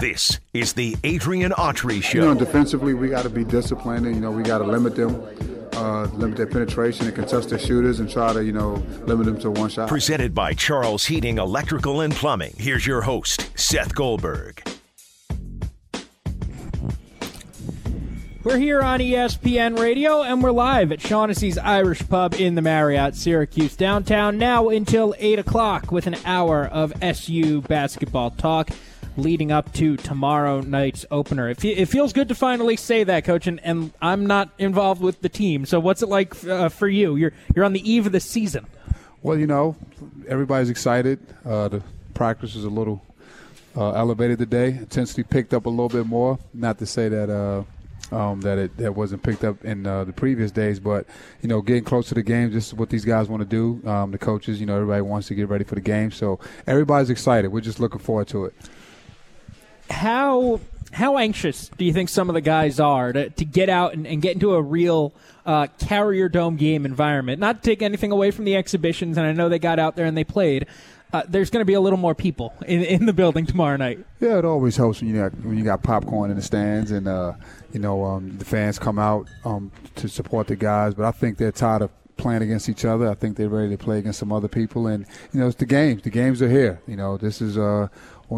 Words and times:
This 0.00 0.40
is 0.54 0.72
the 0.72 0.96
Adrian 1.04 1.52
Autry 1.52 2.02
Show. 2.02 2.20
You 2.20 2.24
know, 2.24 2.34
defensively, 2.34 2.94
we 2.94 3.10
got 3.10 3.24
to 3.24 3.28
be 3.28 3.44
disciplined, 3.44 4.06
and 4.06 4.14
you 4.14 4.20
know, 4.22 4.30
we 4.30 4.42
got 4.42 4.58
to 4.58 4.64
limit 4.64 4.96
them, 4.96 5.14
uh, 5.74 6.04
limit 6.14 6.38
their 6.38 6.46
penetration 6.46 7.06
and 7.06 7.14
contest 7.14 7.50
their 7.50 7.58
shooters, 7.58 8.00
and 8.00 8.08
try 8.08 8.32
to 8.32 8.42
you 8.42 8.52
know 8.52 8.82
limit 9.02 9.26
them 9.26 9.38
to 9.40 9.50
one 9.50 9.68
shot. 9.68 9.90
Presented 9.90 10.34
by 10.34 10.54
Charles 10.54 11.04
Heating, 11.04 11.36
Electrical 11.36 12.00
and 12.00 12.14
Plumbing. 12.14 12.54
Here's 12.56 12.86
your 12.86 13.02
host, 13.02 13.50
Seth 13.58 13.94
Goldberg. 13.94 14.62
We're 18.42 18.56
here 18.56 18.80
on 18.80 19.00
ESPN 19.00 19.78
Radio, 19.78 20.22
and 20.22 20.42
we're 20.42 20.50
live 20.50 20.92
at 20.92 21.02
Shaughnessy's 21.02 21.58
Irish 21.58 22.08
Pub 22.08 22.32
in 22.32 22.54
the 22.54 22.62
Marriott, 22.62 23.14
Syracuse 23.16 23.76
downtown, 23.76 24.38
now 24.38 24.70
until 24.70 25.14
8 25.18 25.40
o'clock 25.40 25.92
with 25.92 26.06
an 26.06 26.16
hour 26.24 26.64
of 26.64 26.94
SU 27.02 27.60
basketball 27.60 28.30
talk 28.30 28.70
leading 29.16 29.52
up 29.52 29.72
to 29.74 29.96
tomorrow 29.96 30.60
night's 30.60 31.04
opener. 31.10 31.48
It, 31.48 31.64
it 31.64 31.86
feels 31.86 32.12
good 32.12 32.28
to 32.28 32.34
finally 32.34 32.76
say 32.76 33.04
that, 33.04 33.24
Coach, 33.24 33.46
and, 33.46 33.60
and, 33.64 33.92
I'm 34.00 34.26
not 34.26 34.50
involved 34.58 35.02
with 35.02 35.20
the 35.20 35.28
team. 35.28 35.66
So 35.66 35.80
what's 35.80 36.02
it 36.02 36.08
like 36.08 36.44
uh, 36.44 36.68
for 36.68 36.88
you? 36.88 37.16
You're, 37.16 37.32
you're 37.54 37.64
on 37.64 37.72
the 37.72 37.90
eve 37.90 38.06
of 38.06 38.12
the 38.12 38.20
season. 38.20 38.66
Well, 39.22 39.38
you 39.38 39.46
know, 39.46 39.76
everybody's 40.28 40.70
excited. 40.70 41.18
Uh, 41.44 41.68
the 41.68 41.82
practice 42.14 42.54
is 42.54 42.64
a 42.64 42.70
little 42.70 43.02
uh, 43.76 43.92
elevated 43.92 44.38
today. 44.38 44.68
Intensity 44.68 45.22
picked 45.22 45.52
up 45.52 45.66
a 45.66 45.70
little 45.70 45.88
bit 45.88 46.06
more. 46.06 46.38
Not 46.54 46.78
to 46.78 46.86
say 46.86 47.08
that 47.08 47.30
uh, 47.30 47.64
um, 48.14 48.40
that 48.40 48.58
it 48.58 48.76
that 48.78 48.94
wasn't 48.94 49.22
picked 49.22 49.44
up 49.44 49.64
in 49.64 49.86
uh, 49.86 50.04
the 50.04 50.12
previous 50.12 50.50
days. 50.50 50.80
But 50.80 51.06
you 51.42 51.48
know, 51.48 51.60
getting 51.60 51.84
close 51.84 52.08
to 52.08 52.14
the 52.14 52.22
game, 52.22 52.52
this 52.52 52.68
is 52.68 52.74
what 52.74 52.90
these 52.90 53.04
guys 53.04 53.28
want 53.28 53.42
to 53.42 53.48
do. 53.48 53.86
Um, 53.88 54.10
the 54.10 54.18
coaches, 54.18 54.60
you 54.60 54.66
know, 54.66 54.74
everybody 54.74 55.02
wants 55.02 55.28
to 55.28 55.34
get 55.34 55.48
ready 55.48 55.64
for 55.64 55.74
the 55.74 55.80
game, 55.80 56.10
so 56.10 56.40
everybody's 56.66 57.10
excited. 57.10 57.48
We're 57.48 57.60
just 57.60 57.80
looking 57.80 58.00
forward 58.00 58.28
to 58.28 58.46
it. 58.46 58.54
How 59.90 60.60
how 60.92 61.18
anxious 61.18 61.70
do 61.78 61.84
you 61.84 61.92
think 61.92 62.08
some 62.08 62.28
of 62.28 62.34
the 62.34 62.40
guys 62.40 62.80
are 62.80 63.12
to, 63.12 63.30
to 63.30 63.44
get 63.44 63.68
out 63.68 63.94
and, 63.94 64.06
and 64.06 64.20
get 64.20 64.34
into 64.34 64.54
a 64.54 64.62
real 64.62 65.12
uh, 65.46 65.68
Carrier 65.78 66.28
Dome 66.28 66.56
game 66.56 66.84
environment? 66.84 67.38
Not 67.38 67.62
to 67.62 67.70
take 67.70 67.82
anything 67.82 68.10
away 68.10 68.30
from 68.30 68.44
the 68.44 68.56
exhibitions, 68.56 69.16
and 69.16 69.26
I 69.26 69.32
know 69.32 69.48
they 69.48 69.58
got 69.58 69.78
out 69.78 69.94
there 69.94 70.06
and 70.06 70.16
they 70.16 70.24
played, 70.24 70.66
uh, 71.12 71.22
there's 71.28 71.50
going 71.50 71.60
to 71.60 71.66
be 71.66 71.74
a 71.74 71.80
little 71.80 71.98
more 71.98 72.14
people 72.14 72.54
in, 72.66 72.82
in 72.82 73.06
the 73.06 73.12
building 73.12 73.46
tomorrow 73.46 73.76
night. 73.76 74.04
Yeah, 74.20 74.38
it 74.38 74.44
always 74.44 74.76
helps 74.76 75.00
when 75.00 75.10
you 75.10 75.16
got 75.16 75.32
when 75.44 75.58
you 75.58 75.64
got 75.64 75.82
popcorn 75.82 76.30
in 76.30 76.36
the 76.36 76.42
stands 76.42 76.90
and 76.90 77.08
uh, 77.08 77.32
you 77.72 77.80
know 77.80 78.04
um, 78.04 78.38
the 78.38 78.44
fans 78.44 78.78
come 78.78 78.98
out 78.98 79.28
um, 79.44 79.72
to 79.96 80.08
support 80.08 80.46
the 80.46 80.56
guys. 80.56 80.94
But 80.94 81.06
I 81.06 81.10
think 81.10 81.38
they're 81.38 81.52
tired 81.52 81.82
of 81.82 81.90
playing 82.16 82.42
against 82.42 82.68
each 82.68 82.84
other. 82.84 83.08
I 83.08 83.14
think 83.14 83.36
they're 83.36 83.48
ready 83.48 83.70
to 83.70 83.82
play 83.82 83.98
against 83.98 84.18
some 84.18 84.32
other 84.32 84.48
people. 84.48 84.86
And 84.86 85.06
you 85.32 85.40
know, 85.40 85.48
it's 85.48 85.56
the 85.56 85.66
games. 85.66 86.02
The 86.02 86.10
games 86.10 86.42
are 86.42 86.50
here. 86.50 86.80
You 86.86 86.96
know, 86.96 87.16
this 87.16 87.40
is 87.40 87.58
uh, 87.58 87.88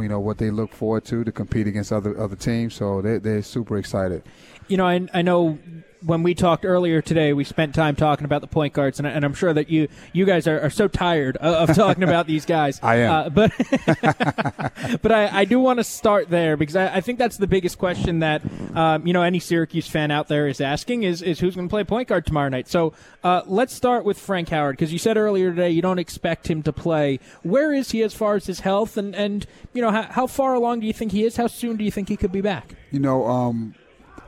you 0.00 0.08
know 0.08 0.20
what 0.20 0.38
they 0.38 0.50
look 0.50 0.72
forward 0.72 1.04
to 1.06 1.24
to 1.24 1.32
compete 1.32 1.66
against 1.66 1.92
other 1.92 2.18
other 2.18 2.36
teams. 2.36 2.74
So 2.74 3.02
they 3.02 3.18
they're 3.18 3.42
super 3.42 3.76
excited. 3.76 4.22
You 4.68 4.76
know, 4.76 4.86
I, 4.86 5.06
I 5.12 5.22
know 5.22 5.58
when 6.04 6.22
we 6.22 6.34
talked 6.34 6.64
earlier 6.64 7.00
today, 7.00 7.32
we 7.32 7.44
spent 7.44 7.74
time 7.74 7.96
talking 7.96 8.24
about 8.24 8.40
the 8.40 8.46
point 8.46 8.72
guards, 8.72 8.98
and, 8.98 9.06
and 9.06 9.24
I'm 9.24 9.34
sure 9.34 9.52
that 9.52 9.70
you 9.70 9.88
you 10.12 10.24
guys 10.24 10.46
are, 10.46 10.60
are 10.60 10.70
so 10.70 10.88
tired 10.88 11.36
of, 11.36 11.70
of 11.70 11.76
talking 11.76 12.02
about 12.02 12.26
these 12.26 12.44
guys. 12.44 12.80
I 12.82 12.96
am, 12.96 13.12
uh, 13.12 13.28
but 13.30 13.52
but 15.02 15.12
I, 15.12 15.40
I 15.40 15.44
do 15.44 15.60
want 15.60 15.78
to 15.78 15.84
start 15.84 16.28
there 16.28 16.56
because 16.56 16.76
I, 16.76 16.96
I, 16.96 17.00
think 17.00 17.18
that's 17.18 17.36
the 17.36 17.46
biggest 17.46 17.78
question 17.78 18.20
that 18.20 18.42
um, 18.74 19.06
you 19.06 19.12
know 19.12 19.22
any 19.22 19.38
Syracuse 19.38 19.88
fan 19.88 20.10
out 20.10 20.28
there 20.28 20.48
is 20.48 20.60
asking 20.60 21.04
is 21.04 21.22
is 21.22 21.40
who's 21.40 21.54
going 21.54 21.68
to 21.68 21.72
play 21.72 21.84
point 21.84 22.08
guard 22.08 22.26
tomorrow 22.26 22.48
night. 22.48 22.68
So 22.68 22.92
uh, 23.22 23.42
let's 23.46 23.74
start 23.74 24.04
with 24.04 24.18
Frank 24.18 24.48
Howard 24.48 24.76
because 24.76 24.92
you 24.92 24.98
said 24.98 25.16
earlier 25.16 25.50
today 25.50 25.70
you 25.70 25.82
don't 25.82 25.98
expect 25.98 26.48
him 26.48 26.62
to 26.64 26.72
play. 26.72 27.20
Where 27.42 27.72
is 27.72 27.92
he 27.92 28.02
as 28.02 28.14
far 28.14 28.34
as 28.34 28.46
his 28.46 28.60
health, 28.60 28.96
and 28.96 29.14
and 29.14 29.46
you 29.72 29.82
know 29.82 29.90
how, 29.90 30.02
how 30.02 30.26
far 30.26 30.54
along 30.54 30.80
do 30.80 30.86
you 30.86 30.92
think 30.92 31.12
he 31.12 31.24
is? 31.24 31.36
How 31.36 31.46
soon 31.46 31.76
do 31.76 31.84
you 31.84 31.90
think 31.90 32.08
he 32.08 32.16
could 32.16 32.32
be 32.32 32.40
back? 32.40 32.74
You 32.90 33.00
know. 33.00 33.26
Um 33.26 33.74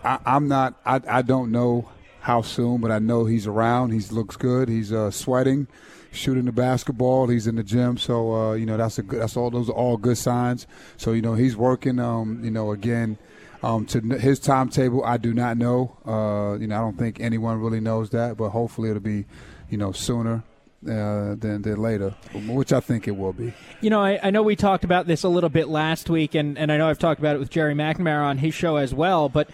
I, 0.04 0.36
am 0.36 0.48
not. 0.48 0.80
I, 0.84 1.00
I 1.08 1.22
don't 1.22 1.50
know 1.50 1.88
how 2.20 2.42
soon, 2.42 2.80
but 2.80 2.90
I 2.90 2.98
know 2.98 3.24
he's 3.24 3.46
around. 3.46 3.90
He 3.90 4.00
looks 4.14 4.36
good. 4.36 4.68
He's 4.68 4.92
uh, 4.92 5.10
sweating, 5.10 5.66
shooting 6.12 6.44
the 6.44 6.52
basketball. 6.52 7.28
He's 7.28 7.46
in 7.46 7.56
the 7.56 7.62
gym, 7.62 7.96
so 7.98 8.34
uh, 8.34 8.52
you 8.54 8.66
know 8.66 8.76
that's 8.76 8.98
a 8.98 9.02
good. 9.02 9.20
That's 9.20 9.36
all. 9.36 9.50
Those 9.50 9.68
are 9.68 9.74
all 9.74 9.96
good 9.96 10.18
signs. 10.18 10.66
So 10.96 11.12
you 11.12 11.22
know 11.22 11.34
he's 11.34 11.56
working. 11.56 11.98
Um, 11.98 12.40
you 12.44 12.50
know 12.50 12.72
again. 12.72 13.18
Um, 13.62 13.86
to 13.86 14.00
his 14.18 14.40
timetable, 14.40 15.02
I 15.04 15.16
do 15.16 15.32
not 15.32 15.56
know. 15.56 15.96
Uh, 16.04 16.58
you 16.60 16.66
know, 16.66 16.76
I 16.76 16.80
don't 16.80 16.98
think 16.98 17.18
anyone 17.18 17.60
really 17.60 17.80
knows 17.80 18.10
that, 18.10 18.36
but 18.36 18.50
hopefully 18.50 18.90
it'll 18.90 19.00
be, 19.00 19.24
you 19.70 19.78
know, 19.78 19.90
sooner 19.90 20.42
uh, 20.86 21.34
than, 21.36 21.62
than 21.62 21.76
later, 21.76 22.10
which 22.46 22.72
I 22.72 22.80
think 22.80 23.08
it 23.08 23.12
will 23.12 23.32
be. 23.32 23.54
You 23.80 23.88
know, 23.88 24.00
I, 24.02 24.20
I, 24.22 24.30
know 24.30 24.42
we 24.42 24.54
talked 24.54 24.84
about 24.84 25.06
this 25.06 25.22
a 25.22 25.28
little 25.28 25.48
bit 25.48 25.68
last 25.68 26.10
week, 26.10 26.34
and, 26.34 26.58
and 26.58 26.70
I 26.70 26.76
know 26.76 26.88
I've 26.90 26.98
talked 26.98 27.20
about 27.20 27.36
it 27.36 27.38
with 27.38 27.48
Gerry 27.48 27.74
McNamara 27.74 28.24
on 28.24 28.36
his 28.36 28.52
show 28.52 28.76
as 28.76 28.92
well, 28.92 29.30
but 29.30 29.48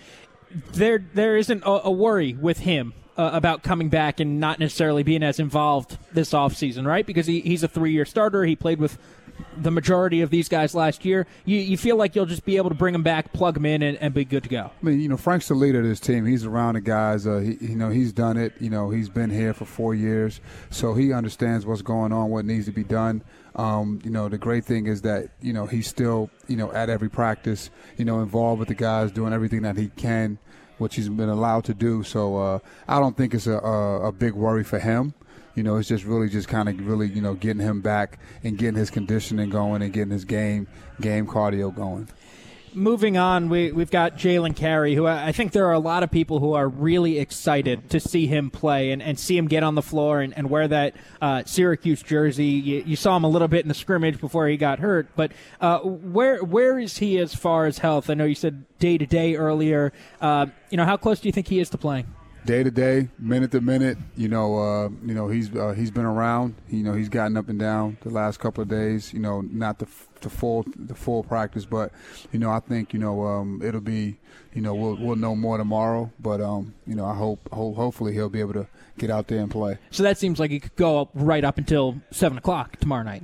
there 0.72 1.04
there 1.14 1.36
isn't 1.36 1.62
a, 1.62 1.86
a 1.86 1.90
worry 1.90 2.34
with 2.34 2.60
him 2.60 2.94
uh, 3.16 3.30
about 3.32 3.62
coming 3.62 3.88
back 3.88 4.20
and 4.20 4.40
not 4.40 4.58
necessarily 4.58 5.02
being 5.02 5.22
as 5.22 5.38
involved 5.38 5.98
this 6.12 6.32
offseason, 6.32 6.86
right? 6.86 7.06
Because 7.06 7.26
he, 7.26 7.40
he's 7.40 7.62
a 7.62 7.68
three 7.68 7.92
year 7.92 8.04
starter. 8.04 8.44
He 8.44 8.56
played 8.56 8.78
with 8.78 8.98
the 9.56 9.70
majority 9.70 10.20
of 10.20 10.30
these 10.30 10.48
guys 10.48 10.74
last 10.74 11.04
year. 11.04 11.26
You, 11.44 11.58
you 11.58 11.76
feel 11.76 11.96
like 11.96 12.14
you'll 12.14 12.26
just 12.26 12.44
be 12.44 12.56
able 12.56 12.70
to 12.70 12.74
bring 12.74 12.94
him 12.94 13.02
back, 13.02 13.32
plug 13.32 13.56
him 13.56 13.66
in, 13.66 13.82
and, 13.82 13.98
and 13.98 14.14
be 14.14 14.24
good 14.24 14.42
to 14.44 14.48
go. 14.48 14.70
I 14.80 14.84
mean, 14.84 15.00
you 15.00 15.08
know, 15.08 15.16
Frank's 15.16 15.48
the 15.48 15.54
leader 15.54 15.80
of 15.80 15.86
this 15.86 16.00
team. 16.00 16.26
He's 16.26 16.44
around 16.44 16.74
the 16.74 16.80
guys. 16.80 17.26
Uh, 17.26 17.38
he, 17.38 17.56
you 17.60 17.76
know, 17.76 17.90
he's 17.90 18.12
done 18.12 18.36
it. 18.36 18.54
You 18.60 18.70
know, 18.70 18.90
he's 18.90 19.08
been 19.08 19.30
here 19.30 19.54
for 19.54 19.64
four 19.64 19.94
years, 19.94 20.40
so 20.70 20.94
he 20.94 21.12
understands 21.12 21.66
what's 21.66 21.82
going 21.82 22.12
on, 22.12 22.30
what 22.30 22.44
needs 22.44 22.66
to 22.66 22.72
be 22.72 22.84
done. 22.84 23.22
Um, 23.56 24.00
you 24.04 24.10
know, 24.10 24.28
the 24.28 24.38
great 24.38 24.64
thing 24.64 24.86
is 24.86 25.02
that 25.02 25.30
you 25.40 25.52
know 25.52 25.66
he's 25.66 25.88
still 25.88 26.30
you 26.48 26.56
know 26.56 26.72
at 26.72 26.88
every 26.88 27.08
practice, 27.08 27.70
you 27.96 28.04
know, 28.04 28.20
involved 28.20 28.60
with 28.60 28.68
the 28.68 28.74
guys, 28.74 29.12
doing 29.12 29.32
everything 29.32 29.62
that 29.62 29.76
he 29.76 29.88
can 29.88 30.38
which 30.80 30.96
he's 30.96 31.10
been 31.10 31.28
allowed 31.28 31.62
to 31.62 31.74
do. 31.74 32.02
So 32.02 32.38
uh, 32.38 32.58
I 32.88 32.98
don't 33.00 33.14
think 33.14 33.34
it's 33.34 33.46
a, 33.46 33.58
a, 33.58 34.08
a, 34.08 34.12
big 34.12 34.32
worry 34.32 34.64
for 34.64 34.78
him. 34.78 35.12
You 35.54 35.62
know, 35.62 35.76
it's 35.76 35.88
just 35.88 36.04
really 36.04 36.30
just 36.30 36.48
kind 36.48 36.70
of 36.70 36.86
really 36.86 37.06
you 37.06 37.20
know 37.20 37.34
getting 37.34 37.60
him 37.60 37.82
back 37.82 38.18
and 38.42 38.56
getting 38.56 38.76
his 38.76 38.88
conditioning 38.88 39.50
going 39.50 39.82
and 39.82 39.92
getting 39.92 40.10
his 40.10 40.24
game 40.24 40.66
game 41.00 41.26
cardio 41.26 41.74
going 41.74 42.08
moving 42.74 43.16
on, 43.16 43.48
we, 43.48 43.72
we've 43.72 43.90
got 43.90 44.16
Jalen 44.16 44.56
Carey, 44.56 44.94
who 44.94 45.06
I 45.06 45.32
think 45.32 45.52
there 45.52 45.66
are 45.66 45.72
a 45.72 45.78
lot 45.78 46.02
of 46.02 46.10
people 46.10 46.38
who 46.38 46.54
are 46.54 46.68
really 46.68 47.18
excited 47.18 47.90
to 47.90 48.00
see 48.00 48.26
him 48.26 48.50
play 48.50 48.90
and, 48.92 49.02
and 49.02 49.18
see 49.18 49.36
him 49.36 49.48
get 49.48 49.62
on 49.62 49.74
the 49.74 49.82
floor 49.82 50.20
and, 50.20 50.36
and 50.36 50.50
wear 50.50 50.68
that 50.68 50.94
uh, 51.20 51.42
Syracuse 51.44 52.02
jersey. 52.02 52.46
You, 52.46 52.82
you, 52.86 52.96
saw 52.96 53.16
him 53.16 53.24
a 53.24 53.28
little 53.28 53.48
bit 53.48 53.62
in 53.64 53.68
the 53.68 53.74
scrimmage 53.74 54.20
before 54.20 54.48
he 54.48 54.56
got 54.56 54.78
hurt, 54.78 55.08
but 55.16 55.32
uh, 55.60 55.80
where 55.80 56.42
where 56.42 56.78
is 56.78 56.98
he 56.98 57.18
as 57.18 57.34
far 57.34 57.66
as 57.66 57.78
health? 57.78 58.10
I 58.10 58.14
know 58.14 58.24
you 58.24 58.34
said 58.34 58.64
day 58.78 58.98
to 58.98 59.06
day 59.06 59.36
earlier. 59.36 59.92
Uh, 60.20 60.46
you 60.70 60.76
know, 60.76 60.84
how 60.84 60.96
close 60.96 61.20
do 61.20 61.28
you 61.28 61.32
think 61.32 61.48
he 61.48 61.60
is 61.60 61.70
to 61.70 61.78
playing? 61.78 62.06
Day 62.44 62.62
to 62.62 62.70
day, 62.70 63.08
minute 63.18 63.50
to 63.52 63.60
minute. 63.60 63.98
You 64.16 64.28
know, 64.28 64.58
uh, 64.58 64.88
you 65.04 65.14
know 65.14 65.28
he's 65.28 65.54
uh, 65.54 65.72
he's 65.72 65.90
been 65.90 66.04
around. 66.04 66.54
You 66.68 66.82
know, 66.82 66.94
he's 66.94 67.08
gotten 67.08 67.36
up 67.36 67.48
and 67.48 67.58
down 67.58 67.98
the 68.02 68.10
last 68.10 68.40
couple 68.40 68.62
of 68.62 68.68
days. 68.68 69.12
You 69.12 69.20
know, 69.20 69.40
not 69.40 69.78
the 69.78 69.86
the 70.20 70.30
full 70.30 70.64
the 70.76 70.94
full 70.94 71.22
practice, 71.22 71.64
but 71.64 71.92
you 72.32 72.38
know, 72.38 72.50
I 72.50 72.60
think 72.60 72.92
you 72.92 72.98
know 72.98 73.24
um, 73.24 73.60
it'll 73.64 73.80
be. 73.80 74.18
You 74.52 74.62
know, 74.62 74.74
we'll 74.74 74.96
we'll 74.96 75.16
know 75.16 75.36
more 75.36 75.58
tomorrow. 75.58 76.10
But 76.18 76.40
um, 76.40 76.74
you 76.86 76.96
know, 76.96 77.04
I 77.04 77.14
hope, 77.14 77.48
hope 77.52 77.76
hopefully 77.76 78.14
he'll 78.14 78.28
be 78.28 78.40
able 78.40 78.54
to 78.54 78.66
get 78.98 79.08
out 79.08 79.28
there 79.28 79.38
and 79.38 79.50
play. 79.50 79.78
So 79.92 80.02
that 80.02 80.18
seems 80.18 80.40
like 80.40 80.50
he 80.50 80.58
could 80.58 80.74
go 80.74 81.00
up 81.00 81.10
right 81.14 81.44
up 81.44 81.56
until 81.56 82.00
seven 82.10 82.36
o'clock 82.36 82.76
tomorrow 82.78 83.04
night. 83.04 83.22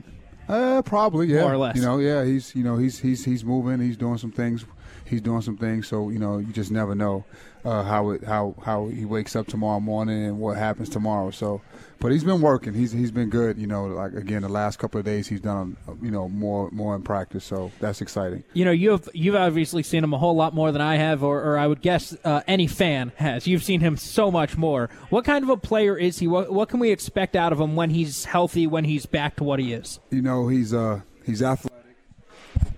Uh, 0.49 0.83
probably, 0.83 1.27
yeah. 1.27 1.41
More 1.41 1.55
or 1.55 1.59
less. 1.59 1.77
You 1.77 1.83
know, 1.83 1.99
yeah, 1.99 2.25
he's 2.25 2.55
you 2.55 2.63
know 2.63 2.77
he's 2.77 3.01
he's 3.01 3.25
he's 3.25 3.45
moving. 3.45 3.81
He's 3.81 3.97
doing 3.97 4.19
some 4.19 4.31
things. 4.31 4.65
He's 5.05 5.21
doing 5.21 5.43
some 5.43 5.57
things. 5.57 5.87
So 5.87 6.11
you 6.11 6.19
know, 6.19 6.39
you 6.39 6.53
just 6.53 6.71
never 6.71 6.95
know 6.95 7.25
uh, 7.67 7.83
how 7.83 8.11
it 8.11 8.23
how 8.23 8.55
how 8.63 8.87
he 8.87 9.05
wakes 9.05 9.35
up 9.35 9.49
tomorrow 9.49 9.81
morning 9.81 10.25
and 10.25 10.39
what 10.39 10.57
happens 10.57 10.89
tomorrow. 10.89 11.31
So, 11.33 11.61
but 11.99 12.13
he's 12.13 12.23
been 12.23 12.41
working. 12.41 12.75
He's 12.75 12.93
he's 12.93 13.11
been 13.11 13.29
good. 13.29 13.59
You 13.59 13.67
know, 13.67 13.87
like 13.87 14.13
again, 14.13 14.43
the 14.43 14.49
last 14.49 14.79
couple 14.79 15.01
of 15.01 15.05
days 15.05 15.27
he's 15.27 15.41
done 15.41 15.77
you 16.01 16.13
know 16.13 16.29
more 16.29 16.71
more 16.71 16.95
in 16.95 17.03
practice. 17.03 17.45
So 17.45 17.73
that's 17.81 18.01
exciting. 18.01 18.45
You 18.53 18.65
know, 18.65 18.71
you've 18.71 19.09
you've 19.13 19.35
obviously 19.35 19.83
seen 19.83 20.05
him 20.05 20.15
a 20.15 20.19
whole 20.19 20.37
lot 20.37 20.55
more 20.55 20.71
than 20.71 20.81
I 20.81 20.97
have, 20.97 21.25
or, 21.25 21.43
or 21.43 21.59
I 21.59 21.67
would 21.67 21.83
guess 21.83 22.17
uh, 22.25 22.43
any 22.47 22.69
fan 22.69 23.11
has. 23.17 23.49
You've 23.49 23.65
seen 23.65 23.81
him 23.81 23.97
so 23.97 24.31
much 24.31 24.57
more. 24.57 24.89
What 25.11 25.25
kind 25.25 25.43
of 25.43 25.51
a 25.51 25.57
player 25.57 25.99
is 25.99 26.21
he? 26.21 26.29
What 26.29 26.53
what 26.53 26.69
can 26.69 26.79
we 26.79 26.93
expect 26.93 27.35
out 27.35 27.53
of 27.53 27.61
him 27.61 27.75
when 27.75 27.91
he's 27.91 28.27
healthy? 28.27 28.69
When 28.69 28.85
he's 28.85 29.07
back 29.07 29.37
to 29.37 29.45
what 29.45 29.59
he 29.59 29.73
is? 29.73 29.99
You 30.11 30.23
know, 30.23 30.47
he's 30.47 30.73
uh 30.73 31.01
he's 31.25 31.43
athletic 31.43 31.76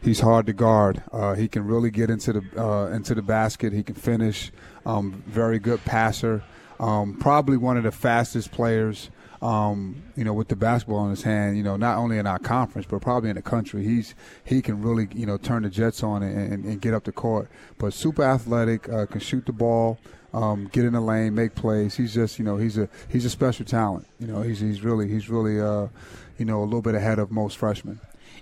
he's 0.08 0.20
hard 0.20 0.46
to 0.46 0.52
guard. 0.52 1.02
Uh, 1.12 1.34
he 1.34 1.46
can 1.46 1.64
really 1.64 1.90
get 1.90 2.10
into 2.10 2.32
the 2.32 2.62
uh, 2.62 2.86
into 2.88 3.14
the 3.14 3.22
basket. 3.22 3.72
He 3.72 3.82
can 3.82 3.94
finish. 3.94 4.50
Um, 4.84 5.22
very 5.26 5.58
good 5.58 5.84
passer. 5.84 6.42
Um, 6.80 7.16
probably 7.18 7.56
one 7.56 7.76
of 7.76 7.84
the 7.84 7.92
fastest 7.92 8.50
players. 8.50 9.10
Um, 9.40 10.02
you 10.16 10.24
know, 10.24 10.32
with 10.32 10.48
the 10.48 10.56
basketball 10.56 11.04
in 11.04 11.10
his 11.10 11.22
hand. 11.22 11.56
You 11.56 11.62
know, 11.62 11.76
not 11.76 11.96
only 11.98 12.18
in 12.18 12.26
our 12.26 12.40
conference, 12.40 12.88
but 12.90 13.00
probably 13.00 13.30
in 13.30 13.36
the 13.36 13.42
country. 13.42 13.84
He's 13.84 14.14
he 14.44 14.62
can 14.62 14.82
really 14.82 15.08
you 15.14 15.26
know 15.26 15.36
turn 15.36 15.62
the 15.62 15.70
jets 15.70 16.02
on 16.02 16.24
and, 16.24 16.52
and, 16.52 16.64
and 16.64 16.80
get 16.80 16.94
up 16.94 17.04
the 17.04 17.12
court. 17.12 17.48
But 17.76 17.92
super 17.92 18.24
athletic. 18.24 18.88
Uh, 18.88 19.06
can 19.06 19.20
shoot 19.20 19.46
the 19.46 19.52
ball. 19.52 19.98
Um, 20.34 20.68
get 20.72 20.84
in 20.84 20.92
the 20.92 21.00
lane, 21.00 21.34
make 21.34 21.54
plays. 21.54 21.96
He's 21.96 22.12
just, 22.12 22.38
you 22.38 22.44
know, 22.44 22.58
he's 22.58 22.76
a 22.76 22.88
he's 23.08 23.24
a 23.24 23.30
special 23.30 23.64
talent. 23.64 24.06
You 24.20 24.26
know, 24.26 24.42
he's 24.42 24.60
he's 24.60 24.82
really 24.82 25.08
he's 25.08 25.30
really, 25.30 25.58
uh, 25.58 25.88
you 26.36 26.44
know, 26.44 26.60
a 26.62 26.64
little 26.64 26.82
bit 26.82 26.94
ahead 26.94 27.18
of 27.18 27.30
most 27.30 27.56
freshmen 27.56 27.98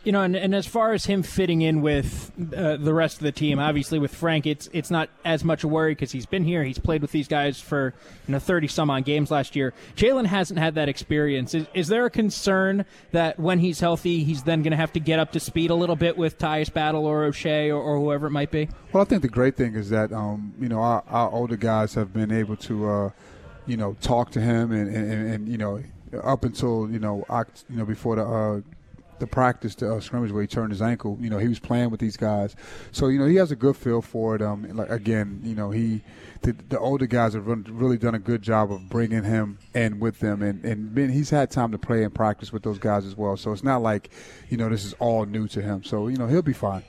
You 0.07 0.13
know, 0.13 0.23
and, 0.23 0.37
and 0.37 0.55
as 0.55 0.69
far 0.69 0.93
as 0.93 1.05
him 1.07 1.25
fitting 1.25 1.63
in 1.63 1.83
with 1.83 2.31
uh, 2.57 2.77
the 2.77 2.95
rest 2.95 3.17
of 3.17 3.25
the 3.25 3.33
team, 3.33 3.59
obviously 3.59 3.99
with 3.99 4.15
Frank, 4.15 4.47
it's 4.47 4.69
it's 4.73 4.89
not 4.89 5.11
as 5.25 5.43
much 5.43 5.65
a 5.65 5.69
worry 5.69 5.97
because 5.97 6.13
he's 6.13 6.27
been 6.27 6.45
here, 6.45 6.63
he's 6.63 6.79
played 6.79 7.03
with 7.03 7.11
these 7.11 7.27
guys 7.27 7.61
for 7.61 7.93
you 8.29 8.33
know 8.33 8.39
thirty 8.39 8.69
some 8.69 8.89
on 8.89 9.03
games 9.03 9.33
last 9.33 9.57
year. 9.57 9.75
Jalen 9.97 10.27
hasn't 10.27 10.61
had 10.61 10.77
that 10.77 10.89
experience. 10.89 11.55
Is, 11.55 11.67
is 11.75 11.89
there 11.89 12.07
a 12.07 12.11
concern 12.11 12.85
that 13.11 13.41
when 13.41 13.59
he's 13.59 13.81
healthy, 13.81 14.23
he's 14.23 14.45
then 14.45 14.63
going 14.63 14.71
to 14.71 14.77
have 14.77 14.93
to 14.93 15.01
get 15.01 15.19
up 15.19 15.33
to 15.33 15.41
speed 15.41 15.71
a 15.71 15.75
little 15.75 15.97
bit 15.97 16.17
with 16.17 16.39
Tyus 16.39 16.73
Battle 16.73 17.05
or 17.05 17.29
Oshae 17.29 17.71
or, 17.71 17.83
or, 17.83 17.99
whoever 17.99 18.29
it 18.29 18.31
might 18.31 18.53
be? 18.53 18.69
Well, 18.93 19.03
I 19.03 19.07
think 19.07 19.23
the 19.23 19.29
great 19.29 19.57
thing 19.57 19.75
is 19.75 19.91
that 19.91 20.13
um, 20.13 20.55
you 20.61 20.69
know 20.69 20.79
our, 20.79 21.03
our, 21.09 21.33
older 21.33 21.57
guys 21.57 21.95
have 21.95 22.13
been 22.13 22.31
able 22.31 22.55
to 22.59 22.89
uh, 22.89 23.11
you 23.67 23.77
know 23.77 23.97
talk 24.01 24.31
to 24.31 24.41
him 24.41 24.71
and, 24.71 24.89
and, 24.95 25.29
and, 25.35 25.49
you 25.49 25.59
know 25.59 25.83
up 26.23 26.45
until 26.45 26.89
you 26.93 27.01
know 27.01 27.25
you 27.69 27.77
know 27.77 27.85
before 27.85 28.15
the 28.15 28.25
uh, 28.25 28.61
the 29.19 29.27
practice 29.27 29.81
uh, 29.83 30.01
scrimmage 30.01 30.33
where 30.33 30.43
he 30.43 30.49
turned 30.49 30.71
his 30.71 30.83
ankle. 30.83 31.19
You 31.21 31.31
know, 31.31 31.39
he 31.39 31.49
was 31.49 31.59
playing 31.59 31.91
with 31.91 32.01
these 32.01 32.17
guys, 32.17 32.57
so 32.93 33.09
you 33.09 33.19
know 33.19 33.27
he 33.27 33.37
has 33.37 33.51
a 33.51 33.57
good 33.57 33.77
feel 33.77 34.03
for 34.03 34.35
it. 34.35 34.43
Um, 34.43 34.69
like 34.77 34.91
again, 34.91 35.41
you 35.45 35.55
know 35.55 35.71
he. 35.71 36.03
The, 36.43 36.53
the 36.53 36.79
older 36.79 37.07
guys 37.07 37.35
have 37.35 37.47
really 37.47 37.97
done 37.97 38.15
a 38.15 38.21
good 38.21 38.43
job 38.43 38.71
of 38.71 38.89
bringing 38.89 39.25
him 39.25 39.59
in 39.75 39.99
with 39.99 40.21
them, 40.21 40.43
and 40.43 40.65
and 40.65 40.95
been, 40.95 41.11
he's 41.11 41.31
had 41.31 41.51
time 41.51 41.73
to 41.73 41.79
play 41.79 42.05
and 42.05 42.15
practice 42.15 42.53
with 42.53 42.63
those 42.63 42.79
guys 42.79 43.05
as 43.05 43.17
well. 43.17 43.37
So 43.37 43.53
it's 43.53 43.65
not 43.65 43.83
like, 43.83 44.11
you 44.49 44.57
know, 44.57 44.69
this 44.69 44.85
is 44.85 44.93
all 44.95 45.25
new 45.25 45.49
to 45.49 45.63
him. 45.63 45.83
So 45.83 46.09
you 46.09 46.17
know 46.17 46.27
he'll 46.27 46.43
be 46.43 46.53
fine 46.53 46.85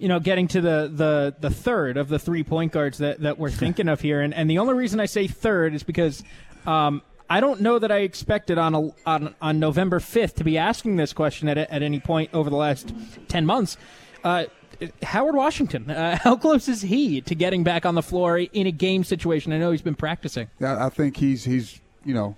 you 0.00 0.08
know, 0.08 0.18
getting 0.18 0.48
to 0.48 0.62
the, 0.62 0.90
the, 0.92 1.34
the 1.40 1.50
third 1.50 1.98
of 1.98 2.08
the 2.08 2.18
three 2.18 2.42
point 2.42 2.72
guards 2.72 2.98
that, 2.98 3.20
that 3.20 3.38
we're 3.38 3.50
thinking 3.50 3.86
of 3.86 4.00
here. 4.00 4.22
And, 4.22 4.32
and 4.32 4.48
the 4.48 4.58
only 4.58 4.72
reason 4.72 4.98
I 4.98 5.04
say 5.04 5.26
third 5.26 5.74
is 5.74 5.82
because 5.82 6.24
um, 6.66 7.02
I 7.30 7.38
don't 7.38 7.60
know 7.60 7.78
that 7.78 7.92
I 7.92 7.98
expected 7.98 8.58
on 8.58 8.74
a, 8.74 8.90
on 9.06 9.34
on 9.40 9.60
November 9.60 10.00
fifth 10.00 10.34
to 10.36 10.44
be 10.44 10.58
asking 10.58 10.96
this 10.96 11.12
question 11.12 11.48
at 11.48 11.56
at 11.56 11.82
any 11.82 12.00
point 12.00 12.30
over 12.34 12.50
the 12.50 12.56
last 12.56 12.92
ten 13.28 13.46
months. 13.46 13.76
Uh, 14.24 14.44
Howard 15.04 15.36
Washington, 15.36 15.90
uh, 15.90 16.18
how 16.22 16.36
close 16.36 16.68
is 16.68 16.82
he 16.82 17.20
to 17.22 17.34
getting 17.36 17.62
back 17.62 17.86
on 17.86 17.94
the 17.94 18.02
floor 18.02 18.38
in 18.38 18.66
a 18.66 18.72
game 18.72 19.04
situation? 19.04 19.52
I 19.52 19.58
know 19.58 19.70
he's 19.70 19.80
been 19.80 19.94
practicing. 19.94 20.48
Yeah, 20.58 20.84
I 20.84 20.88
think 20.88 21.16
he's 21.16 21.44
he's 21.44 21.80
you 22.04 22.14
know 22.14 22.36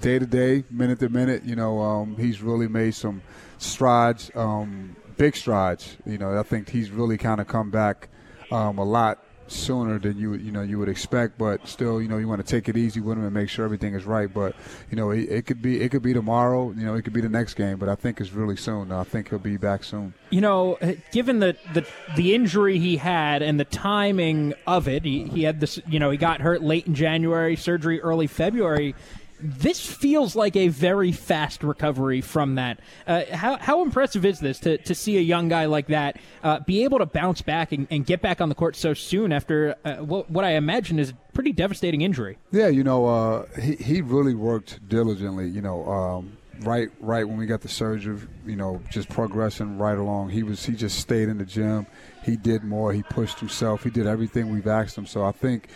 day 0.00 0.20
to 0.20 0.26
day, 0.26 0.62
minute 0.70 1.00
to 1.00 1.08
minute. 1.08 1.44
You 1.44 1.56
know, 1.56 1.80
um, 1.80 2.16
he's 2.16 2.40
really 2.40 2.68
made 2.68 2.94
some 2.94 3.22
strides, 3.58 4.30
um, 4.36 4.94
big 5.16 5.34
strides. 5.34 5.96
You 6.06 6.18
know, 6.18 6.38
I 6.38 6.44
think 6.44 6.68
he's 6.68 6.90
really 6.90 7.18
kind 7.18 7.40
of 7.40 7.48
come 7.48 7.70
back 7.70 8.08
um, 8.52 8.78
a 8.78 8.84
lot 8.84 9.24
sooner 9.50 9.98
than 9.98 10.18
you 10.18 10.34
you 10.34 10.52
know 10.52 10.62
you 10.62 10.78
would 10.78 10.88
expect. 10.88 11.38
But 11.38 11.66
still, 11.66 12.00
you 12.00 12.08
know, 12.08 12.18
you 12.18 12.28
want 12.28 12.44
to 12.44 12.46
take 12.46 12.68
it 12.68 12.76
easy 12.76 13.00
with 13.00 13.18
him 13.18 13.24
and 13.24 13.32
make 13.32 13.48
sure 13.48 13.64
everything 13.64 13.94
is 13.94 14.04
right. 14.04 14.32
But 14.32 14.54
you 14.90 14.96
know, 14.96 15.10
it, 15.10 15.20
it, 15.30 15.46
could 15.46 15.62
be 15.62 15.80
it 15.80 15.90
could 15.90 16.02
be 16.02 16.12
tomorrow. 16.12 16.72
You 16.72 16.86
know, 16.86 16.94
it 16.94 17.02
could 17.02 17.12
be 17.12 17.20
the 17.20 17.28
next 17.28 17.54
game. 17.54 17.78
But 17.78 17.88
I 17.88 17.94
think 17.94 18.20
it's 18.20 18.32
really 18.32 18.56
soon. 18.56 18.92
I 18.92 19.04
think 19.04 19.30
he'll 19.30 19.38
be 19.38 19.56
back 19.56 19.84
soon. 19.84 20.14
You 20.30 20.40
know, 20.40 20.74
uh, 20.80 20.92
given 21.12 21.40
the 21.40 21.56
the, 21.74 21.86
the 22.16 22.34
injury 22.34 22.78
he 22.78 22.96
had 22.96 23.42
and 23.42 23.58
the 23.58 23.64
timing 23.64 24.54
of 24.66 24.88
it, 24.88 25.04
he, 25.04 25.24
he 25.24 25.42
had 25.42 25.60
this. 25.60 25.80
You 25.88 25.98
know, 25.98 26.10
he 26.10 26.18
got 26.18 26.40
hurt 26.40 26.62
late 26.62 26.86
in 26.86 26.94
January, 26.94 27.56
surgery 27.56 28.00
early 28.00 28.26
February 28.26 28.94
this 29.40 29.84
feels 29.84 30.34
like 30.34 30.56
a 30.56 30.68
very 30.68 31.12
fast 31.12 31.62
recovery 31.62 32.20
from 32.20 32.56
that. 32.56 32.80
Uh, 33.06 33.22
how, 33.32 33.56
how 33.58 33.82
impressive 33.82 34.24
is 34.24 34.40
this 34.40 34.58
to, 34.60 34.78
to 34.78 34.94
see 34.94 35.16
a 35.16 35.20
young 35.20 35.48
guy 35.48 35.66
like 35.66 35.86
that 35.88 36.18
uh, 36.42 36.60
be 36.60 36.84
able 36.84 36.98
to 36.98 37.06
bounce 37.06 37.42
back 37.42 37.72
and, 37.72 37.86
and, 37.90 38.06
get 38.06 38.22
back 38.22 38.40
on 38.40 38.48
the 38.48 38.54
court 38.54 38.74
so 38.74 38.94
soon 38.94 39.32
after 39.32 39.74
uh, 39.84 39.96
what, 39.96 40.30
what, 40.30 40.44
I 40.44 40.52
imagine 40.52 40.98
is 40.98 41.10
a 41.10 41.14
pretty 41.34 41.52
devastating 41.52 42.00
injury? 42.00 42.38
Yeah, 42.52 42.68
you 42.68 42.82
know, 42.82 43.06
uh, 43.06 43.46
he, 43.60 43.74
he 43.76 44.00
really 44.00 44.34
worked 44.34 44.88
diligently, 44.88 45.48
you 45.48 45.60
know. 45.60 45.84
Um, 45.86 46.38
right, 46.60 46.88
right 47.00 47.28
when 47.28 47.36
we 47.36 47.46
got 47.46 47.60
the 47.60 47.68
surgery, 47.68 48.18
you 48.46 48.56
know, 48.56 48.80
just 48.90 49.08
progressing 49.08 49.78
right 49.78 49.98
along. 49.98 50.30
He 50.30 50.42
was, 50.42 50.64
he 50.64 50.74
just 50.74 50.98
stayed 50.98 51.28
in 51.28 51.38
the 51.38 51.44
gym. 51.44 51.86
He 52.24 52.36
did 52.36 52.64
more. 52.64 52.92
He 52.92 53.02
pushed 53.02 53.38
himself. 53.40 53.84
He 53.84 53.90
did 53.90 54.06
everything 54.06 54.50
we've 54.50 54.66
asked 54.66 54.96
him. 54.96 55.06
So 55.06 55.24
I 55.24 55.32
think, 55.32 55.68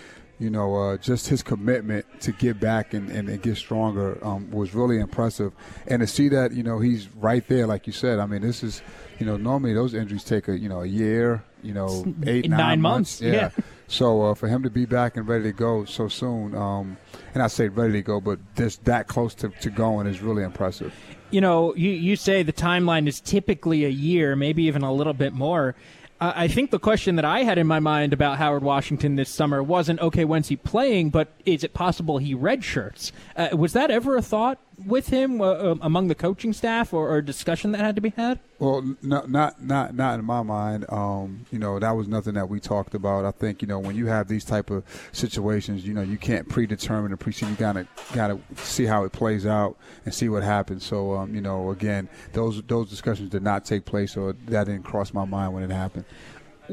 you 0.42 0.50
know, 0.50 0.74
uh, 0.74 0.96
just 0.96 1.28
his 1.28 1.40
commitment 1.40 2.04
to 2.20 2.32
get 2.32 2.58
back 2.58 2.94
and, 2.94 3.08
and, 3.10 3.28
and 3.28 3.40
get 3.40 3.56
stronger 3.56 4.18
um, 4.26 4.50
was 4.50 4.74
really 4.74 4.98
impressive. 4.98 5.52
And 5.86 6.00
to 6.00 6.06
see 6.08 6.28
that, 6.30 6.50
you 6.52 6.64
know, 6.64 6.80
he's 6.80 7.08
right 7.14 7.46
there, 7.46 7.68
like 7.68 7.86
you 7.86 7.92
said. 7.92 8.18
I 8.18 8.26
mean, 8.26 8.42
this 8.42 8.64
is, 8.64 8.82
you 9.20 9.26
know, 9.26 9.36
normally 9.36 9.72
those 9.72 9.94
injuries 9.94 10.24
take 10.24 10.48
a, 10.48 10.58
you 10.58 10.68
know, 10.68 10.80
a 10.80 10.86
year, 10.86 11.44
you 11.62 11.74
know, 11.74 12.04
eight, 12.26 12.50
nine, 12.50 12.58
nine 12.58 12.80
months. 12.80 13.20
months. 13.20 13.34
Yeah. 13.34 13.50
yeah. 13.56 13.64
So 13.86 14.22
uh, 14.22 14.34
for 14.34 14.48
him 14.48 14.64
to 14.64 14.70
be 14.70 14.84
back 14.84 15.16
and 15.16 15.28
ready 15.28 15.44
to 15.44 15.52
go 15.52 15.84
so 15.84 16.08
soon, 16.08 16.56
um, 16.56 16.96
and 17.34 17.42
I 17.42 17.46
say 17.46 17.68
ready 17.68 17.92
to 17.92 18.02
go, 18.02 18.20
but 18.20 18.40
just 18.56 18.84
that 18.86 19.06
close 19.06 19.34
to, 19.36 19.50
to 19.50 19.70
going 19.70 20.08
is 20.08 20.22
really 20.22 20.42
impressive. 20.42 20.92
You 21.30 21.40
know, 21.40 21.72
you, 21.76 21.90
you 21.90 22.16
say 22.16 22.42
the 22.42 22.52
timeline 22.52 23.06
is 23.06 23.20
typically 23.20 23.84
a 23.84 23.90
year, 23.90 24.34
maybe 24.34 24.64
even 24.64 24.82
a 24.82 24.92
little 24.92 25.12
bit 25.12 25.34
more. 25.34 25.76
I 26.24 26.46
think 26.46 26.70
the 26.70 26.78
question 26.78 27.16
that 27.16 27.24
I 27.24 27.42
had 27.42 27.58
in 27.58 27.66
my 27.66 27.80
mind 27.80 28.12
about 28.12 28.38
Howard 28.38 28.62
Washington 28.62 29.16
this 29.16 29.28
summer 29.28 29.60
wasn't 29.60 29.98
okay, 29.98 30.24
when's 30.24 30.48
he 30.48 30.56
playing, 30.56 31.10
but 31.10 31.32
is 31.44 31.64
it 31.64 31.74
possible 31.74 32.18
he 32.18 32.32
redshirts? 32.32 33.10
Uh, 33.36 33.48
was 33.56 33.72
that 33.72 33.90
ever 33.90 34.16
a 34.16 34.22
thought 34.22 34.58
with 34.84 35.08
him 35.08 35.40
uh, 35.40 35.72
um, 35.72 35.80
among 35.82 36.08
the 36.08 36.14
coaching 36.14 36.52
staff, 36.52 36.92
or, 36.92 37.08
or, 37.08 37.18
a 37.18 37.24
discussion 37.24 37.72
that 37.72 37.80
had 37.80 37.94
to 37.96 38.00
be 38.00 38.10
had? 38.10 38.38
Well, 38.58 38.96
no, 39.02 39.24
not 39.26 39.62
not 39.62 39.94
not 39.94 40.18
in 40.18 40.24
my 40.24 40.42
mind. 40.42 40.86
Um, 40.88 41.46
you 41.50 41.58
know, 41.58 41.78
that 41.78 41.92
was 41.92 42.08
nothing 42.08 42.34
that 42.34 42.48
we 42.48 42.60
talked 42.60 42.94
about. 42.94 43.24
I 43.24 43.30
think 43.30 43.62
you 43.62 43.68
know 43.68 43.78
when 43.78 43.96
you 43.96 44.06
have 44.06 44.28
these 44.28 44.44
type 44.44 44.70
of 44.70 44.84
situations, 45.12 45.86
you 45.86 45.94
know, 45.94 46.02
you 46.02 46.18
can't 46.18 46.48
predetermine 46.48 47.12
or 47.12 47.16
precede. 47.16 47.50
You 47.50 47.56
gotta 47.56 47.86
gotta 48.14 48.38
see 48.56 48.84
how 48.84 49.04
it 49.04 49.12
plays 49.12 49.46
out 49.46 49.76
and 50.04 50.14
see 50.14 50.28
what 50.28 50.42
happens. 50.42 50.84
So, 50.84 51.14
um, 51.14 51.34
you 51.34 51.40
know, 51.40 51.70
again, 51.70 52.08
those 52.32 52.62
those 52.62 52.88
discussions 52.88 53.30
did 53.30 53.42
not 53.42 53.64
take 53.64 53.84
place, 53.84 54.16
or 54.16 54.34
that 54.46 54.64
didn't 54.64 54.84
cross 54.84 55.12
my 55.12 55.24
mind 55.24 55.54
when 55.54 55.62
it 55.62 55.70
happened 55.70 56.04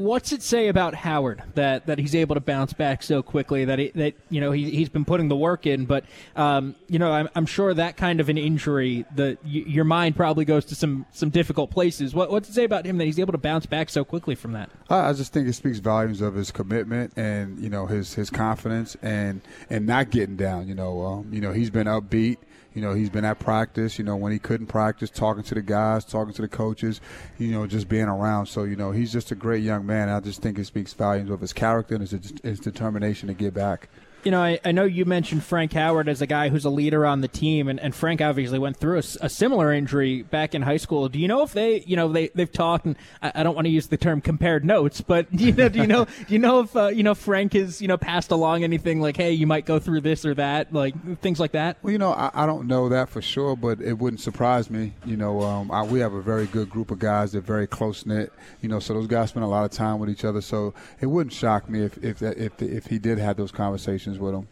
what's 0.00 0.32
it 0.32 0.42
say 0.42 0.68
about 0.68 0.94
Howard 0.94 1.42
that, 1.54 1.86
that 1.86 1.98
he's 1.98 2.14
able 2.14 2.34
to 2.34 2.40
bounce 2.40 2.72
back 2.72 3.02
so 3.02 3.22
quickly? 3.22 3.64
That 3.64 3.78
he, 3.78 3.88
that 3.90 4.14
you 4.30 4.40
know 4.40 4.50
he, 4.50 4.70
he's 4.70 4.88
been 4.88 5.04
putting 5.04 5.28
the 5.28 5.36
work 5.36 5.66
in, 5.66 5.84
but 5.84 6.04
um, 6.36 6.74
you 6.88 6.98
know 6.98 7.12
I'm, 7.12 7.28
I'm 7.34 7.46
sure 7.46 7.72
that 7.74 7.96
kind 7.96 8.20
of 8.20 8.28
an 8.28 8.38
injury, 8.38 9.04
the 9.14 9.38
y- 9.44 9.64
your 9.66 9.84
mind 9.84 10.16
probably 10.16 10.44
goes 10.44 10.64
to 10.66 10.74
some 10.74 11.06
some 11.12 11.30
difficult 11.30 11.70
places. 11.70 12.14
What, 12.14 12.30
what's 12.30 12.48
it 12.48 12.54
say 12.54 12.64
about 12.64 12.86
him 12.86 12.98
that 12.98 13.04
he's 13.04 13.18
able 13.18 13.32
to 13.32 13.38
bounce 13.38 13.66
back 13.66 13.90
so 13.90 14.04
quickly 14.04 14.34
from 14.34 14.52
that? 14.52 14.70
I, 14.88 15.10
I 15.10 15.12
just 15.12 15.32
think 15.32 15.48
it 15.48 15.52
speaks 15.52 15.78
volumes 15.78 16.20
of 16.20 16.34
his 16.34 16.50
commitment 16.50 17.12
and 17.16 17.58
you 17.58 17.68
know 17.68 17.86
his 17.86 18.14
his 18.14 18.30
confidence 18.30 18.96
and 19.02 19.42
and 19.68 19.86
not 19.86 20.10
getting 20.10 20.36
down. 20.36 20.68
You 20.68 20.74
know, 20.74 21.04
um, 21.04 21.32
you 21.32 21.40
know 21.40 21.52
he's 21.52 21.70
been 21.70 21.86
upbeat. 21.86 22.38
You 22.74 22.82
know, 22.82 22.94
he's 22.94 23.10
been 23.10 23.24
at 23.24 23.38
practice, 23.38 23.98
you 23.98 24.04
know, 24.04 24.16
when 24.16 24.32
he 24.32 24.38
couldn't 24.38 24.68
practice, 24.68 25.10
talking 25.10 25.42
to 25.42 25.54
the 25.54 25.62
guys, 25.62 26.04
talking 26.04 26.32
to 26.34 26.42
the 26.42 26.48
coaches, 26.48 27.00
you 27.38 27.48
know, 27.48 27.66
just 27.66 27.88
being 27.88 28.04
around. 28.04 28.46
So, 28.46 28.64
you 28.64 28.76
know, 28.76 28.92
he's 28.92 29.12
just 29.12 29.32
a 29.32 29.34
great 29.34 29.64
young 29.64 29.84
man. 29.86 30.08
I 30.08 30.20
just 30.20 30.40
think 30.40 30.58
it 30.58 30.66
speaks 30.66 30.92
volumes 30.92 31.30
of 31.30 31.40
his 31.40 31.52
character 31.52 31.94
and 31.94 32.08
his, 32.08 32.32
his 32.42 32.60
determination 32.60 33.28
to 33.28 33.34
get 33.34 33.54
back 33.54 33.88
you 34.24 34.30
know, 34.30 34.42
I, 34.42 34.60
I, 34.64 34.72
know 34.72 34.84
you 34.84 35.04
mentioned 35.04 35.44
Frank 35.44 35.72
Howard 35.72 36.08
as 36.08 36.20
a 36.22 36.26
guy 36.26 36.48
who's 36.48 36.64
a 36.64 36.70
leader 36.70 37.06
on 37.06 37.20
the 37.20 37.28
team, 37.28 37.68
and, 37.68 37.80
and 37.80 37.94
Frank 37.94 38.20
obviously 38.20 38.58
went 38.58 38.76
through 38.76 38.96
a, 38.96 39.04
a, 39.22 39.28
similar 39.28 39.72
injury 39.72 40.22
back 40.22 40.54
in 40.54 40.62
high 40.62 40.76
school. 40.76 41.08
Do 41.08 41.18
you 41.18 41.28
know 41.28 41.42
if 41.42 41.52
they, 41.52 41.80
you 41.80 41.96
know, 41.96 42.12
they 42.12 42.28
they've 42.28 42.50
talked, 42.50 42.84
and 42.84 42.96
I, 43.22 43.32
I 43.36 43.42
don't 43.42 43.54
want 43.54 43.66
to 43.66 43.70
use 43.70 43.88
the 43.88 43.96
term 43.96 44.20
compared 44.20 44.64
notes, 44.64 45.00
but 45.00 45.26
you 45.32 45.52
know, 45.52 45.68
do 45.68 45.78
you 45.78 45.86
know, 45.86 46.04
do 46.04 46.34
you 46.34 46.38
know 46.38 46.60
if 46.60 46.76
uh, 46.76 46.88
you 46.88 47.02
know 47.02 47.14
Frank 47.14 47.54
has 47.54 47.80
you 47.80 47.88
know 47.88 47.96
passed 47.96 48.30
along 48.30 48.64
anything 48.64 49.00
like, 49.00 49.16
hey, 49.16 49.32
you 49.32 49.46
might 49.46 49.66
go 49.66 49.78
through 49.78 50.02
this 50.02 50.24
or 50.24 50.34
that, 50.34 50.72
like 50.72 51.20
things 51.20 51.40
like 51.40 51.52
that? 51.52 51.78
Well, 51.82 51.92
you 51.92 51.98
know, 51.98 52.12
I, 52.12 52.30
I 52.34 52.46
don't 52.46 52.66
know 52.66 52.88
that 52.88 53.08
for 53.08 53.22
sure, 53.22 53.56
but 53.56 53.80
it 53.80 53.98
wouldn't 53.98 54.20
surprise 54.20 54.70
me. 54.70 54.92
You 55.04 55.16
know, 55.16 55.40
um, 55.42 55.70
I, 55.70 55.82
we 55.82 56.00
have 56.00 56.12
a 56.12 56.22
very 56.22 56.46
good 56.46 56.70
group 56.70 56.90
of 56.90 56.98
guys. 56.98 57.32
They're 57.32 57.40
very 57.40 57.66
close 57.66 58.04
knit. 58.06 58.32
You 58.60 58.68
know, 58.68 58.80
so 58.80 58.94
those 58.94 59.06
guys 59.06 59.30
spend 59.30 59.44
a 59.44 59.48
lot 59.48 59.64
of 59.64 59.70
time 59.70 59.98
with 59.98 60.10
each 60.10 60.24
other. 60.24 60.40
So 60.40 60.74
it 61.00 61.06
wouldn't 61.06 61.32
shock 61.32 61.68
me 61.68 61.82
if 61.82 61.96
if 62.04 62.22
if 62.22 62.60
if 62.60 62.86
he 62.86 62.98
did 62.98 63.18
have 63.18 63.36
those 63.36 63.50
conversations 63.50 64.09
with 64.18 64.32
them 64.32 64.48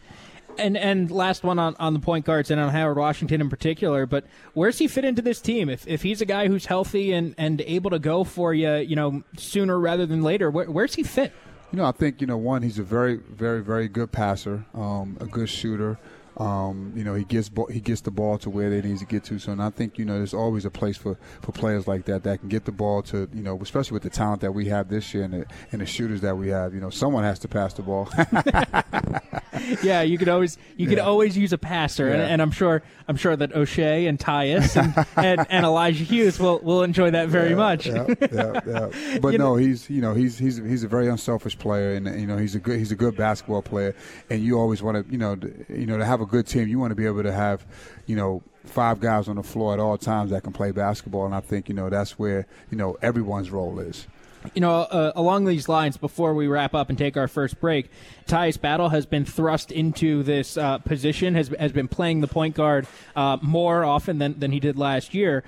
and 0.59 0.77
and 0.77 1.11
last 1.11 1.43
one 1.43 1.59
on, 1.59 1.75
on 1.79 1.95
the 1.95 2.01
point 2.01 2.25
guards 2.25 2.51
and 2.51 2.61
on 2.61 2.71
Howard 2.71 2.99
Washington 2.99 3.41
in 3.41 3.49
particular. 3.49 4.07
But 4.07 4.25
where's 4.55 4.79
he 4.79 4.89
fit 4.89 5.05
into 5.05 5.23
this 5.23 5.41
team? 5.41 5.69
If 5.69 5.87
if 5.87 6.03
he's 6.03 6.21
a 6.21 6.27
guy 6.27 6.49
who's 6.49 6.67
healthy 6.67 7.13
and, 7.13 7.35
and 7.39 7.61
able 7.63 7.91
to 7.91 7.99
go 7.99 8.25
for 8.25 8.53
you, 8.53 8.75
you 8.77 8.97
know, 8.97 9.23
sooner 9.37 9.79
rather 9.79 10.05
than 10.05 10.23
later, 10.23 10.51
where, 10.51 10.71
where's 10.71 10.95
he 10.95 11.03
fit? 11.03 11.33
You 11.73 11.79
know, 11.79 11.85
I 11.85 11.93
think 11.93 12.21
you 12.21 12.27
know 12.27 12.37
one. 12.37 12.63
He's 12.63 12.79
a 12.79 12.83
very, 12.83 13.17
very, 13.17 13.63
very 13.63 13.89
good 13.89 14.11
passer, 14.11 14.65
um, 14.75 15.17
a 15.21 15.27
good 15.27 15.49
shooter. 15.49 15.99
Um, 16.39 16.93
you 16.95 17.03
know, 17.03 17.15
he 17.15 17.25
gets 17.25 17.51
he 17.71 17.81
gets 17.81 18.03
the 18.03 18.13
ball 18.13 18.39
to 18.39 18.51
where 18.51 18.71
they 18.71 18.81
need 18.81 18.99
to 18.99 19.05
get 19.05 19.25
to. 19.25 19.39
So, 19.39 19.53
and 19.53 19.63
I 19.63 19.71
think 19.71 19.99
you 19.99 20.05
know, 20.05 20.19
there's 20.19 20.35
always 20.35 20.65
a 20.65 20.71
place 20.71 20.97
for, 20.97 21.19
for 21.43 21.51
players 21.51 21.89
like 21.89 22.05
that 22.05 22.23
that 22.23 22.41
can 22.41 22.49
get 22.49 22.65
the 22.65 22.73
ball 22.73 23.03
to 23.05 23.29
you 23.35 23.43
know, 23.43 23.59
especially 23.61 23.95
with 23.95 24.05
the 24.05 24.11
talent 24.11 24.41
that 24.43 24.53
we 24.53 24.67
have 24.67 24.89
this 24.89 25.13
year 25.13 25.25
and 25.25 25.35
the, 25.35 25.47
and 25.73 25.81
the 25.81 25.87
shooters 25.87 26.21
that 26.21 26.37
we 26.37 26.49
have. 26.49 26.75
You 26.75 26.81
know, 26.81 26.91
someone 26.91 27.25
has 27.25 27.41
to 27.41 27.49
pass 27.49 27.75
the 27.75 27.83
ball. 27.83 28.09
yeah, 29.83 30.03
you 30.03 30.19
could 30.19 30.29
always 30.29 30.59
you 30.77 30.87
yeah. 30.87 30.91
could 30.91 30.99
always 31.01 31.37
use 31.37 31.53
a 31.53 31.59
passer, 31.59 32.07
yeah. 32.07 32.15
and, 32.15 32.23
and, 32.23 32.43
I'm 32.43 32.51
sure 32.51 32.83
I'm 33.09 33.17
sure 33.17 33.35
that 33.37 33.53
Oshae 33.53 34.09
and 34.09 34.19
Tyus 34.19 34.77
and, 34.77 35.07
and, 35.17 35.47
and, 35.51 35.65
Elijah 35.65 36.05
Hughes 36.05 36.39
will, 36.39 36.59
will 36.61 36.83
enjoy 36.83 37.11
that 37.11 37.29
very 37.29 37.51
yeah, 37.51 37.57
much. 37.57 37.87
yeah, 37.87 38.07
yeah, 38.21 38.61
yeah. 38.67 39.19
But 39.21 39.33
you 39.33 39.39
no, 39.39 39.51
know, 39.51 39.57
he's 39.57 39.89
you 39.91 40.01
know 40.01 40.15
he's 40.15 40.39
he's 40.39 40.59
he's 40.59 40.85
a 40.85 40.89
very 40.89 41.09
unselfish 41.09 41.59
player, 41.59 41.95
and 41.95 42.07
you 42.21 42.27
know 42.27 42.37
he's 42.37 42.55
a 42.55 42.61
good 42.61 42.79
he's 42.79 42.93
a 42.93 42.97
good 42.97 43.17
basketball 43.17 43.63
player, 43.63 43.95
and 44.31 44.43
you 44.43 44.59
always 44.59 44.83
want 44.83 45.05
to 45.05 45.13
you 45.13 45.19
know 45.19 45.37
you 45.69 45.87
know 45.87 45.99
to 45.99 46.05
have 46.05 46.21
a 46.21 46.27
good 46.29 46.47
team, 46.47 46.69
you 46.69 46.79
want 46.79 46.91
to 46.91 46.95
be 46.95 47.07
able 47.07 47.23
to 47.23 47.33
have, 47.33 47.67
you 48.07 48.17
know, 48.17 48.43
five 48.65 49.01
guys 49.01 49.29
on 49.29 49.37
the 49.37 49.43
floor 49.43 49.73
at 49.75 49.81
all 49.81 49.99
times 49.99 50.31
that 50.31 50.43
can 50.43 50.53
play 50.53 50.71
basketball, 50.71 51.27
and 51.27 51.35
I 51.35 51.41
think 51.41 51.69
you 51.69 51.75
know 51.75 51.91
that's 51.91 52.19
where 52.19 52.47
you 52.71 52.77
know 52.77 52.97
everyone's 53.03 53.51
role 53.51 53.81
is. 53.81 54.07
You 54.55 54.61
know, 54.61 54.83
uh, 54.83 55.13
along 55.17 55.47
these 55.47 55.69
lines, 55.69 55.97
before 55.97 56.33
we 56.33 56.47
wrap 56.47 56.73
up 56.75 56.89
and 56.89 56.97
take 56.97 57.17
our 57.17 57.27
first 57.27 57.61
break, 57.61 57.91
Tyus 58.27 58.61
Battle 58.61 58.91
has 58.91 59.05
been 59.05 59.25
thrust 59.25 59.73
into 59.73 60.23
this 60.23 60.57
uh, 60.57 60.79
position, 60.79 61.35
has 61.35 61.49
has 61.59 61.73
been 61.73 61.89
playing 61.89 62.21
the 62.21 62.29
point 62.29 62.55
guard 62.55 62.87
uh, 63.17 63.39
more 63.43 63.85
often 63.85 64.19
than, 64.19 64.39
than 64.39 64.53
he 64.53 64.61
did 64.61 64.79
last 64.79 65.15
year. 65.15 65.43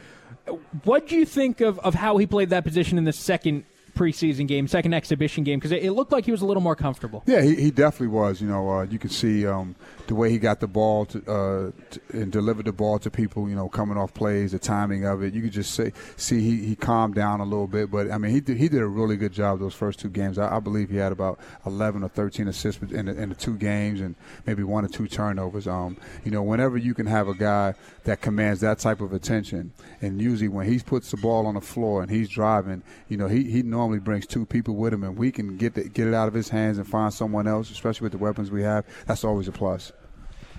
What 0.85 1.07
do 1.07 1.17
you 1.17 1.25
think 1.25 1.61
of, 1.61 1.79
of 1.81 1.95
how 1.95 2.17
he 2.17 2.27
played 2.27 2.51
that 2.51 2.65
position 2.65 2.99
in 2.99 3.05
the 3.05 3.13
second 3.13 3.65
preseason 3.95 4.47
game, 4.47 4.69
second 4.69 4.95
exhibition 4.95 5.45
game, 5.45 5.59
because 5.59 5.73
it, 5.73 5.83
it, 5.83 5.93
looked 5.93 6.13
like 6.13 6.25
he 6.25 6.31
was 6.31 6.43
a 6.43 6.47
little 6.47 6.63
more 6.63 6.77
comfortable. 6.77 7.23
Yeah, 7.27 7.43
he, 7.43 7.55
he 7.55 7.71
definitely 7.71 8.09
was. 8.09 8.41
You 8.41 8.49
know, 8.49 8.71
uh, 8.71 8.83
you 8.85 8.99
can 8.99 9.11
see 9.11 9.47
um, 9.47 9.77
the 10.07 10.15
way 10.15 10.31
he 10.31 10.39
got 10.39 10.61
the 10.61 10.67
ball 10.67 11.07
to, 11.07 11.19
uh, 11.19 11.71
to, 11.91 12.01
and 12.13 12.33
delivered 12.33 12.67
the 12.67 12.73
ball 12.73 12.99
to 12.99 13.11
people. 13.11 13.49
You 13.49 13.55
know, 13.55 13.69
coming 13.69 13.97
off 13.97 14.15
plays, 14.15 14.53
the 14.53 14.59
timing 14.59 15.05
of 15.05 15.23
it. 15.23 15.35
You 15.35 15.43
could 15.43 15.53
just 15.53 15.75
say, 15.75 15.93
see 16.17 16.41
he, 16.41 16.67
he 16.67 16.77
calmed 16.77 17.15
down 17.15 17.41
a 17.41 17.45
little 17.45 17.67
bit. 17.67 17.91
But 17.91 18.11
I 18.11 18.19
mean, 18.19 18.33
he 18.33 18.41
did, 18.41 18.57
he 18.57 18.69
did 18.69 18.81
a 18.81 18.87
really 18.87 19.17
good 19.17 19.33
job 19.33 19.61
those 19.61 19.75
first 19.75 19.99
two 19.99 20.09
games. 20.09 20.39
I, 20.39 20.57
I 20.57 20.61
believe 20.61 20.91
he 20.91 20.97
had 20.97 21.13
about 21.13 21.39
11 21.67 22.03
or 22.03 22.09
13 22.09 22.49
assists 22.49 22.83
in 22.83 23.07
the, 23.07 23.13
in 23.21 23.29
the 23.29 23.35
two 23.35 23.57
games 23.57 24.01
and 24.01 24.15
maybe 24.47 24.63
one 24.63 24.85
or 24.85 24.89
two 24.89 25.07
turnovers. 25.07 25.67
Um, 25.67 25.97
you 26.25 26.31
know, 26.31 26.43
whenever 26.43 26.77
you 26.77 26.95
can 26.95 27.07
have 27.07 27.29
a 27.29 27.35
guy 27.35 27.75
that 28.05 28.21
commands 28.21 28.61
that 28.61 28.79
type 28.79 29.01
of 29.01 29.13
attention, 29.13 29.73
and 30.01 30.21
usually 30.21 30.49
when 30.49 30.67
he 30.67 30.79
puts 30.79 31.11
the 31.11 31.17
ball 31.17 31.47
on 31.47 31.55
the 31.55 31.61
floor 31.61 32.03
and 32.03 32.11
he's 32.11 32.29
driving, 32.29 32.83
you 33.09 33.17
know, 33.17 33.29
he 33.29 33.45
he 33.45 33.63
normally 33.81 33.99
brings 33.99 34.27
two 34.27 34.45
people 34.45 34.77
with 34.77 34.93
him, 34.93 35.03
and 35.03 35.17
we 35.17 35.33
can 35.33 35.57
get 35.57 35.73
the, 35.73 35.89
get 35.89 36.07
it 36.07 36.13
out 36.13 36.29
of 36.29 36.35
his 36.35 36.51
hands 36.51 36.77
and 36.77 36.87
find 36.87 37.15
someone 37.15 37.49
else, 37.49 37.71
especially 37.71 38.05
with 38.05 38.13
the 38.13 38.19
weapons 38.19 38.51
we 38.51 38.63
have. 38.63 38.85
That's 39.07 39.25
always 39.25 39.49
a 39.49 39.53
plus. 39.53 39.91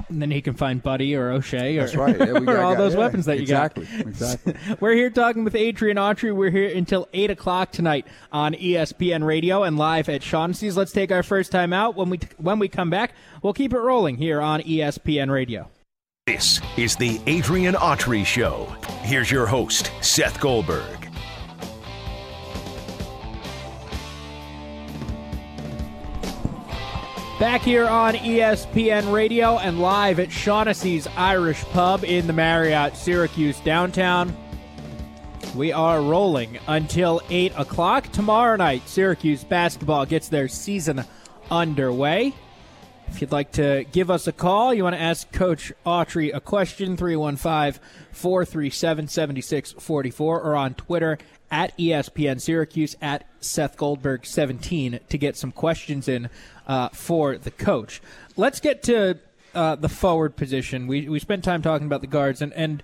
And 0.09 0.19
then 0.19 0.31
he 0.31 0.41
can 0.41 0.55
find 0.55 0.81
Buddy 0.81 1.15
or 1.15 1.29
Oshae 1.29 1.77
or, 1.77 1.81
That's 1.81 1.95
right. 1.95 2.17
Yeah, 2.17 2.51
or 2.51 2.61
all 2.63 2.75
those 2.75 2.93
yeah, 2.93 2.99
weapons 2.99 3.25
that 3.25 3.35
you 3.35 3.43
exactly, 3.43 3.85
got. 3.85 3.99
Exactly. 3.99 4.55
We're 4.79 4.95
here 4.95 5.11
talking 5.11 5.43
with 5.43 5.53
Adrian 5.53 5.97
Autry. 5.97 6.35
We're 6.35 6.49
here 6.49 6.75
until 6.75 7.07
8 7.13 7.29
o'clock 7.29 7.71
tonight 7.71 8.07
on 8.31 8.55
ESPN 8.55 9.23
Radio 9.23 9.61
and 9.61 9.77
live 9.77 10.09
at 10.09 10.23
Shaughnessy's. 10.23 10.75
Let's 10.75 10.91
take 10.91 11.11
our 11.11 11.21
first 11.21 11.51
time 11.51 11.73
out. 11.73 11.95
When 11.95 12.09
we, 12.09 12.19
when 12.37 12.57
we 12.57 12.69
come 12.69 12.89
back, 12.89 13.13
we'll 13.43 13.53
keep 13.53 13.73
it 13.73 13.79
rolling 13.79 14.17
here 14.17 14.41
on 14.41 14.61
ESPN 14.61 15.29
Radio. 15.29 15.69
This 16.25 16.59
is 16.75 16.95
the 16.95 17.21
Adrian 17.27 17.75
Autry 17.75 18.25
Show. 18.25 18.65
Here's 19.03 19.29
your 19.29 19.45
host, 19.45 19.91
Seth 20.01 20.39
Goldberg. 20.39 21.10
Back 27.41 27.61
here 27.61 27.87
on 27.87 28.13
ESPN 28.13 29.11
Radio 29.11 29.57
and 29.57 29.81
live 29.81 30.19
at 30.19 30.31
Shaughnessy's 30.31 31.07
Irish 31.17 31.63
Pub 31.63 32.03
in 32.03 32.27
the 32.27 32.33
Marriott 32.33 32.95
Syracuse 32.95 33.59
downtown. 33.61 34.37
We 35.55 35.71
are 35.71 36.03
rolling 36.03 36.59
until 36.67 37.19
8 37.31 37.53
o'clock. 37.57 38.11
Tomorrow 38.11 38.57
night, 38.57 38.87
Syracuse 38.87 39.43
basketball 39.43 40.05
gets 40.05 40.29
their 40.29 40.47
season 40.47 41.03
underway. 41.49 42.35
If 43.07 43.21
you'd 43.21 43.31
like 43.31 43.53
to 43.53 43.85
give 43.91 44.11
us 44.11 44.27
a 44.27 44.31
call, 44.31 44.71
you 44.71 44.83
want 44.83 44.95
to 44.95 45.01
ask 45.01 45.31
Coach 45.31 45.73
Autry 45.83 46.29
a 46.35 46.39
question, 46.39 46.95
315 46.95 47.81
437 48.11 49.07
7644, 49.07 50.41
or 50.41 50.55
on 50.55 50.75
Twitter 50.75 51.17
at 51.51 51.77
ESPN 51.77 52.39
Syracuse 52.39 52.95
at 53.01 53.27
Seth 53.41 53.75
Goldberg 53.77 54.25
17 54.25 55.01
to 55.09 55.17
get 55.17 55.35
some 55.35 55.51
questions 55.51 56.07
in 56.07 56.29
uh, 56.65 56.89
for 56.89 57.37
the 57.37 57.51
coach. 57.51 58.01
Let's 58.37 58.61
get 58.61 58.81
to 58.83 59.19
uh, 59.53 59.75
the 59.75 59.89
forward 59.89 60.37
position. 60.37 60.87
We 60.87 61.09
we 61.09 61.19
spent 61.19 61.43
time 61.43 61.61
talking 61.61 61.85
about 61.85 62.01
the 62.01 62.07
guards 62.07 62.41
and 62.41 62.53
and 62.53 62.81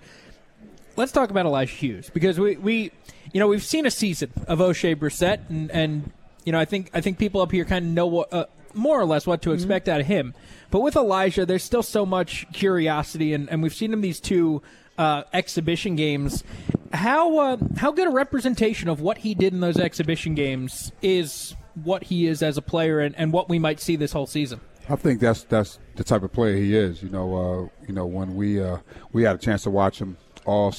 let's 0.96 1.12
talk 1.12 1.30
about 1.30 1.46
Elijah 1.46 1.74
Hughes 1.74 2.10
because 2.10 2.38
we 2.38 2.56
we 2.56 2.92
you 3.32 3.40
know 3.40 3.48
we've 3.48 3.64
seen 3.64 3.86
a 3.86 3.90
season 3.90 4.30
of 4.46 4.58
Oshae 4.58 4.94
Brissett 4.94 5.48
and 5.48 5.70
and 5.70 6.12
you 6.44 6.52
know 6.52 6.60
I 6.60 6.66
think 6.66 6.90
I 6.92 7.00
think 7.00 7.18
people 7.18 7.40
up 7.40 7.50
here 7.50 7.64
kind 7.64 7.84
of 7.86 7.90
know 7.90 8.06
what. 8.06 8.32
Uh, 8.32 8.46
more 8.74 9.00
or 9.00 9.06
less 9.06 9.26
what 9.26 9.40
to 9.42 9.52
expect 9.52 9.86
mm-hmm. 9.86 9.94
out 9.94 10.00
of 10.02 10.06
him. 10.06 10.34
But 10.70 10.80
with 10.80 10.94
Elijah, 10.94 11.46
there's 11.46 11.64
still 11.64 11.82
so 11.82 12.04
much 12.04 12.46
curiosity, 12.52 13.32
and, 13.32 13.48
and 13.48 13.62
we've 13.62 13.74
seen 13.74 13.92
him 13.92 14.02
these 14.02 14.20
two 14.20 14.62
uh, 14.98 15.22
exhibition 15.32 15.96
games. 15.96 16.44
How 16.92 17.38
uh, 17.38 17.56
how 17.76 17.92
good 17.92 18.08
a 18.08 18.10
representation 18.10 18.88
of 18.88 19.00
what 19.00 19.18
he 19.18 19.34
did 19.34 19.52
in 19.52 19.60
those 19.60 19.78
exhibition 19.78 20.34
games 20.34 20.92
is 21.00 21.54
what 21.84 22.04
he 22.04 22.26
is 22.26 22.42
as 22.42 22.56
a 22.56 22.62
player 22.62 23.00
and, 23.00 23.14
and 23.16 23.32
what 23.32 23.48
we 23.48 23.58
might 23.58 23.80
see 23.80 23.96
this 23.96 24.12
whole 24.12 24.26
season? 24.26 24.60
I 24.88 24.96
think 24.96 25.20
that's 25.20 25.44
that's 25.44 25.78
the 25.96 26.04
type 26.04 26.22
of 26.22 26.32
player 26.32 26.56
he 26.56 26.74
is. 26.74 27.02
You 27.02 27.10
know, 27.10 27.36
uh, 27.36 27.86
you 27.86 27.94
know 27.94 28.06
when 28.06 28.34
we 28.34 28.62
uh, 28.62 28.78
we 29.12 29.22
had 29.22 29.36
a 29.36 29.38
chance 29.38 29.62
to 29.64 29.70
watch 29.70 30.00
him 30.00 30.16
all 30.44 30.74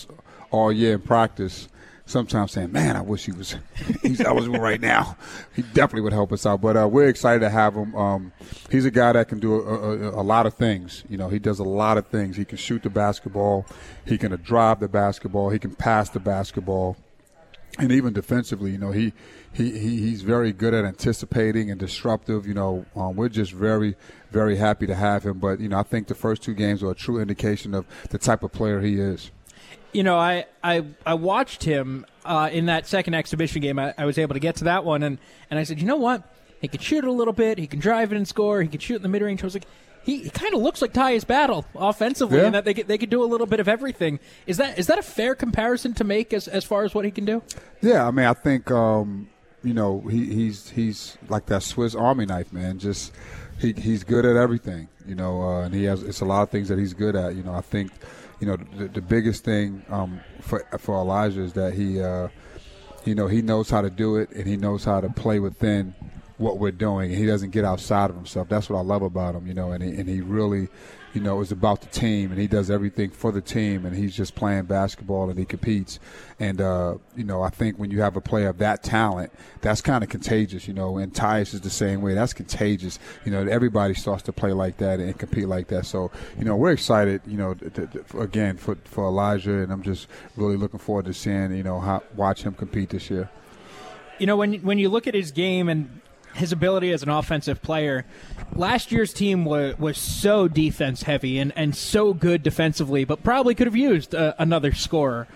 all 0.51 0.71
year 0.71 0.93
in 0.93 1.01
practice. 1.01 1.69
Sometimes 2.09 2.51
saying, 2.51 2.71
"Man, 2.71 2.95
I 2.95 3.01
wish 3.01 3.25
he 3.25 3.31
was 3.31 3.55
he's 4.01 4.19
eligible 4.21 4.59
right 4.59 4.81
now. 4.81 5.15
He 5.55 5.61
definitely 5.61 6.01
would 6.01 6.13
help 6.13 6.31
us 6.31 6.45
out." 6.45 6.61
But 6.61 6.75
uh, 6.75 6.87
we're 6.87 7.07
excited 7.07 7.41
to 7.41 7.49
have 7.49 7.75
him. 7.75 7.95
Um, 7.95 8.31
he's 8.71 8.85
a 8.85 8.91
guy 8.91 9.13
that 9.13 9.27
can 9.27 9.39
do 9.39 9.55
a, 9.55 9.61
a, 9.61 10.21
a, 10.21 10.23
lot 10.23 10.45
of 10.45 10.55
things. 10.55 11.03
You 11.07 11.17
know, 11.17 11.29
he 11.29 11.39
does 11.39 11.59
a 11.59 11.63
lot 11.63 11.97
of 11.97 12.07
things. 12.07 12.35
He 12.35 12.45
can 12.45 12.57
shoot 12.57 12.83
the 12.83 12.89
basketball. 12.89 13.65
He 14.05 14.17
can 14.17 14.31
drive 14.41 14.79
the 14.79 14.87
basketball. 14.87 15.49
He 15.49 15.59
can 15.59 15.75
pass 15.75 16.09
the 16.09 16.19
basketball 16.19 16.97
and 17.77 17.91
even 17.91 18.13
defensively, 18.13 18.71
you 18.71 18.77
know, 18.77 18.91
he, 18.91 19.13
he, 19.53 19.71
he 19.71 19.97
he's 19.97 20.21
very 20.21 20.51
good 20.51 20.73
at 20.73 20.85
anticipating 20.85 21.69
and 21.69 21.79
disruptive. 21.79 22.47
You 22.47 22.53
know, 22.53 22.85
um, 22.95 23.15
we're 23.15 23.29
just 23.29 23.51
very, 23.51 23.95
very 24.31 24.57
happy 24.57 24.87
to 24.87 24.95
have 24.95 25.23
him. 25.23 25.39
But 25.39 25.59
you 25.59 25.69
know, 25.69 25.79
I 25.79 25.83
think 25.83 26.07
the 26.07 26.15
first 26.15 26.41
two 26.41 26.53
games 26.53 26.83
are 26.83 26.91
a 26.91 26.95
true 26.95 27.19
indication 27.19 27.73
of 27.73 27.85
the 28.09 28.17
type 28.17 28.43
of 28.43 28.51
player 28.51 28.81
he 28.81 28.99
is. 28.99 29.31
You 29.91 30.03
know, 30.03 30.17
I 30.17 30.45
I, 30.63 30.85
I 31.05 31.15
watched 31.15 31.63
him 31.63 32.05
uh, 32.25 32.49
in 32.51 32.67
that 32.67 32.87
second 32.87 33.15
exhibition 33.15 33.61
game. 33.61 33.79
I, 33.79 33.93
I 33.97 34.05
was 34.05 34.17
able 34.17 34.33
to 34.35 34.39
get 34.39 34.57
to 34.57 34.65
that 34.65 34.85
one, 34.85 35.03
and 35.03 35.17
and 35.49 35.59
I 35.59 35.63
said, 35.63 35.79
you 35.79 35.87
know 35.87 35.95
what? 35.95 36.23
He 36.61 36.67
can 36.67 36.79
shoot 36.79 37.03
a 37.03 37.11
little 37.11 37.33
bit. 37.33 37.57
He 37.57 37.67
can 37.67 37.79
drive 37.79 38.11
it 38.11 38.17
and 38.17 38.27
score. 38.27 38.61
He 38.61 38.67
can 38.67 38.79
shoot 38.79 38.97
in 38.97 39.01
the 39.01 39.07
mid 39.07 39.21
range. 39.21 39.41
I 39.41 39.45
was 39.45 39.53
like, 39.53 39.65
he, 40.03 40.23
he 40.23 40.29
kind 40.29 40.53
of 40.53 40.61
looks 40.61 40.81
like 40.81 40.93
Tyus 40.93 41.25
Battle 41.25 41.65
offensively, 41.75 42.39
yeah. 42.39 42.45
and 42.45 42.55
that 42.55 42.65
they 42.65 42.73
could, 42.73 42.87
they 42.87 42.97
could 42.97 43.09
do 43.09 43.23
a 43.23 43.25
little 43.25 43.47
bit 43.47 43.59
of 43.59 43.67
everything. 43.67 44.19
Is 44.47 44.57
that 44.57 44.77
is 44.77 44.87
that 44.87 44.97
a 44.97 45.03
fair 45.03 45.35
comparison 45.35 45.93
to 45.95 46.03
make 46.03 46.33
as 46.33 46.47
as 46.47 46.63
far 46.63 46.83
as 46.83 46.93
what 46.93 47.05
he 47.05 47.11
can 47.11 47.25
do? 47.25 47.43
Yeah, 47.81 48.07
I 48.07 48.11
mean, 48.11 48.25
I 48.25 48.33
think 48.33 48.71
um, 48.71 49.29
you 49.63 49.73
know 49.73 50.01
he, 50.09 50.25
he's 50.25 50.69
he's 50.69 51.17
like 51.29 51.45
that 51.47 51.63
Swiss 51.63 51.95
Army 51.95 52.25
knife, 52.25 52.51
man. 52.51 52.79
Just 52.79 53.13
he 53.59 53.73
he's 53.73 54.03
good 54.03 54.25
at 54.25 54.35
everything, 54.35 54.87
you 55.05 55.15
know, 55.15 55.41
uh, 55.41 55.61
and 55.63 55.73
he 55.73 55.83
has 55.85 56.03
it's 56.03 56.21
a 56.21 56.25
lot 56.25 56.43
of 56.43 56.49
things 56.49 56.69
that 56.69 56.79
he's 56.79 56.93
good 56.93 57.15
at. 57.15 57.35
You 57.35 57.43
know, 57.43 57.53
I 57.53 57.61
think 57.61 57.91
you 58.39 58.47
know 58.47 58.57
the, 58.77 58.87
the 58.87 59.01
biggest 59.01 59.43
thing 59.43 59.83
um, 59.89 60.19
for 60.41 60.65
for 60.79 60.95
Elijah 60.95 61.41
is 61.41 61.53
that 61.53 61.73
he. 61.73 62.01
Uh, 62.01 62.29
you 63.05 63.15
know 63.15 63.27
he 63.27 63.41
knows 63.41 63.69
how 63.69 63.81
to 63.81 63.89
do 63.89 64.17
it 64.17 64.29
and 64.31 64.45
he 64.45 64.57
knows 64.57 64.83
how 64.83 64.99
to 64.99 65.07
play 65.11 65.39
within 65.39 65.95
what 66.39 66.57
we're 66.57 66.71
doing, 66.71 67.11
he 67.11 67.25
doesn't 67.25 67.51
get 67.51 67.65
outside 67.65 68.09
of 68.09 68.15
himself. 68.15 68.47
That's 68.47 68.69
what 68.69 68.79
I 68.79 68.81
love 68.81 69.01
about 69.01 69.35
him, 69.35 69.45
you 69.45 69.53
know. 69.53 69.71
And 69.71 69.83
he, 69.83 69.89
and 69.89 70.07
he 70.07 70.21
really, 70.21 70.69
you 71.19 71.25
know, 71.25 71.41
is 71.41 71.51
about 71.51 71.81
the 71.81 71.87
team, 71.87 72.31
and 72.31 72.39
he 72.39 72.47
does 72.47 72.71
everything 72.71 73.09
for 73.09 73.33
the 73.33 73.41
team, 73.41 73.85
and 73.85 73.93
he's 73.93 74.15
just 74.15 74.35
playing 74.35 74.63
basketball, 74.63 75.29
and 75.29 75.37
he 75.37 75.43
competes. 75.43 75.99
And 76.39 76.61
uh, 76.61 76.95
you 77.13 77.25
know, 77.25 77.41
I 77.41 77.49
think 77.49 77.77
when 77.77 77.91
you 77.91 77.99
have 77.99 78.15
a 78.15 78.21
player 78.21 78.47
of 78.47 78.57
that 78.59 78.83
talent, 78.83 79.33
that's 79.59 79.81
kind 79.81 80.01
of 80.01 80.09
contagious, 80.09 80.65
you 80.65 80.73
know. 80.73 80.97
And 80.97 81.13
Tyus 81.13 81.53
is 81.53 81.59
the 81.59 81.69
same 81.69 82.01
way. 82.01 82.13
That's 82.13 82.31
contagious. 82.31 82.99
You 83.25 83.33
know, 83.33 83.45
everybody 83.45 83.95
starts 83.95 84.23
to 84.23 84.31
play 84.31 84.53
like 84.53 84.77
that 84.77 85.01
and 85.01 85.19
compete 85.19 85.49
like 85.49 85.67
that. 85.67 85.85
So, 85.85 86.09
you 86.37 86.45
know, 86.45 86.55
we're 86.55 86.71
excited, 86.71 87.21
you 87.27 87.35
know, 87.35 87.53
to, 87.53 87.69
to, 87.69 88.19
again 88.21 88.55
for 88.55 88.75
for 88.85 89.03
Elijah, 89.03 89.55
and 89.61 89.73
I'm 89.73 89.83
just 89.83 90.07
really 90.37 90.55
looking 90.55 90.79
forward 90.79 91.03
to 91.07 91.13
seeing, 91.13 91.53
you 91.53 91.63
know, 91.63 91.81
how, 91.81 92.01
watch 92.15 92.43
him 92.43 92.53
compete 92.53 92.91
this 92.91 93.09
year. 93.09 93.29
You 94.19 94.25
know, 94.25 94.37
when 94.37 94.53
when 94.61 94.79
you 94.79 94.87
look 94.87 95.05
at 95.05 95.15
his 95.15 95.31
game 95.31 95.67
and 95.67 95.99
his 96.35 96.51
ability 96.51 96.91
as 96.91 97.03
an 97.03 97.09
offensive 97.09 97.61
player. 97.61 98.05
Last 98.55 98.91
year's 98.91 99.13
team 99.13 99.45
was, 99.45 99.77
was 99.77 99.97
so 99.97 100.47
defense 100.47 101.03
heavy 101.03 101.37
and, 101.39 101.53
and 101.55 101.75
so 101.75 102.13
good 102.13 102.43
defensively, 102.43 103.05
but 103.05 103.23
probably 103.23 103.55
could 103.55 103.67
have 103.67 103.75
used 103.75 104.15
uh, 104.15 104.33
another 104.37 104.73
scorer. 104.73 105.27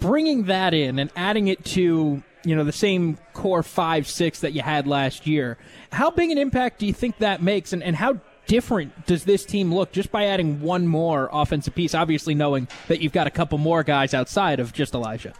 Bringing 0.00 0.44
that 0.44 0.74
in 0.74 0.98
and 0.98 1.10
adding 1.16 1.48
it 1.48 1.64
to 1.66 2.22
you 2.44 2.54
know 2.54 2.64
the 2.64 2.72
same 2.72 3.18
core 3.32 3.62
five 3.62 4.06
six 4.06 4.40
that 4.40 4.52
you 4.52 4.62
had 4.62 4.86
last 4.86 5.26
year, 5.26 5.58
how 5.90 6.10
big 6.10 6.30
an 6.30 6.38
impact 6.38 6.78
do 6.78 6.86
you 6.86 6.92
think 6.92 7.18
that 7.18 7.42
makes, 7.42 7.72
and, 7.72 7.82
and 7.82 7.96
how 7.96 8.20
different 8.46 9.06
does 9.06 9.24
this 9.24 9.44
team 9.44 9.74
look 9.74 9.90
just 9.90 10.12
by 10.12 10.26
adding 10.26 10.60
one 10.60 10.86
more 10.86 11.28
offensive 11.32 11.74
piece? 11.74 11.94
Obviously, 11.94 12.34
knowing 12.34 12.68
that 12.86 13.00
you've 13.00 13.12
got 13.12 13.26
a 13.26 13.30
couple 13.30 13.58
more 13.58 13.82
guys 13.82 14.14
outside 14.14 14.60
of 14.60 14.72
just 14.72 14.94
Elijah. 14.94 15.32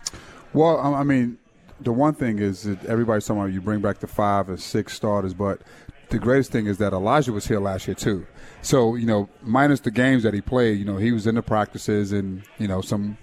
Well, 0.53 0.79
I 0.79 1.05
mean, 1.05 1.39
the 1.81 1.93
one 1.93 2.15
thing 2.15 2.39
is 2.39 2.63
that 2.63 2.85
everybody's 2.87 3.27
talking 3.27 3.43
about 3.43 3.53
you 3.53 3.61
bring 3.61 3.81
back 3.81 3.99
the 3.99 4.07
five 4.07 4.49
or 4.49 4.57
six 4.57 4.95
starters, 4.95 5.35
but 5.35 5.61
the 6.09 6.19
greatest 6.19 6.53
thing 6.53 6.67
is 6.67 6.79
that 6.79 6.93
Elijah 6.93 7.33
was 7.33 7.47
here 7.47 7.61
last 7.61 7.87
year 7.87 7.95
too. 7.95 8.27
So 8.63 8.95
you 8.95 9.07
know, 9.07 9.29
minus 9.43 9.81
the 9.81 9.91
games 9.91 10.23
that 10.23 10.35
he 10.35 10.41
played, 10.41 10.79
you 10.79 10.85
know, 10.85 10.97
he 10.97 11.13
was 11.13 11.27
in 11.27 11.35
the 11.35 11.43
practices 11.43 12.13
and 12.13 12.43
you 12.59 12.69
know 12.69 12.81
some, 12.81 13.19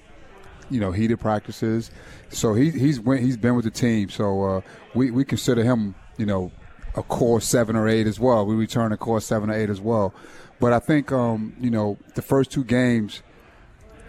you 0.69 0.79
know, 0.79 0.91
heated 0.91 1.19
practices. 1.19 1.91
So 2.29 2.53
he 2.53 2.71
he's 2.71 2.99
went, 2.99 3.21
he's 3.21 3.37
been 3.37 3.55
with 3.55 3.65
the 3.65 3.71
team. 3.71 4.09
So 4.09 4.43
uh, 4.43 4.61
we 4.93 5.11
we 5.11 5.25
consider 5.25 5.63
him, 5.63 5.95
you 6.17 6.25
know, 6.25 6.51
a 6.95 7.03
core 7.03 7.41
seven 7.41 7.75
or 7.75 7.87
eight 7.87 8.07
as 8.07 8.19
well. 8.19 8.45
We 8.45 8.55
return 8.55 8.91
a 8.91 8.97
core 8.97 9.21
seven 9.21 9.49
or 9.49 9.53
eight 9.53 9.69
as 9.69 9.81
well. 9.81 10.13
But 10.59 10.73
I 10.73 10.79
think 10.79 11.11
um, 11.11 11.55
you 11.59 11.71
know 11.71 11.97
the 12.15 12.21
first 12.21 12.51
two 12.51 12.63
games, 12.63 13.23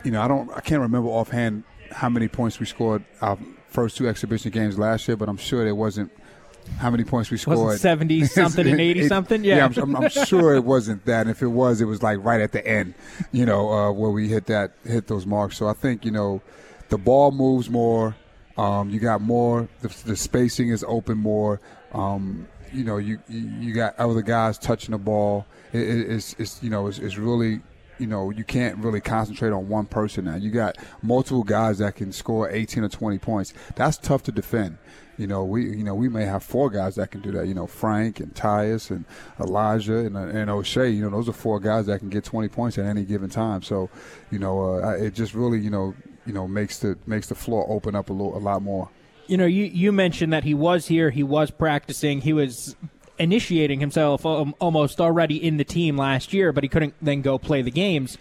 you 0.02 0.10
know 0.10 0.20
I 0.20 0.28
don't 0.28 0.50
I 0.50 0.60
can't 0.60 0.82
remember 0.82 1.08
offhand 1.08 1.64
how 1.90 2.08
many 2.08 2.28
points 2.28 2.58
we 2.58 2.66
scored 2.66 3.04
first 3.74 3.96
two 3.96 4.08
exhibition 4.08 4.52
games 4.52 4.78
last 4.78 5.06
year, 5.08 5.16
but 5.16 5.28
I'm 5.28 5.36
sure 5.36 5.66
it 5.66 5.76
wasn't 5.76 6.12
how 6.78 6.90
many 6.90 7.04
points 7.04 7.30
we 7.30 7.36
scored. 7.36 7.78
Seventy 7.78 8.24
something 8.40 8.66
and 8.66 8.80
eighty 8.80 9.06
something. 9.08 9.44
Yeah, 9.44 9.56
yeah 9.56 9.64
I'm, 9.66 9.96
I'm, 9.96 10.04
I'm, 10.04 10.08
sure 10.08 10.54
it 10.54 10.64
wasn't 10.64 11.04
that. 11.06 11.22
And 11.22 11.30
if 11.30 11.42
it 11.42 11.48
was, 11.48 11.80
it 11.80 11.86
was 11.86 12.02
like 12.02 12.24
right 12.24 12.40
at 12.40 12.52
the 12.52 12.66
end, 12.66 12.94
you 13.32 13.44
know, 13.44 13.70
uh, 13.70 13.92
where 13.92 14.10
we 14.10 14.28
hit 14.28 14.46
that 14.46 14.72
hit 14.84 15.08
those 15.08 15.26
marks. 15.26 15.58
So 15.58 15.68
I 15.68 15.74
think 15.74 16.04
you 16.04 16.12
know, 16.12 16.40
the 16.88 16.98
ball 16.98 17.32
moves 17.32 17.68
more. 17.68 18.16
Um, 18.56 18.88
you 18.90 19.00
got 19.00 19.20
more. 19.20 19.68
The, 19.80 19.88
the, 20.06 20.14
spacing 20.14 20.68
is 20.68 20.84
open 20.86 21.18
more. 21.18 21.60
Um, 21.92 22.46
you 22.72 22.84
know, 22.84 22.98
you 22.98 23.18
you 23.28 23.74
got 23.74 23.98
other 23.98 24.22
guys 24.22 24.58
touching 24.58 24.92
the 24.92 24.98
ball. 24.98 25.44
It, 25.72 25.80
it, 25.80 26.10
it's 26.12 26.36
it's 26.38 26.62
you 26.62 26.70
know 26.70 26.86
it's, 26.86 27.00
it's 27.00 27.18
really 27.18 27.60
you 27.98 28.06
know, 28.06 28.30
you 28.30 28.44
can't 28.44 28.78
really 28.78 29.00
concentrate 29.00 29.52
on 29.52 29.68
one 29.68 29.86
person 29.86 30.24
now. 30.24 30.36
You 30.36 30.50
got 30.50 30.76
multiple 31.02 31.44
guys 31.44 31.78
that 31.78 31.94
can 31.94 32.12
score 32.12 32.50
18 32.50 32.84
or 32.84 32.88
20 32.88 33.18
points. 33.18 33.54
That's 33.76 33.96
tough 33.96 34.22
to 34.24 34.32
defend. 34.32 34.78
You 35.16 35.28
know, 35.28 35.44
we 35.44 35.64
you 35.64 35.84
know 35.84 35.94
we 35.94 36.08
may 36.08 36.24
have 36.24 36.42
four 36.42 36.70
guys 36.70 36.96
that 36.96 37.12
can 37.12 37.20
do 37.20 37.30
that. 37.32 37.46
You 37.46 37.54
know, 37.54 37.66
Frank 37.66 38.18
and 38.18 38.34
Tyus 38.34 38.90
and 38.90 39.04
Elijah 39.38 39.98
and, 39.98 40.16
and 40.16 40.50
Oshae. 40.50 40.94
You 40.94 41.02
know, 41.02 41.10
those 41.10 41.28
are 41.28 41.32
four 41.32 41.60
guys 41.60 41.86
that 41.86 42.00
can 42.00 42.08
get 42.08 42.24
20 42.24 42.48
points 42.48 42.78
at 42.78 42.86
any 42.86 43.04
given 43.04 43.30
time. 43.30 43.62
So, 43.62 43.90
you 44.32 44.40
know, 44.40 44.82
uh, 44.82 44.96
it 44.96 45.14
just 45.14 45.34
really 45.34 45.60
you 45.60 45.70
know 45.70 45.94
you 46.26 46.32
know 46.32 46.48
makes 46.48 46.78
the 46.78 46.98
makes 47.06 47.28
the 47.28 47.34
floor 47.34 47.64
open 47.68 47.94
up 47.94 48.10
a 48.10 48.12
little 48.12 48.36
a 48.36 48.40
lot 48.40 48.62
more. 48.62 48.88
You 49.26 49.36
know, 49.36 49.46
you 49.46 49.64
you 49.64 49.92
mentioned 49.92 50.32
that 50.32 50.44
he 50.44 50.52
was 50.52 50.86
here, 50.88 51.10
he 51.10 51.22
was 51.22 51.50
practicing, 51.50 52.20
he 52.20 52.32
was 52.32 52.74
initiating 53.18 53.80
himself 53.80 54.26
um, 54.26 54.54
almost 54.58 55.00
already 55.00 55.36
in 55.36 55.56
the 55.56 55.64
team 55.64 55.96
last 55.96 56.32
year, 56.32 56.52
but 56.52 56.64
he 56.64 56.68
couldn't 56.68 56.94
then 57.00 57.22
go 57.22 57.38
play 57.38 57.62
the 57.62 57.70
games. 57.70 58.18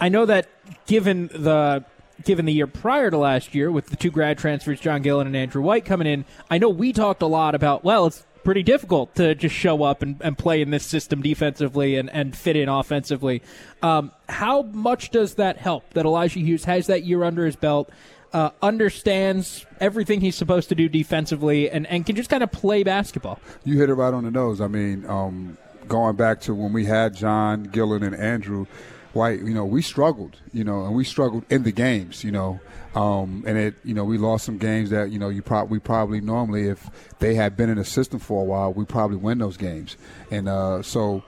I 0.00 0.08
know 0.08 0.26
that 0.26 0.48
given 0.86 1.28
the 1.28 1.84
given 2.24 2.44
the 2.44 2.52
year 2.52 2.66
prior 2.66 3.10
to 3.10 3.18
last 3.18 3.54
year 3.54 3.70
with 3.70 3.86
the 3.86 3.96
two 3.96 4.10
grad 4.10 4.38
transfers, 4.38 4.80
John 4.80 5.02
Gillon 5.02 5.26
and 5.26 5.36
Andrew 5.36 5.62
White 5.62 5.84
coming 5.84 6.06
in, 6.06 6.24
I 6.50 6.58
know 6.58 6.68
we 6.68 6.92
talked 6.92 7.22
a 7.22 7.26
lot 7.26 7.54
about, 7.54 7.82
well, 7.84 8.06
it's 8.06 8.24
pretty 8.44 8.62
difficult 8.62 9.14
to 9.16 9.34
just 9.34 9.54
show 9.54 9.82
up 9.82 10.02
and, 10.02 10.20
and 10.20 10.36
play 10.36 10.60
in 10.60 10.70
this 10.70 10.84
system 10.84 11.22
defensively 11.22 11.96
and, 11.96 12.10
and 12.10 12.36
fit 12.36 12.56
in 12.56 12.68
offensively. 12.68 13.42
Um, 13.82 14.12
how 14.28 14.62
much 14.62 15.10
does 15.10 15.34
that 15.34 15.58
help 15.58 15.94
that 15.94 16.04
Elijah 16.04 16.40
Hughes 16.40 16.64
has 16.64 16.86
that 16.88 17.04
year 17.04 17.24
under 17.24 17.46
his 17.46 17.56
belt? 17.56 17.90
Uh, 18.32 18.50
understands 18.62 19.66
everything 19.78 20.22
he's 20.22 20.34
supposed 20.34 20.70
to 20.70 20.74
do 20.74 20.88
defensively 20.88 21.68
and, 21.68 21.86
and 21.88 22.06
can 22.06 22.16
just 22.16 22.30
kind 22.30 22.42
of 22.42 22.50
play 22.50 22.82
basketball. 22.82 23.38
You 23.62 23.76
hit 23.78 23.90
it 23.90 23.94
right 23.94 24.14
on 24.14 24.24
the 24.24 24.30
nose. 24.30 24.62
I 24.62 24.68
mean, 24.68 25.04
um, 25.04 25.58
going 25.86 26.16
back 26.16 26.40
to 26.42 26.54
when 26.54 26.72
we 26.72 26.86
had 26.86 27.14
John 27.14 27.64
Gillon 27.64 28.02
and 28.02 28.16
Andrew, 28.16 28.64
White, 29.12 29.40
you 29.40 29.52
know, 29.52 29.66
we 29.66 29.82
struggled, 29.82 30.38
you 30.54 30.64
know, 30.64 30.86
and 30.86 30.94
we 30.94 31.04
struggled 31.04 31.44
in 31.50 31.64
the 31.64 31.72
games, 31.72 32.24
you 32.24 32.30
know, 32.30 32.58
um, 32.94 33.44
and 33.46 33.58
it, 33.58 33.74
you 33.84 33.92
know, 33.92 34.04
we 34.04 34.16
lost 34.16 34.46
some 34.46 34.56
games 34.56 34.88
that, 34.88 35.10
you 35.10 35.18
know, 35.18 35.28
you 35.28 35.42
pro- 35.42 35.64
we 35.64 35.78
probably 35.78 36.22
normally, 36.22 36.68
if 36.68 36.88
they 37.18 37.34
had 37.34 37.54
been 37.54 37.68
in 37.68 37.76
the 37.76 37.84
system 37.84 38.18
for 38.18 38.40
a 38.40 38.44
while, 38.44 38.72
we 38.72 38.86
probably 38.86 39.18
win 39.18 39.36
those 39.36 39.58
games, 39.58 39.98
and 40.30 40.48
uh, 40.48 40.80
so. 40.80 41.22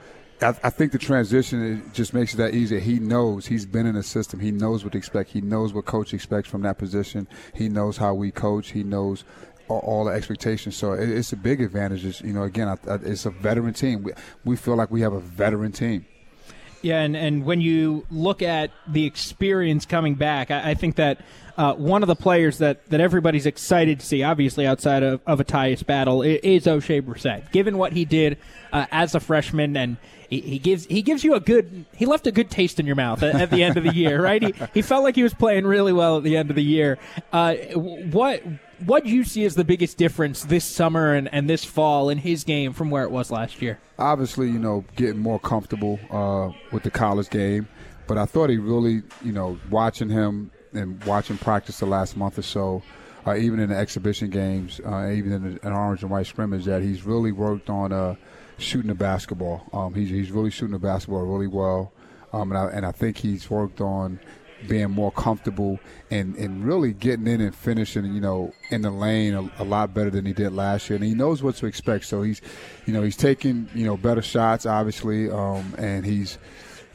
I, 0.44 0.54
I 0.62 0.70
think 0.70 0.92
the 0.92 0.98
transition 0.98 1.90
just 1.94 2.12
makes 2.12 2.34
it 2.34 2.36
that 2.36 2.54
easier. 2.54 2.78
He 2.78 2.98
knows 2.98 3.46
he's 3.46 3.66
been 3.66 3.86
in 3.86 3.94
the 3.94 4.02
system. 4.02 4.40
He 4.40 4.50
knows 4.50 4.84
what 4.84 4.92
to 4.92 4.98
expect. 4.98 5.30
He 5.30 5.40
knows 5.40 5.72
what 5.72 5.86
coach 5.86 6.12
expects 6.12 6.48
from 6.48 6.62
that 6.62 6.78
position. 6.78 7.26
He 7.54 7.68
knows 7.68 7.96
how 7.96 8.14
we 8.14 8.30
coach. 8.30 8.72
He 8.72 8.84
knows 8.84 9.24
all, 9.68 10.04
the 10.04 10.12
expectations. 10.12 10.76
So 10.76 10.92
it's 10.92 11.32
a 11.32 11.36
big 11.36 11.60
advantage. 11.60 12.20
You 12.20 12.34
know, 12.34 12.42
again, 12.42 12.78
it's 12.86 13.24
a 13.24 13.30
veteran 13.30 13.72
team. 13.72 14.02
We, 14.02 14.12
we 14.44 14.56
feel 14.56 14.76
like 14.76 14.90
we 14.90 15.00
have 15.00 15.14
a 15.14 15.20
veteran 15.20 15.72
team. 15.72 16.04
Yeah, 16.82 17.00
and, 17.00 17.16
and 17.16 17.46
when 17.46 17.62
you 17.62 18.04
look 18.10 18.42
at 18.42 18.70
the 18.86 19.06
experience 19.06 19.86
coming 19.86 20.16
back, 20.16 20.50
I, 20.50 20.72
I 20.72 20.74
think 20.74 20.96
that 20.96 21.18
uh, 21.56 21.74
one 21.74 22.02
of 22.02 22.06
the 22.08 22.16
players 22.16 22.58
that, 22.58 22.88
that 22.90 23.00
everybody's 23.00 23.46
excited 23.46 24.00
to 24.00 24.06
see, 24.06 24.22
obviously 24.22 24.66
outside 24.66 25.02
of, 25.02 25.20
of 25.26 25.40
a 25.40 25.44
Tyus 25.44 25.84
Battle, 25.84 26.22
is 26.22 26.66
Oshae 26.66 27.02
Brissett. 27.02 27.52
Given 27.52 27.78
what 27.78 27.92
he 27.92 28.04
did 28.04 28.38
uh, 28.72 28.86
as 28.90 29.14
a 29.14 29.20
freshman, 29.20 29.76
and 29.76 29.96
he, 30.28 30.40
he, 30.40 30.58
gives 30.58 30.86
he 30.86 31.02
gives 31.02 31.22
you 31.22 31.34
a 31.34 31.40
good 31.40 31.84
he 31.94 32.06
left 32.06 32.26
a 32.26 32.32
good 32.32 32.50
taste 32.50 32.80
in 32.80 32.86
your 32.86 32.96
mouth 32.96 33.22
at, 33.22 33.34
at 33.34 33.50
the 33.50 33.62
end 33.62 33.76
of 33.76 33.84
the 33.84 33.94
year, 33.94 34.20
right? 34.20 34.42
He, 34.42 34.54
he 34.74 34.82
felt 34.82 35.04
like 35.04 35.14
he 35.14 35.22
was 35.22 35.34
playing 35.34 35.66
really 35.66 35.92
well 35.92 36.16
at 36.16 36.24
the 36.24 36.36
end 36.36 36.50
of 36.50 36.56
the 36.56 36.64
year. 36.64 36.98
Uh, 37.32 37.54
what 37.74 38.42
what 38.84 39.04
do 39.04 39.10
you 39.10 39.24
see 39.24 39.44
as 39.44 39.54
the 39.54 39.64
biggest 39.64 39.96
difference 39.96 40.44
this 40.44 40.64
summer 40.64 41.14
and, 41.14 41.32
and 41.32 41.48
this 41.48 41.64
fall 41.64 42.10
in 42.10 42.18
his 42.18 42.44
game 42.44 42.72
from 42.72 42.90
where 42.90 43.04
it 43.04 43.10
was 43.10 43.30
last 43.30 43.62
year? 43.62 43.78
Obviously, 43.98 44.48
you 44.48 44.58
know, 44.58 44.84
getting 44.96 45.20
more 45.20 45.38
comfortable 45.38 46.00
uh, 46.10 46.50
with 46.72 46.82
the 46.82 46.90
college 46.90 47.30
game. 47.30 47.68
But 48.06 48.18
I 48.18 48.26
thought 48.26 48.50
he 48.50 48.58
really, 48.58 49.02
you 49.22 49.32
know, 49.32 49.58
watching 49.70 50.10
him 50.10 50.50
and 50.74 51.02
watching 51.04 51.38
practice 51.38 51.78
the 51.78 51.86
last 51.86 52.16
month 52.16 52.38
or 52.38 52.42
so, 52.42 52.82
uh, 53.26 53.36
even 53.36 53.60
in 53.60 53.70
the 53.70 53.76
exhibition 53.76 54.30
games, 54.30 54.80
uh, 54.84 55.10
even 55.10 55.32
in 55.32 55.58
an 55.62 55.72
orange 55.72 56.02
and 56.02 56.10
white 56.10 56.26
scrimmage, 56.26 56.64
that 56.64 56.82
he's 56.82 57.04
really 57.04 57.32
worked 57.32 57.70
on 57.70 57.92
uh, 57.92 58.14
shooting 58.58 58.88
the 58.88 58.94
basketball. 58.94 59.64
Um, 59.72 59.94
he's, 59.94 60.10
he's 60.10 60.30
really 60.30 60.50
shooting 60.50 60.72
the 60.72 60.78
basketball 60.78 61.22
really 61.22 61.46
well. 61.46 61.92
Um, 62.32 62.50
and, 62.50 62.58
I, 62.58 62.66
and 62.66 62.86
I 62.86 62.92
think 62.92 63.16
he's 63.16 63.48
worked 63.48 63.80
on 63.80 64.18
being 64.68 64.90
more 64.90 65.12
comfortable 65.12 65.78
and, 66.10 66.34
and 66.36 66.64
really 66.64 66.92
getting 66.92 67.26
in 67.26 67.40
and 67.40 67.54
finishing, 67.54 68.04
you 68.12 68.20
know, 68.20 68.52
in 68.70 68.82
the 68.82 68.90
lane 68.90 69.34
a, 69.34 69.62
a, 69.62 69.64
lot 69.64 69.94
better 69.94 70.10
than 70.10 70.24
he 70.24 70.32
did 70.32 70.52
last 70.52 70.88
year. 70.88 70.96
And 70.96 71.04
he 71.04 71.14
knows 71.14 71.42
what 71.42 71.56
to 71.56 71.66
expect. 71.66 72.06
So 72.06 72.22
he's, 72.22 72.40
you 72.86 72.92
know, 72.92 73.02
he's 73.02 73.16
taking, 73.16 73.68
you 73.74 73.84
know, 73.84 73.96
better 73.96 74.22
shots, 74.22 74.66
obviously, 74.66 75.30
um, 75.30 75.74
and 75.78 76.04
he's, 76.04 76.38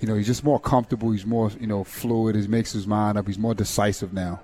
you 0.02 0.08
know, 0.08 0.16
he's 0.16 0.28
just 0.28 0.44
more 0.44 0.60
comfortable. 0.60 1.12
He's 1.12 1.26
more, 1.26 1.52
you 1.60 1.68
know, 1.68 1.84
fluid. 1.84 2.36
He 2.36 2.48
makes 2.48 2.72
his 2.72 2.88
mind 2.88 3.18
up. 3.18 3.28
He's 3.28 3.38
more 3.38 3.54
decisive 3.54 4.14
now. 4.14 4.42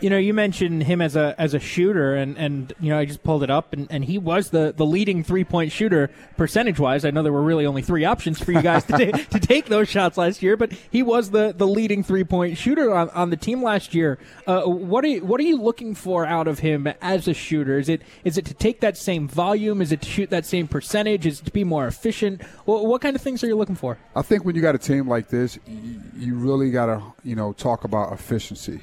You 0.00 0.10
know, 0.10 0.18
you 0.18 0.32
mentioned 0.32 0.84
him 0.84 1.00
as 1.00 1.16
a 1.16 1.34
as 1.38 1.54
a 1.54 1.58
shooter, 1.58 2.14
and, 2.14 2.38
and 2.38 2.72
you 2.80 2.90
know 2.90 2.98
I 2.98 3.04
just 3.04 3.24
pulled 3.24 3.42
it 3.42 3.50
up, 3.50 3.72
and, 3.72 3.88
and 3.90 4.04
he 4.04 4.16
was 4.16 4.50
the, 4.50 4.72
the 4.76 4.86
leading 4.86 5.24
three 5.24 5.42
point 5.42 5.72
shooter 5.72 6.10
percentage 6.36 6.78
wise. 6.78 7.04
I 7.04 7.10
know 7.10 7.24
there 7.24 7.32
were 7.32 7.42
really 7.42 7.66
only 7.66 7.82
three 7.82 8.04
options 8.04 8.40
for 8.40 8.52
you 8.52 8.62
guys 8.62 8.84
to, 8.84 9.12
to 9.30 9.40
take 9.40 9.66
those 9.66 9.88
shots 9.88 10.16
last 10.16 10.40
year, 10.42 10.56
but 10.56 10.72
he 10.90 11.02
was 11.02 11.30
the, 11.30 11.52
the 11.56 11.66
leading 11.66 12.04
three 12.04 12.22
point 12.22 12.56
shooter 12.56 12.94
on, 12.94 13.10
on 13.10 13.30
the 13.30 13.36
team 13.36 13.62
last 13.62 13.92
year. 13.92 14.18
Uh, 14.46 14.62
what 14.62 15.04
are 15.04 15.08
you, 15.08 15.24
what 15.24 15.40
are 15.40 15.44
you 15.44 15.60
looking 15.60 15.94
for 15.96 16.24
out 16.24 16.46
of 16.46 16.60
him 16.60 16.86
as 17.02 17.26
a 17.26 17.34
shooter? 17.34 17.78
Is 17.78 17.88
it 17.88 18.02
is 18.24 18.38
it 18.38 18.44
to 18.44 18.54
take 18.54 18.80
that 18.80 18.96
same 18.96 19.26
volume? 19.26 19.82
Is 19.82 19.90
it 19.90 20.02
to 20.02 20.08
shoot 20.08 20.30
that 20.30 20.46
same 20.46 20.68
percentage? 20.68 21.26
Is 21.26 21.40
it 21.40 21.46
to 21.46 21.52
be 21.52 21.64
more 21.64 21.88
efficient? 21.88 22.42
What, 22.66 22.86
what 22.86 23.00
kind 23.00 23.16
of 23.16 23.22
things 23.22 23.42
are 23.42 23.48
you 23.48 23.56
looking 23.56 23.74
for? 23.74 23.98
I 24.14 24.22
think 24.22 24.44
when 24.44 24.54
you 24.54 24.62
got 24.62 24.76
a 24.76 24.78
team 24.78 25.08
like 25.08 25.28
this, 25.28 25.58
you, 25.66 26.00
you 26.16 26.34
really 26.36 26.70
got 26.70 26.86
to 26.86 27.02
you 27.24 27.34
know 27.34 27.52
talk 27.52 27.82
about 27.82 28.12
efficiency 28.12 28.80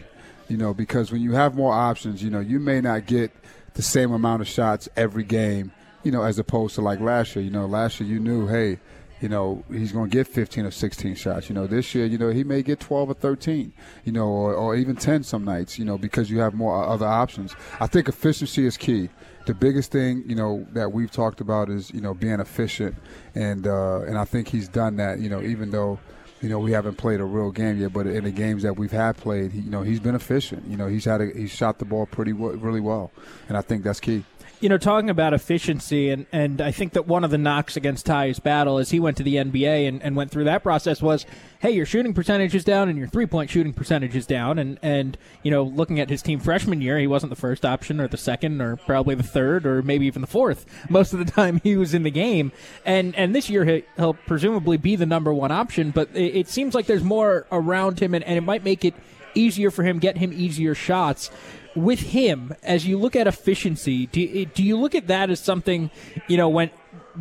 you 0.48 0.58
know, 0.58 0.74
because 0.74 1.12
when 1.12 1.22
you 1.22 1.34
have 1.34 1.56
more 1.56 1.74
options, 1.74 2.22
you 2.22 2.30
know, 2.30 2.40
you 2.40 2.60
may 2.60 2.82
not 2.82 3.06
get 3.06 3.32
the 3.74 3.82
same 3.82 4.12
amount 4.12 4.42
of 4.42 4.48
shots 4.48 4.88
every 4.96 5.24
game, 5.24 5.72
you 6.04 6.12
know, 6.12 6.24
as 6.24 6.40
opposed 6.40 6.76
to 6.76 6.82
like 6.82 7.00
last 7.00 7.36
year. 7.36 7.44
You 7.44 7.52
know, 7.52 7.66
last 7.66 8.00
year 8.00 8.10
you 8.10 8.20
knew, 8.20 8.48
hey, 8.48 8.80
you 9.22 9.30
know, 9.30 9.64
he's 9.72 9.92
going 9.92 10.10
to 10.10 10.16
get 10.16 10.28
15 10.28 10.66
or 10.66 10.72
16 10.72 11.16
shots. 11.16 11.50
You 11.50 11.56
know, 11.56 11.68
this 11.68 11.96
year, 11.96 12.06
you 12.06 12.18
know, 12.18 12.30
he 12.30 12.44
may 12.44 12.62
get 12.62 12.80
12 12.80 13.10
or 13.10 13.14
13, 13.14 13.74
you 14.04 14.12
know, 14.12 14.28
or, 14.28 14.54
or 14.54 14.76
even 14.76 14.96
10 14.96 15.24
some 15.24 15.44
nights, 15.44 15.80
you 15.80 15.86
know, 15.86 15.98
because 15.98 16.30
you 16.30 16.40
have 16.40 16.54
more 16.54 16.84
other 16.84 17.08
options. 17.08 17.56
I 17.80 17.88
think 17.88 18.08
efficiency 18.08 18.66
is 18.66 18.78
key. 18.78 19.10
The 19.46 19.54
biggest 19.54 19.92
thing, 19.92 20.24
you 20.28 20.36
know, 20.36 20.66
that 20.74 20.92
we've 20.92 21.12
talked 21.12 21.42
about 21.42 21.70
is, 21.70 21.92
you 21.92 22.02
know, 22.02 22.14
being 22.14 22.40
efficient. 22.40 22.96
And, 23.34 23.68
uh, 23.68 24.02
and 24.02 24.18
I 24.18 24.26
think 24.26 24.48
he's 24.48 24.68
done 24.68 24.98
that, 24.98 25.20
you 25.20 25.30
know, 25.30 25.42
even 25.42 25.72
though– 25.72 26.00
you 26.46 26.52
know, 26.52 26.60
we 26.60 26.74
haven't 26.74 26.98
played 26.98 27.20
a 27.20 27.24
real 27.24 27.50
game 27.50 27.80
yet, 27.80 27.92
but 27.92 28.06
in 28.06 28.24
the 28.24 28.30
games 28.30 28.62
that 28.62 28.78
we've 28.78 28.92
had 28.92 29.18
played, 29.18 29.52
you 29.52 29.68
know, 29.68 29.82
he's 29.82 30.00
been 30.00 30.14
efficient. 30.14 30.64
You 30.68 30.78
know, 30.78 30.86
he's 30.86 31.06
had 31.06 31.20
a, 31.20 31.26
he's 31.26 31.50
shot 31.50 31.80
the 31.80 31.86
ball 31.86 32.06
pretty 32.06 32.34
well, 32.34 32.52
really 32.52 32.80
well, 32.80 33.12
and 33.50 33.58
I 33.58 33.62
think 33.62 33.84
that's 33.84 34.00
key 34.00 34.24
you 34.62 34.70
know, 34.70 34.78
talking 34.78 35.10
about 35.10 35.34
efficiency, 35.34 36.10
and, 36.10 36.26
and 36.32 36.62
I 36.62 36.72
think 36.72 36.94
that 36.94 37.08
one 37.08 37.24
of 37.24 37.32
the 37.32 37.38
knocks 37.38 37.76
against 37.76 38.06
Tyus 38.06 38.42
Battle 38.42 38.78
as 38.78 38.90
he 38.90 39.00
went 39.00 39.18
to 39.18 39.24
the 39.24 39.36
NBA 39.36 39.88
and, 39.88 40.02
and 40.02 40.16
went 40.16 40.32
through 40.32 40.46
that 40.46 40.64
process 40.64 41.02
was, 41.02 41.26
hey, 41.60 41.72
your 41.72 41.86
shooting 41.86 42.14
percentage 42.14 42.56
is 42.56 42.64
down 42.64 42.88
and 42.90 42.98
your 42.98 43.08
three 43.08 43.26
point 43.26 43.50
shooting 43.50 43.74
percentage 43.74 44.16
is 44.16 44.26
down. 44.26 44.58
And, 44.58 44.80
and, 44.82 45.18
you 45.44 45.52
know, 45.52 45.64
looking 45.64 46.00
at 46.00 46.10
his 46.10 46.22
team 46.22 46.40
freshman 46.40 46.82
year, 46.82 46.98
he 46.98 47.08
wasn't 47.08 47.32
the 47.32 47.36
first 47.36 47.66
option 47.66 48.00
or 48.00 48.08
the 48.08 48.18
second 48.18 48.62
or 48.62 48.78
probably 48.78 49.16
the 49.16 49.24
third 49.24 49.66
or 49.66 49.82
maybe 49.82 50.06
even 50.06 50.22
the 50.22 50.28
fourth 50.28 50.66
most 50.90 51.14
of 51.14 51.20
the 51.20 51.26
time 51.26 51.60
he 51.64 51.76
was 51.76 51.94
in 51.94 52.04
the 52.04 52.12
game. 52.12 52.52
And, 52.86 53.16
and 53.16 53.36
this 53.36 53.50
year 53.50 53.84
he'll 53.98 54.14
presumably 54.14 54.78
be 54.78 54.96
the 54.96 55.06
number 55.06 55.34
one 55.34 55.52
option, 55.52 55.92
but 55.92 56.10
it, 56.14 56.36
it 56.36 56.48
seems 56.48 56.76
like 56.76 56.86
there's 56.86 57.04
more 57.04 57.46
around 57.52 58.00
him 58.00 58.14
and, 58.14 58.24
and 58.24 58.38
it 58.38 58.42
might 58.42 58.64
make 58.64 58.86
it 58.86 58.94
easier 59.34 59.70
for 59.70 59.84
him, 59.84 60.00
get 60.00 60.18
him 60.18 60.32
easier 60.32 60.74
shots 60.74 61.30
with 61.76 62.00
him, 62.00 62.56
as 62.64 62.88
you 62.88 62.98
look 62.98 63.16
at 63.16 63.28
efficiency, 63.28 64.08
do, 64.08 64.46
do 64.46 64.64
you 64.64 64.78
look 64.78 64.96
at 64.96 65.08
that 65.08 65.30
as 65.30 65.40
something, 65.40 65.92
you 66.28 66.38
know, 66.38 66.50
when 66.50 66.70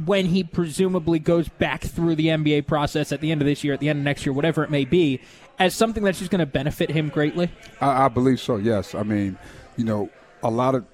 when 0.05 0.27
he 0.27 0.43
presumably 0.43 1.21
goes 1.21 1.49
back 1.49 1.83
through 1.83 2.17
the 2.17 2.27
NBA 2.27 2.67
process 2.67 3.13
at 3.13 3.21
the 3.21 3.31
end 3.31 3.41
of 3.41 3.47
this 3.47 3.63
year, 3.63 3.75
at 3.75 3.81
the 3.81 3.89
end 3.89 4.01
of 4.01 4.05
next 4.05 4.27
year, 4.27 4.33
whatever 4.33 4.65
it 4.65 4.71
may 4.71 4.85
be, 4.85 5.21
as 5.59 5.75
something 5.75 6.03
that's 6.03 6.19
just 6.19 6.31
going 6.31 6.41
to 6.41 6.47
benefit 6.47 6.91
him 6.91 7.09
greatly? 7.09 7.51
I, 7.81 8.07
I 8.07 8.09
believe 8.09 8.41
so. 8.41 8.57
Yes, 8.57 8.95
I 8.95 9.03
mean, 9.03 9.39
you 9.77 9.85
know, 9.85 10.11
a 10.43 10.51
lot 10.51 10.75
of 10.75 10.85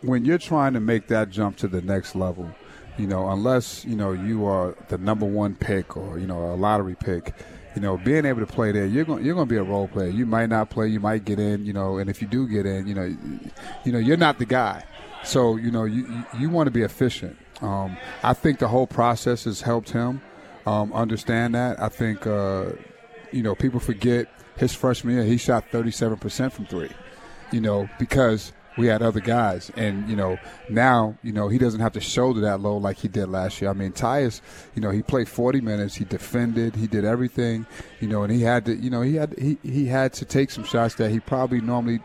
when 0.00 0.24
you're 0.24 0.38
trying 0.38 0.72
to 0.74 0.80
make 0.80 1.08
that 1.08 1.30
jump 1.30 1.56
to 1.58 1.68
the 1.68 1.82
next 1.82 2.14
level, 2.14 2.50
you 2.98 3.06
know, 3.06 3.28
unless 3.30 3.84
you 3.84 3.96
know 3.96 4.12
you 4.12 4.46
are 4.46 4.74
the 4.88 4.98
number 4.98 5.26
one 5.26 5.54
pick 5.54 5.96
or 5.96 6.18
you 6.18 6.26
know 6.26 6.52
a 6.52 6.56
lottery 6.56 6.96
pick, 6.98 7.34
you 7.74 7.80
know, 7.80 7.96
being 7.96 8.24
able 8.24 8.40
to 8.40 8.46
play 8.46 8.72
there, 8.72 8.86
you're 8.86 9.04
going 9.04 9.24
you're 9.24 9.34
going 9.34 9.48
to 9.48 9.52
be 9.52 9.58
a 9.58 9.62
role 9.62 9.88
player. 9.88 10.08
You 10.08 10.26
might 10.26 10.48
not 10.48 10.70
play, 10.70 10.88
you 10.88 11.00
might 11.00 11.24
get 11.24 11.38
in, 11.38 11.64
you 11.64 11.72
know, 11.72 11.98
and 11.98 12.10
if 12.10 12.20
you 12.20 12.28
do 12.28 12.46
get 12.48 12.66
in, 12.66 12.86
you 12.86 12.94
know, 12.94 13.16
you 13.84 13.92
know, 13.92 13.98
you're 13.98 14.16
not 14.16 14.38
the 14.38 14.44
guy. 14.44 14.84
So 15.24 15.56
you 15.56 15.70
know, 15.70 15.84
you 15.84 16.24
you, 16.38 16.50
want 16.50 16.66
to 16.66 16.70
be 16.70 16.82
efficient. 16.82 17.36
Um, 17.60 17.96
I 18.22 18.34
think 18.34 18.58
the 18.58 18.68
whole 18.68 18.86
process 18.86 19.44
has 19.44 19.60
helped 19.60 19.90
him 19.90 20.20
um, 20.66 20.92
understand 20.92 21.54
that. 21.54 21.80
I 21.80 21.88
think 21.88 22.26
uh, 22.26 22.72
you 23.30 23.42
know 23.42 23.54
people 23.54 23.80
forget 23.80 24.26
his 24.56 24.74
freshman 24.74 25.14
year 25.14 25.24
he 25.24 25.38
shot 25.38 25.64
37 25.70 26.18
percent 26.18 26.52
from 26.52 26.66
three. 26.66 26.90
You 27.52 27.60
know 27.60 27.88
because 27.98 28.52
we 28.76 28.86
had 28.86 29.02
other 29.02 29.20
guys. 29.20 29.70
And, 29.76 30.08
you 30.08 30.16
know, 30.16 30.38
now, 30.68 31.16
you 31.22 31.32
know, 31.32 31.48
he 31.48 31.58
doesn't 31.58 31.80
have 31.80 31.92
to 31.92 32.00
shoulder 32.00 32.40
that 32.42 32.60
load 32.60 32.82
like 32.82 32.98
he 32.98 33.08
did 33.08 33.28
last 33.28 33.60
year. 33.60 33.70
I 33.70 33.74
mean, 33.74 33.92
Tyus, 33.92 34.40
you 34.74 34.82
know, 34.82 34.90
he 34.90 35.02
played 35.02 35.28
40 35.28 35.60
minutes, 35.60 35.94
he 35.94 36.04
defended, 36.04 36.76
he 36.76 36.86
did 36.86 37.04
everything, 37.04 37.66
you 38.00 38.08
know, 38.08 38.22
and 38.22 38.32
he 38.32 38.42
had 38.42 38.64
to, 38.66 38.76
you 38.76 38.90
know, 38.90 39.02
he 39.02 39.16
had 39.16 39.34
he, 39.38 39.58
he 39.62 39.86
had 39.86 40.12
to 40.14 40.24
take 40.24 40.50
some 40.50 40.64
shots 40.64 40.94
that 40.96 41.10
he 41.10 41.20
probably 41.20 41.60
normally 41.60 42.00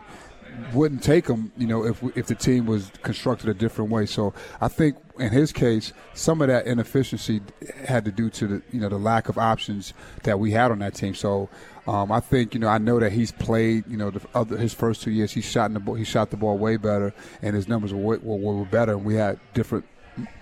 wouldn't 0.72 1.02
take 1.02 1.26
them, 1.26 1.52
you 1.56 1.66
know, 1.66 1.84
if 1.84 2.02
if 2.16 2.26
the 2.26 2.34
team 2.34 2.66
was 2.66 2.90
constructed 3.02 3.48
a 3.48 3.54
different 3.54 3.90
way. 3.90 4.06
So 4.06 4.34
I 4.60 4.68
think 4.68 4.96
in 5.18 5.30
his 5.30 5.52
case, 5.52 5.92
some 6.14 6.40
of 6.40 6.48
that 6.48 6.66
inefficiency 6.66 7.40
had 7.86 8.04
to 8.04 8.12
do 8.12 8.30
to 8.30 8.46
the 8.46 8.62
you 8.72 8.80
know 8.80 8.88
the 8.88 8.98
lack 8.98 9.28
of 9.28 9.38
options 9.38 9.94
that 10.24 10.38
we 10.38 10.52
had 10.52 10.70
on 10.70 10.78
that 10.80 10.94
team. 10.94 11.14
So 11.14 11.48
um, 11.88 12.12
I 12.12 12.20
think 12.20 12.52
you 12.52 12.60
know 12.60 12.68
I 12.68 12.76
know 12.76 13.00
that 13.00 13.12
he's 13.12 13.32
played 13.32 13.84
you 13.88 13.96
know 13.96 14.10
the 14.10 14.20
other 14.34 14.58
his 14.58 14.74
first 14.74 15.02
two 15.02 15.10
years 15.10 15.32
he 15.32 15.40
shot 15.40 15.72
the 15.72 15.80
ball 15.80 15.94
he 15.94 16.04
shot 16.04 16.30
the 16.30 16.36
ball 16.36 16.58
way 16.58 16.76
better 16.76 17.14
and 17.40 17.56
his 17.56 17.66
numbers 17.66 17.94
were, 17.94 18.18
were, 18.18 18.36
were 18.36 18.64
better 18.66 18.92
and 18.92 19.04
we 19.06 19.14
had 19.14 19.40
different 19.54 19.86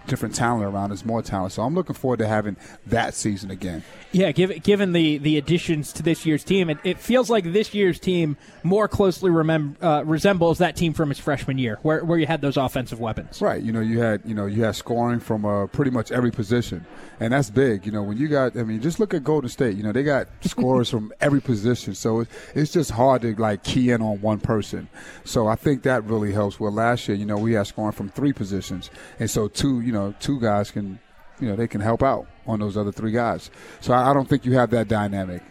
different 0.06 0.34
talent 0.34 0.64
around 0.64 0.92
us, 0.92 1.04
more 1.04 1.22
talent. 1.22 1.52
So 1.52 1.62
I'm 1.62 1.74
looking 1.74 1.94
forward 1.94 2.18
to 2.18 2.26
having 2.26 2.56
that 2.86 3.14
season 3.14 3.50
again. 3.50 3.82
Yeah, 4.12 4.32
given 4.32 4.58
given 4.58 4.92
the 4.92 5.18
the 5.18 5.36
additions 5.36 5.92
to 5.94 6.02
this 6.02 6.24
year's 6.24 6.44
team, 6.44 6.70
it, 6.70 6.78
it 6.84 6.98
feels 6.98 7.28
like 7.28 7.52
this 7.52 7.74
year's 7.74 7.98
team 7.98 8.36
more 8.62 8.88
closely 8.88 9.30
remem- 9.30 9.76
uh, 9.82 10.04
resembles 10.04 10.58
that 10.58 10.76
team 10.76 10.92
from 10.92 11.08
his 11.08 11.18
freshman 11.18 11.58
year, 11.58 11.78
where 11.82 12.04
where 12.04 12.18
you 12.18 12.26
had 12.26 12.40
those 12.40 12.56
offensive 12.56 13.00
weapons. 13.00 13.40
Right. 13.40 13.62
You 13.62 13.72
know, 13.72 13.80
you 13.80 14.00
had 14.00 14.22
you 14.24 14.34
know 14.34 14.46
you 14.46 14.62
had 14.62 14.76
scoring 14.76 15.20
from 15.20 15.44
uh, 15.44 15.66
pretty 15.66 15.90
much 15.90 16.12
every 16.12 16.30
position, 16.30 16.86
and 17.20 17.32
that's 17.32 17.50
big. 17.50 17.84
You 17.84 17.92
know, 17.92 18.02
when 18.02 18.16
you 18.16 18.28
got, 18.28 18.56
I 18.56 18.62
mean, 18.62 18.80
just 18.80 19.00
look 19.00 19.14
at 19.14 19.24
Golden 19.24 19.48
State. 19.48 19.76
You 19.76 19.82
know, 19.82 19.92
they 19.92 20.02
got 20.02 20.28
scorers 20.42 20.90
from 20.96 21.12
every 21.20 21.40
position, 21.40 21.94
so 21.94 22.20
it, 22.20 22.28
it's 22.54 22.72
just 22.72 22.90
hard 22.90 23.22
to 23.22 23.34
like 23.36 23.64
key 23.64 23.90
in 23.90 24.02
on 24.02 24.20
one 24.20 24.40
person. 24.40 24.88
So 25.24 25.46
I 25.46 25.56
think 25.56 25.82
that 25.82 26.04
really 26.04 26.32
helps. 26.32 26.60
Well, 26.60 26.72
last 26.72 27.08
year, 27.08 27.16
you 27.16 27.26
know, 27.26 27.36
we 27.36 27.54
had 27.54 27.66
scoring 27.66 27.92
from 27.92 28.08
three 28.08 28.32
positions, 28.32 28.90
and 29.18 29.28
so 29.28 29.48
two, 29.48 29.80
you 29.80 29.92
know, 29.92 29.95
two 30.20 30.40
guys 30.40 30.70
can 30.70 30.98
you 31.40 31.48
know, 31.48 31.56
they 31.56 31.68
can 31.68 31.80
help 31.80 32.02
out 32.02 32.26
on 32.46 32.60
those 32.60 32.76
other 32.76 32.92
three 32.92 33.12
guys. 33.12 33.50
So 33.80 33.92
I, 33.92 34.10
I 34.10 34.14
don't 34.14 34.28
think 34.28 34.44
you 34.44 34.52
have 34.54 34.70
that 34.70 34.88
dynamic 34.88 35.42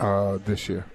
uh, 0.00 0.38
this 0.44 0.68
year. 0.68 0.86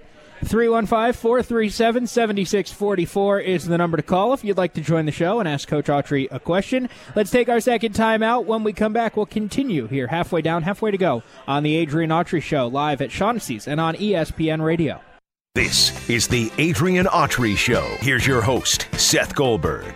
315 0.46 1.14
437 1.20 2.08
7644 2.08 3.40
is 3.42 3.66
the 3.66 3.78
number 3.78 3.98
to 3.98 4.04
call 4.04 4.34
if 4.34 4.46
you'd 4.46 4.56
like 4.56 4.74
to 4.74 4.82
join 4.82 5.06
the 5.06 5.12
show 5.12 5.40
and 5.40 5.50
ask 5.50 5.68
Coach 5.68 5.88
Autry 5.88 6.30
a 6.32 6.40
question. 6.40 6.88
Let's 7.14 7.30
take 7.30 7.50
our 7.50 7.60
second 7.60 7.92
time 7.92 8.24
out. 8.24 8.46
When 8.46 8.64
we 8.64 8.72
come 8.72 8.94
back, 8.94 9.18
we'll 9.18 9.26
continue 9.26 9.88
here 9.88 10.08
halfway 10.08 10.42
down, 10.42 10.64
halfway 10.64 10.92
to 10.92 10.98
go 10.98 11.24
on 11.46 11.64
the 11.64 11.76
Adrian 11.76 12.10
Autry 12.10 12.42
Show 12.42 12.68
live 12.68 13.02
at 13.02 13.12
Shaughnessy's 13.12 13.68
and 13.68 13.82
on 13.82 13.96
ESPN 13.96 14.64
Radio. 14.64 15.02
This 15.56 16.10
is 16.10 16.30
the 16.30 16.50
Adrian 16.58 17.08
Autry 17.08 17.58
Show. 17.58 17.86
Here's 18.00 18.26
your 18.26 18.42
host, 18.42 18.88
Seth 18.94 19.36
Goldberg. 19.36 19.94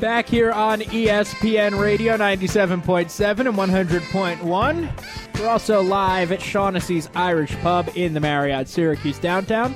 Back 0.00 0.30
here 0.30 0.50
on 0.50 0.80
ESPN 0.80 1.78
Radio 1.78 2.16
97.7 2.16 3.46
and 3.46 3.54
100.1. 3.54 5.38
We're 5.38 5.48
also 5.48 5.82
live 5.82 6.32
at 6.32 6.40
Shaughnessy's 6.40 7.10
Irish 7.14 7.54
Pub 7.58 7.90
in 7.94 8.14
the 8.14 8.20
Marriott 8.20 8.66
Syracuse 8.66 9.18
downtown. 9.18 9.74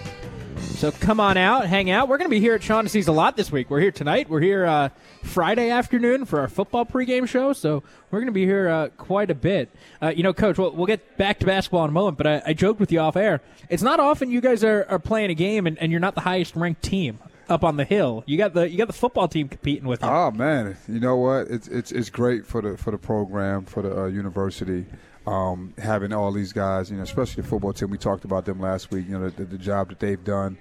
So 0.57 0.93
come 0.93 1.21
on 1.21 1.37
out, 1.37 1.67
hang 1.67 1.91
out. 1.91 2.09
We're 2.09 2.17
going 2.17 2.31
to 2.31 2.35
be 2.35 2.41
here 2.41 2.55
at 2.55 2.63
Shaughnessy's 2.63 3.07
a 3.07 3.13
lot 3.13 3.37
this 3.37 3.53
week. 3.53 3.69
We're 3.69 3.81
here 3.81 3.91
tonight. 3.91 4.31
We're 4.31 4.41
here 4.41 4.65
uh, 4.65 4.89
Friday 5.23 5.69
afternoon 5.69 6.25
for 6.25 6.41
our 6.41 6.49
football 6.49 6.87
pregame 6.87 7.29
show. 7.29 7.53
So 7.53 7.83
we're 8.11 8.21
going 8.21 8.27
to 8.27 8.33
be 8.33 8.47
here 8.47 8.71
uh, 8.71 8.89
quite 8.97 9.31
a 9.31 9.35
bit. 9.35 9.69
Uh, 10.01 10.09
you 10.17 10.23
know, 10.23 10.33
Coach, 10.33 10.57
we'll, 10.57 10.71
we'll, 10.71 10.87
get 10.87 11.19
back 11.19 11.39
to 11.41 11.47
basketball 11.47 11.85
in 11.85 11.91
a 11.91 11.93
moment, 11.93 12.17
but 12.17 12.27
I, 12.27 12.43
I, 12.47 12.53
joked 12.55 12.81
with 12.81 12.91
you 12.91 13.01
off 13.01 13.17
air. 13.17 13.43
It's 13.69 13.83
not 13.83 14.01
often 14.01 14.31
you 14.31 14.41
guys 14.41 14.65
are, 14.65 14.87
are 14.89 14.99
playing 14.99 15.31
a 15.31 15.35
game 15.35 15.67
and, 15.67 15.79
and 15.79 15.93
you're 15.93 16.01
not 16.01 16.15
the 16.15 16.23
highest 16.23 16.57
ranked 16.57 16.83
team 16.83 17.19
up 17.49 17.65
on 17.65 17.77
the 17.77 17.85
hill. 17.85 18.25
You 18.27 18.37
got 18.37 18.55
the 18.55 18.69
you 18.69 18.79
got 18.79 18.87
the 18.87 18.93
football 18.93 19.29
team 19.29 19.49
competing 19.49 19.89
with 19.89 20.03
you. 20.03 20.09
Oh 20.09 20.31
man, 20.31 20.77
you 20.89 21.01
know 21.01 21.17
what? 21.17 21.49
It's 21.49 21.69
it's 21.69 21.93
it's 21.93 22.11
great 22.11 22.47
for 22.47 22.63
the 22.63 22.77
for 22.77 22.91
the 22.91 22.99
program 22.99 23.65
for 23.65 23.83
the 23.83 24.03
uh, 24.03 24.07
university. 24.07 24.87
Um, 25.27 25.73
having 25.79 26.13
all 26.13 26.33
these 26.33 26.53
guys, 26.53 26.91
you 26.91 26.99
know, 26.99 27.03
especially 27.03 27.43
the 27.43 27.49
football 27.49 27.73
team. 27.73 27.91
We 27.91 27.99
talked 27.99 28.25
about 28.25 28.45
them 28.45 28.61
last 28.61 28.91
week. 28.91 29.07
You 29.09 29.19
know, 29.19 29.31
the, 29.31 29.45
the 29.45 29.59
job 29.59 29.89
that 29.89 29.99
they've 29.99 30.23
done, 30.23 30.59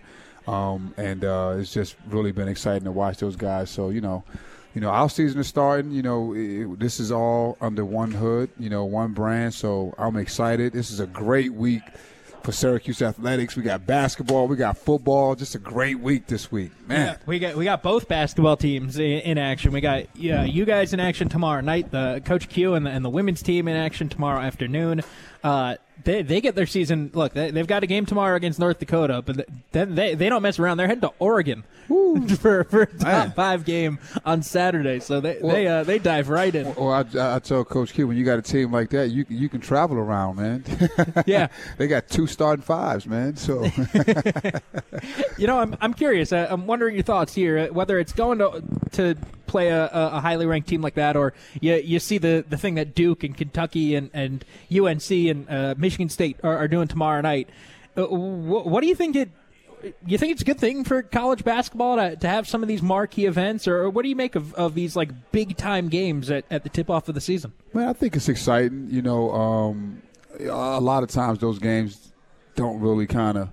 um, 0.47 0.93
and 0.97 1.25
uh, 1.25 1.55
it's 1.57 1.73
just 1.73 1.97
really 2.07 2.31
been 2.31 2.47
exciting 2.47 2.85
to 2.85 2.91
watch 2.91 3.17
those 3.17 3.35
guys. 3.35 3.69
So 3.69 3.89
you 3.89 3.99
know, 3.99 4.23
you 4.73 4.79
know, 4.81 4.89
our 4.89 5.09
season 5.09 5.41
is 5.41 5.47
starting. 5.47 5.91
You 5.91 6.01
know, 6.01 6.33
it, 6.33 6.79
this 6.79 6.99
is 6.99 7.11
all 7.11 7.57
under 7.59 7.83
one 7.83 8.11
hood. 8.11 8.51
You 8.57 8.69
know, 8.69 8.85
one 8.85 9.11
brand. 9.11 9.53
So 9.53 9.93
I'm 9.97 10.15
excited. 10.15 10.71
This 10.71 10.91
is 10.91 10.99
a 11.01 11.07
great 11.07 11.53
week 11.53 11.83
for 12.43 12.51
Syracuse 12.51 13.01
athletics. 13.01 13.55
We 13.55 13.63
got 13.63 13.85
basketball, 13.85 14.47
we 14.47 14.55
got 14.55 14.77
football. 14.77 15.35
Just 15.35 15.55
a 15.55 15.59
great 15.59 15.99
week 15.99 16.27
this 16.27 16.51
week, 16.51 16.71
man. 16.87 17.07
Yeah, 17.07 17.17
we 17.25 17.39
got 17.39 17.55
we 17.55 17.63
got 17.63 17.81
both 17.81 18.07
basketball 18.07 18.57
teams 18.57 18.97
in, 18.97 19.19
in, 19.19 19.37
action. 19.37 19.71
We 19.71 19.81
got 19.81 20.15
yeah, 20.15 20.43
you 20.43 20.65
guys 20.65 20.93
in 20.93 20.99
action 20.99 21.29
tomorrow 21.29 21.61
night. 21.61 21.91
The 21.91 22.21
Coach 22.25 22.49
Q 22.49 22.73
and 22.75 22.85
the, 22.85 22.91
and 22.91 23.03
the 23.03 23.09
women's 23.09 23.41
team 23.41 23.67
in 23.67 23.75
action 23.75 24.09
tomorrow 24.09 24.41
afternoon. 24.41 25.01
Uh, 25.43 25.75
they, 26.03 26.21
they 26.21 26.41
get 26.41 26.55
their 26.55 26.65
season. 26.65 27.11
Look, 27.13 27.33
they, 27.33 27.51
have 27.51 27.67
got 27.67 27.83
a 27.83 27.87
game 27.87 28.05
tomorrow 28.05 28.35
against 28.35 28.59
North 28.59 28.79
Dakota, 28.79 29.21
but 29.21 29.47
then 29.71 29.95
they, 29.95 30.15
they 30.15 30.29
don't 30.29 30.41
mess 30.41 30.59
around. 30.59 30.77
They're 30.77 30.87
heading 30.87 31.01
to 31.01 31.13
Oregon 31.19 31.63
for 32.39 32.63
for 32.65 32.81
a 32.83 32.85
top 32.85 33.01
Man. 33.01 33.31
five 33.31 33.65
game 33.65 33.99
on 34.25 34.43
Saturday. 34.43 34.99
So 34.99 35.19
they 35.19 35.39
well, 35.41 35.53
they 35.53 35.67
uh, 35.67 35.83
they 35.83 35.99
dive 35.99 36.29
right 36.29 36.53
in. 36.53 36.73
Well, 36.75 36.91
I, 36.91 37.35
I 37.35 37.39
tell 37.39 37.63
Coach 37.63 37.93
Q 37.93 38.07
when 38.07 38.17
you 38.17 38.25
got 38.25 38.39
a 38.39 38.41
team 38.41 38.71
like 38.71 38.89
that, 38.91 39.09
you 39.09 39.25
you 39.29 39.49
can 39.49 39.61
travel 39.61 39.97
around, 39.97 40.37
man. 40.37 40.63
yeah, 41.25 41.47
they 41.77 41.87
got 41.87 42.09
two 42.09 42.27
starting 42.27 42.63
fives, 42.63 43.05
man. 43.05 43.35
So 43.35 43.63
you 45.37 45.47
know, 45.47 45.59
I'm 45.59 45.75
I'm 45.81 45.93
curious. 45.93 46.31
Uh, 46.31 46.47
I'm 46.49 46.67
wondering 46.67 46.95
your 46.95 47.03
thoughts 47.03 47.33
here. 47.33 47.57
Uh, 47.59 47.67
whether 47.67 47.99
it's 47.99 48.13
going 48.13 48.39
to 48.39 48.63
to 48.91 49.15
play 49.53 49.69
a, 49.69 49.87
a, 49.91 50.19
highly 50.19 50.47
ranked 50.47 50.67
team 50.67 50.81
like 50.81 50.95
that, 50.95 51.15
or 51.15 51.31
you 51.61 51.75
you 51.75 51.99
see 51.99 52.17
the, 52.17 52.43
the 52.49 52.57
thing 52.57 52.73
that 52.73 52.95
Duke 52.95 53.23
and 53.23 53.37
Kentucky 53.37 53.93
and, 53.93 54.09
and 54.11 54.43
UNC 54.75 55.11
and 55.11 55.47
uh, 55.47 55.75
Michigan 55.83 56.09
State 56.09 56.37
are, 56.43 56.57
are, 56.57 56.67
doing 56.67 56.87
tomorrow 56.87 57.21
night. 57.21 57.49
Uh, 57.95 58.05
what, 58.07 58.81
do 58.81 58.87
you 58.87 58.95
think 58.95 59.15
it? 59.15 59.29
You 60.07 60.17
think 60.17 60.31
it's 60.31 60.41
a 60.41 60.45
good 60.45 60.59
thing 60.59 60.85
for 60.85 61.03
college 61.03 61.43
basketball 61.43 61.97
to, 61.97 62.15
to 62.15 62.27
have 62.27 62.47
some 62.47 62.63
of 62.63 62.69
these 62.69 62.81
marquee 62.81 63.25
events, 63.25 63.67
or, 63.67 63.83
or 63.83 63.89
what 63.89 64.03
do 64.03 64.09
you 64.09 64.15
make 64.15 64.35
of, 64.35 64.53
of 64.53 64.73
these 64.73 64.95
like 64.95 65.09
big 65.31 65.57
time 65.57 65.89
games 65.89 66.31
at, 66.31 66.45
at 66.49 66.63
the 66.63 66.69
tip 66.69 66.89
off 66.89 67.09
of 67.09 67.15
the 67.15 67.21
season? 67.21 67.51
Man, 67.73 67.89
I 67.89 67.93
think 67.93 68.15
it's 68.15 68.29
exciting. 68.29 68.87
You 68.89 69.01
know, 69.01 69.31
um, 69.31 70.01
a 70.39 70.79
lot 70.79 71.03
of 71.03 71.09
times 71.09 71.39
those 71.39 71.59
games 71.59 72.13
don't 72.55 72.79
really 72.79 73.05
kind 73.05 73.37
of 73.37 73.49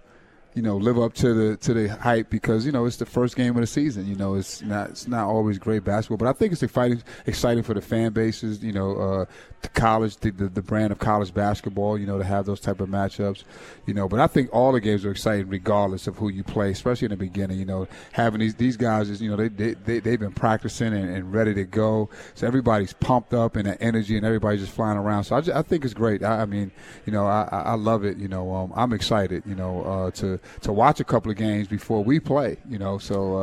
you 0.54 0.62
know 0.62 0.76
live 0.76 0.98
up 0.98 1.14
to 1.14 1.32
the 1.32 1.56
to 1.58 1.74
the 1.74 1.88
hype 1.88 2.28
because 2.28 2.66
you 2.66 2.72
know 2.72 2.84
it's 2.84 2.96
the 2.96 3.06
first 3.06 3.36
game 3.36 3.54
of 3.54 3.60
the 3.60 3.66
season. 3.66 4.06
You 4.06 4.16
know 4.16 4.34
it's 4.34 4.62
not 4.62 4.90
it's 4.90 5.06
not 5.06 5.26
always 5.26 5.58
great 5.58 5.84
basketball, 5.84 6.16
but 6.16 6.28
I 6.28 6.32
think 6.32 6.52
it's 6.52 6.62
exciting 6.62 7.02
exciting 7.26 7.62
for 7.62 7.74
the 7.74 7.80
fan 7.80 8.12
bases. 8.12 8.62
You 8.62 8.72
know, 8.72 8.96
uh, 8.96 9.24
the 9.62 9.68
college 9.68 10.16
the, 10.16 10.30
the, 10.30 10.48
the 10.48 10.62
brand 10.62 10.90
of 10.92 10.98
college 10.98 11.32
basketball. 11.32 11.98
You 11.98 12.06
know 12.06 12.18
to 12.18 12.24
have 12.24 12.46
those 12.46 12.60
type 12.60 12.80
of 12.80 12.88
matchups. 12.88 13.44
You 13.86 13.94
know, 13.94 14.08
but 14.08 14.18
I 14.18 14.26
think 14.26 14.50
all 14.52 14.72
the 14.72 14.80
games 14.80 15.04
are 15.04 15.12
exciting 15.12 15.48
regardless 15.48 16.08
of 16.08 16.16
who 16.16 16.28
you 16.28 16.42
play, 16.42 16.70
especially 16.70 17.06
in 17.06 17.10
the 17.10 17.16
beginning. 17.16 17.58
You 17.58 17.66
know, 17.66 17.88
having 18.12 18.40
these 18.40 18.56
these 18.56 18.76
guys 18.76 19.08
is 19.08 19.22
you 19.22 19.30
know 19.30 19.36
they 19.36 19.48
they, 19.48 19.74
they 19.74 20.00
they've 20.00 20.20
been 20.20 20.32
practicing 20.32 20.92
and, 20.92 21.14
and 21.14 21.32
ready 21.32 21.54
to 21.54 21.64
go, 21.64 22.10
so 22.34 22.46
everybody's 22.46 22.92
pumped 22.94 23.34
up 23.34 23.54
and 23.54 23.66
the 23.66 23.80
energy 23.80 24.16
and 24.16 24.26
everybody's 24.26 24.60
just 24.60 24.72
flying 24.72 24.98
around. 24.98 25.24
So 25.24 25.36
I, 25.36 25.40
just, 25.42 25.56
I 25.56 25.62
think 25.62 25.84
it's 25.84 25.94
great. 25.94 26.24
I, 26.24 26.42
I, 26.42 26.44
mean, 26.44 26.72
you 27.06 27.12
know, 27.12 27.26
I 27.26 27.44
I 27.50 27.74
love 27.74 28.04
it. 28.04 28.16
You 28.16 28.26
know, 28.26 28.52
um, 28.52 28.72
I'm 28.74 28.92
excited. 28.92 29.44
You 29.46 29.54
know, 29.54 29.82
uh, 29.84 30.10
to 30.12 30.39
to 30.62 30.72
watch 30.72 31.00
a 31.00 31.05
couple 31.05 31.31
of 31.31 31.37
games 31.37 31.68
before 31.68 32.03
we 32.03 32.20
play. 32.20 32.57
You 32.68 32.79
know, 32.79 32.98
so 32.98 33.37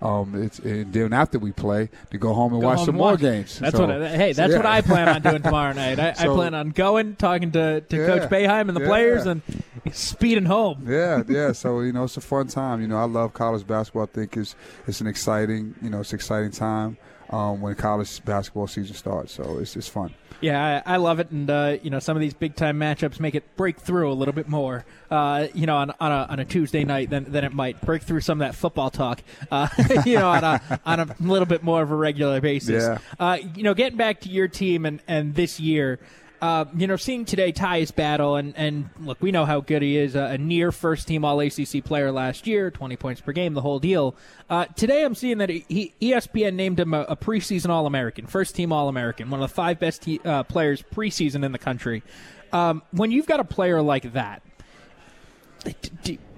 uh, 0.00 0.06
um, 0.06 0.42
it's 0.42 0.58
and 0.60 0.92
then 0.92 1.12
after 1.12 1.38
we 1.38 1.52
play 1.52 1.90
to 2.10 2.18
go 2.18 2.34
home 2.34 2.52
and 2.52 2.62
go 2.62 2.68
watch 2.68 2.78
home 2.78 2.86
some 2.86 2.94
and 2.94 2.98
more 2.98 3.10
watch. 3.12 3.20
games. 3.20 3.58
That's 3.58 3.76
so, 3.76 3.86
what. 3.86 4.02
I, 4.02 4.08
hey, 4.16 4.32
that's 4.32 4.50
yeah. 4.50 4.56
what 4.56 4.66
I 4.66 4.80
plan 4.80 5.08
on 5.08 5.22
doing 5.22 5.42
tomorrow 5.42 5.72
night. 5.72 5.98
I, 5.98 6.12
so, 6.14 6.32
I, 6.32 6.36
plan 6.36 6.54
on 6.54 6.70
going, 6.70 7.16
talking 7.16 7.52
to, 7.52 7.80
to 7.80 7.96
yeah, 7.96 8.06
Coach 8.06 8.30
Boeheim 8.30 8.68
and 8.68 8.76
the 8.76 8.82
yeah. 8.82 8.86
players, 8.86 9.26
and 9.26 9.42
speeding 9.92 10.44
home. 10.44 10.86
Yeah, 10.92 11.22
yeah. 11.26 11.52
So 11.52 11.80
you 11.80 11.92
know, 11.92 12.04
it's 12.04 12.16
a 12.16 12.20
fun 12.20 12.48
time. 12.48 12.82
You 12.82 12.86
know, 12.86 12.98
I 12.98 13.04
love 13.04 13.32
college 13.32 13.66
basketball. 13.66 14.02
I 14.02 14.06
think 14.06 14.36
it's 14.36 14.54
it's 14.86 15.00
an 15.00 15.06
exciting, 15.06 15.74
you 15.80 15.88
know, 15.88 16.00
it's 16.00 16.12
an 16.12 16.16
exciting 16.16 16.50
time. 16.50 16.98
Um, 17.32 17.60
when 17.60 17.74
college 17.74 18.24
basketball 18.24 18.66
season 18.66 18.94
starts. 18.94 19.32
So 19.32 19.58
it's 19.58 19.74
just 19.74 19.90
fun. 19.90 20.14
Yeah, 20.42 20.82
I, 20.84 20.94
I 20.94 20.96
love 20.96 21.20
it, 21.20 21.30
and 21.30 21.48
uh, 21.48 21.76
you 21.82 21.90
know 21.90 22.00
some 22.00 22.16
of 22.16 22.20
these 22.20 22.34
big 22.34 22.56
time 22.56 22.78
matchups 22.78 23.20
make 23.20 23.36
it 23.36 23.56
break 23.56 23.78
through 23.78 24.10
a 24.10 24.14
little 24.14 24.34
bit 24.34 24.48
more. 24.48 24.84
Uh, 25.08 25.46
you 25.54 25.66
know, 25.66 25.76
on, 25.76 25.92
on 26.00 26.10
a, 26.10 26.26
on 26.30 26.40
a 26.40 26.44
Tuesday 26.44 26.84
night 26.84 27.10
than, 27.10 27.30
than 27.30 27.44
it 27.44 27.52
might 27.52 27.80
break 27.82 28.02
through 28.02 28.20
some 28.22 28.40
of 28.40 28.48
that 28.48 28.56
football 28.56 28.90
talk. 28.90 29.22
Uh, 29.52 29.68
you 30.04 30.18
know, 30.18 30.28
on 30.28 30.42
a 30.42 30.80
on 30.84 31.00
a 31.00 31.16
little 31.20 31.46
bit 31.46 31.62
more 31.62 31.80
of 31.80 31.92
a 31.92 31.94
regular 31.94 32.40
basis. 32.40 32.82
Yeah. 32.82 32.98
Uh, 33.20 33.38
you 33.54 33.62
know, 33.62 33.72
getting 33.72 33.96
back 33.96 34.20
to 34.22 34.28
your 34.28 34.48
team 34.48 34.84
and 34.84 35.00
and 35.06 35.34
this 35.34 35.60
year. 35.60 36.00
Uh, 36.42 36.64
you 36.76 36.88
know, 36.88 36.96
seeing 36.96 37.24
today 37.24 37.52
Tyus 37.52 37.94
Battle, 37.94 38.34
and, 38.34 38.52
and 38.56 38.90
look, 38.98 39.22
we 39.22 39.30
know 39.30 39.44
how 39.44 39.60
good 39.60 39.80
he 39.80 39.96
is, 39.96 40.16
a, 40.16 40.22
a 40.24 40.38
near 40.38 40.72
first 40.72 41.06
team 41.06 41.24
All 41.24 41.38
ACC 41.38 41.84
player 41.84 42.10
last 42.10 42.48
year, 42.48 42.68
20 42.68 42.96
points 42.96 43.20
per 43.20 43.30
game, 43.30 43.54
the 43.54 43.60
whole 43.60 43.78
deal. 43.78 44.16
Uh, 44.50 44.64
today 44.64 45.04
I'm 45.04 45.14
seeing 45.14 45.38
that 45.38 45.50
he, 45.50 45.94
ESPN 46.02 46.54
named 46.54 46.80
him 46.80 46.94
a, 46.94 47.02
a 47.02 47.16
preseason 47.16 47.68
All 47.68 47.86
American, 47.86 48.26
first 48.26 48.56
team 48.56 48.72
All 48.72 48.88
American, 48.88 49.30
one 49.30 49.40
of 49.40 49.48
the 49.48 49.54
five 49.54 49.78
best 49.78 50.02
te- 50.02 50.18
uh, 50.24 50.42
players 50.42 50.82
preseason 50.82 51.44
in 51.44 51.52
the 51.52 51.60
country. 51.60 52.02
Um, 52.52 52.82
when 52.90 53.12
you've 53.12 53.26
got 53.26 53.38
a 53.38 53.44
player 53.44 53.80
like 53.80 54.12
that, 54.12 54.42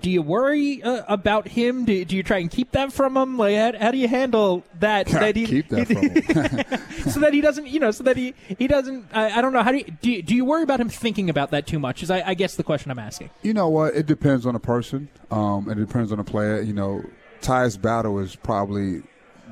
do 0.05 0.11
you 0.11 0.21
worry 0.21 0.83
uh, 0.83 1.03
about 1.09 1.49
him? 1.49 1.87
Do, 1.87 2.05
do 2.05 2.15
you 2.15 2.23
try 2.23 2.37
and 2.37 2.51
keep 2.51 2.73
that 2.73 2.93
from 2.93 3.17
him? 3.17 3.39
Like, 3.39 3.57
how, 3.57 3.73
how 3.87 3.91
do 3.91 3.97
you 3.97 4.07
handle 4.07 4.63
that? 4.79 5.09
So 5.09 5.19
that 5.19 5.35
he, 5.35 5.47
Keep 5.47 5.69
that 5.71 5.87
from 5.87 5.97
him. 5.97 7.11
so 7.11 7.21
that 7.21 7.33
he 7.33 7.41
doesn't, 7.41 7.67
you 7.67 7.81
know, 7.81 7.91
so 7.91 8.05
that 8.05 8.19
he 8.19 8.35
he 8.59 8.67
doesn't. 8.67 9.07
I, 9.15 9.39
I 9.39 9.41
don't 9.41 9.55
know. 9.55 9.63
How 9.63 9.73
do 9.73 9.79
you, 9.79 9.85
do 10.03 10.11
you 10.13 10.23
do 10.23 10.35
you 10.35 10.45
worry 10.45 10.63
about 10.63 10.79
him 10.79 10.91
thinking 10.91 11.31
about 11.31 11.53
that 11.53 11.67
too 11.67 11.79
much? 11.79 12.03
Is 12.03 12.11
I, 12.11 12.21
I 12.21 12.35
guess 12.35 12.55
the 12.57 12.63
question 12.63 12.91
I'm 12.91 12.99
asking. 12.99 13.31
You 13.41 13.55
know 13.55 13.71
what? 13.71 13.95
It 13.95 14.05
depends 14.05 14.45
on 14.45 14.53
the 14.53 14.61
person. 14.61 15.09
Um, 15.31 15.71
it 15.71 15.77
depends 15.77 16.13
on 16.13 16.19
the 16.19 16.25
player. 16.25 16.61
You 16.61 16.75
know, 16.75 17.03
Tyus 17.41 17.81
Battle 17.81 18.19
is 18.19 18.37
probably 18.37 19.03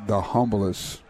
the 0.07 0.21
humblest 0.21 1.01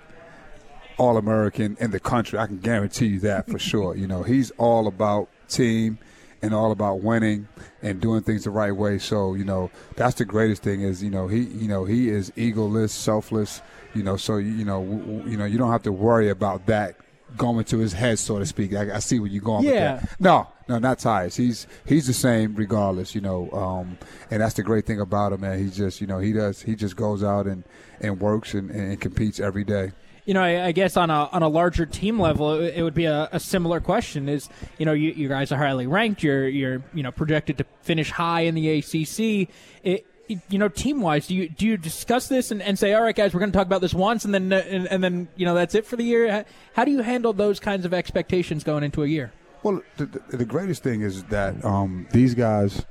All 0.99 1.17
American 1.17 1.77
in 1.81 1.91
the 1.91 1.99
country. 1.99 2.39
I 2.39 2.47
can 2.47 2.59
guarantee 2.59 3.07
you 3.07 3.21
that 3.21 3.51
for 3.51 3.59
sure. 3.59 3.97
You 3.97 4.07
know, 4.07 4.23
he's 4.23 4.53
all 4.53 4.87
about 4.87 5.29
team 5.49 5.99
and 6.43 6.53
all 6.53 6.73
about 6.73 7.01
winning 7.01 7.47
and 7.83 8.01
doing 8.01 8.23
things 8.23 8.45
the 8.45 8.51
right 8.51 8.73
way. 8.73 8.99
So 8.99 9.35
you 9.35 9.45
know, 9.45 9.71
that's 9.97 10.17
the 10.17 10.25
greatest 10.25 10.63
thing 10.63 10.83
is 10.83 11.03
you 11.03 11.11
know 11.11 11.29
he 11.29 11.41
you 11.41 11.69
know 11.69 11.85
he 11.85 12.09
is 12.09 12.31
egoless, 12.33 12.91
selfless. 12.91 13.63
You 13.95 14.03
know, 14.03 14.17
so 14.17 14.37
you 14.39 14.65
know 14.65 14.83
w- 14.85 15.31
you 15.31 15.37
know 15.37 15.45
you 15.45 15.59
don't 15.59 15.71
have 15.71 15.83
to 15.85 15.93
worry 15.93 16.29
about 16.29 16.67
that 16.67 16.97
going 17.37 17.65
to 17.65 17.79
his 17.79 17.93
head, 17.95 18.19
so 18.19 18.39
to 18.39 18.45
speak. 18.47 18.75
I, 18.75 18.97
I 18.97 18.99
see 18.99 19.19
where 19.19 19.29
you're 19.31 19.43
going 19.43 19.65
Yeah. 19.65 19.95
with 19.95 20.03
that. 20.11 20.21
No, 20.21 20.49
no, 20.69 20.79
not 20.79 20.99
Tyus. 20.99 21.37
He's 21.37 21.67
he's 21.87 22.07
the 22.07 22.13
same 22.13 22.55
regardless, 22.55 23.15
you 23.15 23.21
know. 23.21 23.51
Um, 23.53 23.99
and 24.31 24.43
that's 24.43 24.55
the 24.55 24.63
great 24.63 24.85
thing 24.87 25.01
about 25.01 25.33
him, 25.33 25.41
man. 25.43 25.59
He 25.59 25.71
just 25.71 26.01
you 26.01 26.07
know 26.07 26.19
he 26.19 26.33
does 26.33 26.63
he 26.63 26.75
just 26.75 26.97
goes 26.97 27.23
out 27.23 27.47
and, 27.47 27.65
and 28.01 28.21
works 28.21 28.53
and, 28.55 28.71
and 28.71 29.01
competes 29.01 29.41
every 29.41 29.65
day. 29.65 29.93
You 30.25 30.35
know, 30.35 30.43
I, 30.43 30.67
I 30.67 30.73
guess 30.73 30.97
on 30.97 31.11
a 31.11 31.29
on 31.33 31.43
a 31.43 31.49
larger 31.49 31.85
team 31.85 32.21
level, 32.21 32.55
it, 32.55 32.75
it 32.77 32.83
would 32.83 32.95
be 32.95 33.07
a, 33.07 33.29
a 33.33 33.41
similar 33.41 33.81
question. 33.81 34.29
Is 34.29 34.49
you 34.79 34.87
know, 34.87 34.93
you, 34.93 35.11
you 35.13 35.29
guys 35.29 35.51
are 35.51 35.59
highly 35.59 35.87
ranked. 35.87 36.23
You're 36.23 36.49
you're 36.49 36.83
you 36.95 37.03
know 37.03 37.11
projected 37.11 37.59
to 37.59 37.65
finish 37.83 38.11
high 38.11 38.43
in 38.43 38.55
the 38.55 38.79
ACC. 38.79 39.49
It, 39.83 40.07
you 40.49 40.59
know, 40.59 40.69
team 40.69 41.01
wise, 41.01 41.27
do 41.27 41.35
you 41.35 41.49
do 41.49 41.67
you 41.67 41.77
discuss 41.77 42.29
this 42.29 42.51
and, 42.51 42.63
and 42.63 42.79
say, 42.79 42.95
all 42.95 43.03
right, 43.03 43.15
guys, 43.15 43.35
we're 43.35 43.41
going 43.41 43.53
to 43.53 43.57
talk 43.57 43.67
about 43.67 43.81
this 43.81 43.95
once, 43.95 44.25
and 44.25 44.33
then 44.33 44.53
uh, 44.53 44.65
and, 44.69 44.87
and 44.87 45.03
then 45.03 45.29
you 45.37 45.45
know 45.45 45.55
that's 45.55 45.75
it 45.75 45.87
for 45.87 45.97
the 45.97 46.05
year? 46.05 46.45
How, 46.75 46.85
do 46.85 46.91
you 46.91 47.03
handle 47.03 47.33
those 47.33 47.61
kinds 47.61 47.85
of 47.85 47.93
expectations 47.93 48.65
going 48.65 48.85
into 48.85 49.03
a 49.03 49.07
year? 49.07 49.33
Well, 49.63 49.83
the, 49.97 50.07
the, 50.31 50.45
greatest 50.45 50.83
thing 50.83 51.03
is 51.03 51.23
that 51.25 51.65
um, 51.65 52.09
these 52.11 52.35
guys 52.35 52.85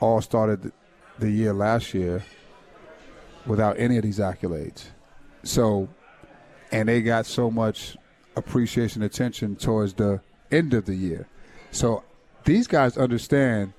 all 0.00 0.20
started 0.20 0.72
the 1.18 1.30
year 1.30 1.52
last 1.52 1.92
year 1.92 2.22
without 3.46 3.78
any 3.78 3.96
of 3.96 4.04
these 4.04 4.20
accolades. 4.20 4.84
So, 5.42 5.88
and 6.72 6.88
they 6.88 7.02
got 7.02 7.26
so 7.26 7.50
much 7.50 7.96
appreciation, 8.36 9.02
attention 9.02 9.56
towards 9.56 9.94
the 9.94 10.20
end 10.50 10.74
of 10.74 10.86
the 10.86 10.94
year. 10.94 11.28
So, 11.70 12.02
these 12.44 12.66
guys 12.66 12.96
understand 12.98 13.72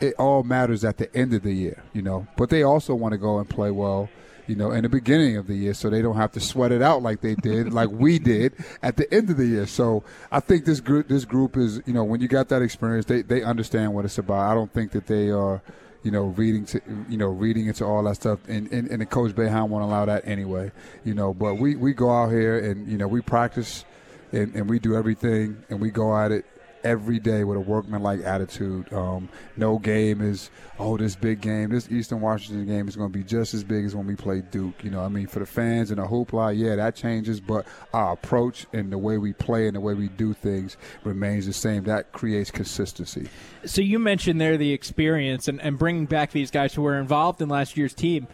it 0.00 0.14
all 0.18 0.42
matters 0.42 0.84
at 0.84 0.98
the 0.98 1.14
end 1.16 1.34
of 1.34 1.42
the 1.42 1.52
year, 1.52 1.82
you 1.92 2.02
know. 2.02 2.26
But 2.36 2.50
they 2.50 2.62
also 2.62 2.94
want 2.94 3.12
to 3.12 3.18
go 3.18 3.38
and 3.38 3.48
play 3.48 3.70
well, 3.70 4.08
you 4.46 4.56
know, 4.56 4.70
in 4.70 4.82
the 4.82 4.88
beginning 4.88 5.36
of 5.36 5.46
the 5.46 5.54
year, 5.54 5.74
so 5.74 5.88
they 5.88 6.02
don't 6.02 6.16
have 6.16 6.32
to 6.32 6.40
sweat 6.40 6.72
it 6.72 6.82
out 6.82 7.02
like 7.02 7.20
they 7.20 7.34
did, 7.34 7.72
like 7.72 7.90
we 7.90 8.18
did 8.18 8.52
at 8.82 8.96
the 8.96 9.12
end 9.12 9.30
of 9.30 9.36
the 9.36 9.46
year. 9.46 9.66
So 9.66 10.04
I 10.30 10.40
think 10.40 10.64
this 10.64 10.80
group, 10.80 11.08
this 11.08 11.24
group 11.24 11.56
is, 11.56 11.80
you 11.86 11.92
know, 11.92 12.04
when 12.04 12.20
you 12.20 12.28
got 12.28 12.48
that 12.48 12.62
experience, 12.62 13.06
they 13.06 13.22
they 13.22 13.42
understand 13.42 13.94
what 13.94 14.04
it's 14.04 14.18
about. 14.18 14.50
I 14.50 14.54
don't 14.54 14.72
think 14.72 14.92
that 14.92 15.06
they 15.06 15.30
are. 15.30 15.62
You 16.04 16.12
know, 16.12 16.24
reading 16.24 16.64
to 16.66 16.80
you 17.08 17.16
know, 17.16 17.26
reading 17.26 17.66
into 17.66 17.84
all 17.84 18.02
that 18.04 18.14
stuff, 18.14 18.38
and 18.46 18.70
and, 18.70 18.88
and 18.88 19.00
the 19.00 19.06
coach 19.06 19.32
Boeheim 19.32 19.68
won't 19.68 19.84
allow 19.84 20.04
that 20.04 20.26
anyway. 20.26 20.70
You 21.04 21.14
know, 21.14 21.34
but 21.34 21.54
we, 21.54 21.74
we 21.74 21.94
go 21.94 22.10
out 22.10 22.28
here 22.28 22.58
and 22.58 22.86
you 22.86 22.96
know 22.96 23.08
we 23.08 23.22
practice, 23.22 23.84
and, 24.30 24.54
and 24.54 24.70
we 24.70 24.78
do 24.78 24.94
everything, 24.94 25.64
and 25.68 25.80
we 25.80 25.90
go 25.90 26.16
at 26.16 26.30
it 26.30 26.44
every 26.84 27.18
day 27.18 27.42
with 27.42 27.56
a 27.56 27.60
workmanlike 27.60 28.20
attitude. 28.20 28.92
Um, 28.92 29.28
no 29.56 29.78
game 29.78 30.20
is 30.20 30.50
oh 30.78 30.96
this 30.96 31.16
big 31.16 31.40
game. 31.40 31.70
This 31.70 31.90
Eastern 31.90 32.20
Washington 32.20 32.66
game 32.66 32.86
is 32.86 32.94
going 32.94 33.10
to 33.10 33.18
be 33.18 33.24
just 33.24 33.54
as 33.54 33.64
big 33.64 33.84
as 33.84 33.96
when 33.96 34.06
we 34.06 34.14
play 34.14 34.42
Duke. 34.42 34.84
You 34.84 34.90
know, 34.90 35.00
I 35.00 35.08
mean 35.08 35.26
for 35.26 35.40
the 35.40 35.46
fans 35.46 35.90
and 35.90 35.98
the 35.98 36.06
hoopla, 36.06 36.56
yeah, 36.56 36.76
that 36.76 36.94
changes, 36.94 37.40
but 37.40 37.66
our 37.92 38.12
approach 38.12 38.66
and 38.72 38.92
the 38.92 38.98
way 38.98 39.18
we 39.18 39.32
play 39.32 39.66
and 39.66 39.74
the 39.74 39.80
way 39.80 39.94
we 39.94 40.08
do 40.08 40.34
things 40.34 40.76
remains 41.02 41.46
the 41.46 41.52
same. 41.52 41.84
That 41.84 42.12
creates 42.12 42.50
consistency. 42.50 43.28
So 43.64 43.80
you 43.80 43.98
mentioned 43.98 44.40
there 44.40 44.56
the 44.56 44.72
experience 44.72 45.48
and, 45.48 45.60
and 45.60 45.78
bringing 45.78 46.06
back 46.06 46.32
these 46.32 46.50
guys 46.50 46.74
who 46.74 46.82
were 46.82 46.98
involved 46.98 47.40
in 47.40 47.48
last 47.48 47.76
year's 47.76 47.94
team. 47.94 48.28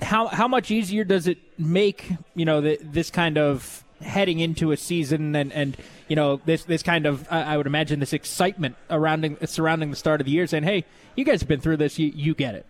How 0.00 0.26
how 0.26 0.48
much 0.48 0.70
easier 0.70 1.04
does 1.04 1.26
it 1.26 1.38
make 1.58 2.10
you 2.34 2.44
know 2.44 2.60
the, 2.60 2.78
this 2.82 3.10
kind 3.10 3.38
of 3.38 3.84
heading 4.02 4.40
into 4.40 4.72
a 4.72 4.76
season 4.76 5.34
and, 5.34 5.52
and 5.52 5.76
you 6.08 6.16
know 6.16 6.40
this 6.44 6.64
this 6.64 6.82
kind 6.82 7.06
of 7.06 7.26
I 7.30 7.56
would 7.56 7.66
imagine 7.66 8.00
this 8.00 8.12
excitement 8.12 8.76
surrounding 8.90 9.38
surrounding 9.46 9.90
the 9.90 9.96
start 9.96 10.20
of 10.20 10.26
the 10.26 10.32
year, 10.32 10.46
saying, 10.46 10.64
"Hey, 10.64 10.84
you 11.16 11.24
guys 11.24 11.40
have 11.40 11.48
been 11.48 11.60
through 11.60 11.78
this, 11.78 11.98
you, 11.98 12.12
you 12.14 12.34
get 12.34 12.54
it." 12.54 12.66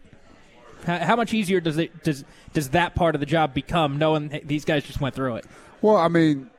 How, 0.84 0.98
how 0.98 1.16
much 1.16 1.34
easier 1.34 1.60
does 1.60 1.78
it 1.78 2.02
does 2.04 2.24
does 2.52 2.70
that 2.70 2.94
part 2.94 3.14
of 3.14 3.20
the 3.20 3.26
job 3.26 3.54
become, 3.54 3.98
knowing 3.98 4.40
these 4.44 4.64
guys 4.64 4.84
just 4.84 5.00
went 5.00 5.14
through 5.14 5.36
it? 5.36 5.46
Well, 5.80 5.96
I 5.96 6.08
mean, 6.08 6.50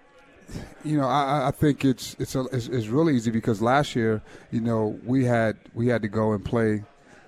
you 0.83 0.97
know, 0.97 1.07
I, 1.07 1.47
I 1.47 1.51
think 1.51 1.85
it's 1.85 2.15
it's, 2.19 2.35
a, 2.35 2.41
it's 2.51 2.67
it's 2.67 2.87
really 2.87 3.15
easy 3.15 3.31
because 3.31 3.61
last 3.61 3.95
year, 3.95 4.21
you 4.51 4.61
know, 4.61 4.99
we 5.05 5.25
had 5.25 5.57
we 5.73 5.87
had 5.87 6.01
to 6.01 6.07
go 6.07 6.33
and 6.33 6.43
play, 6.43 6.83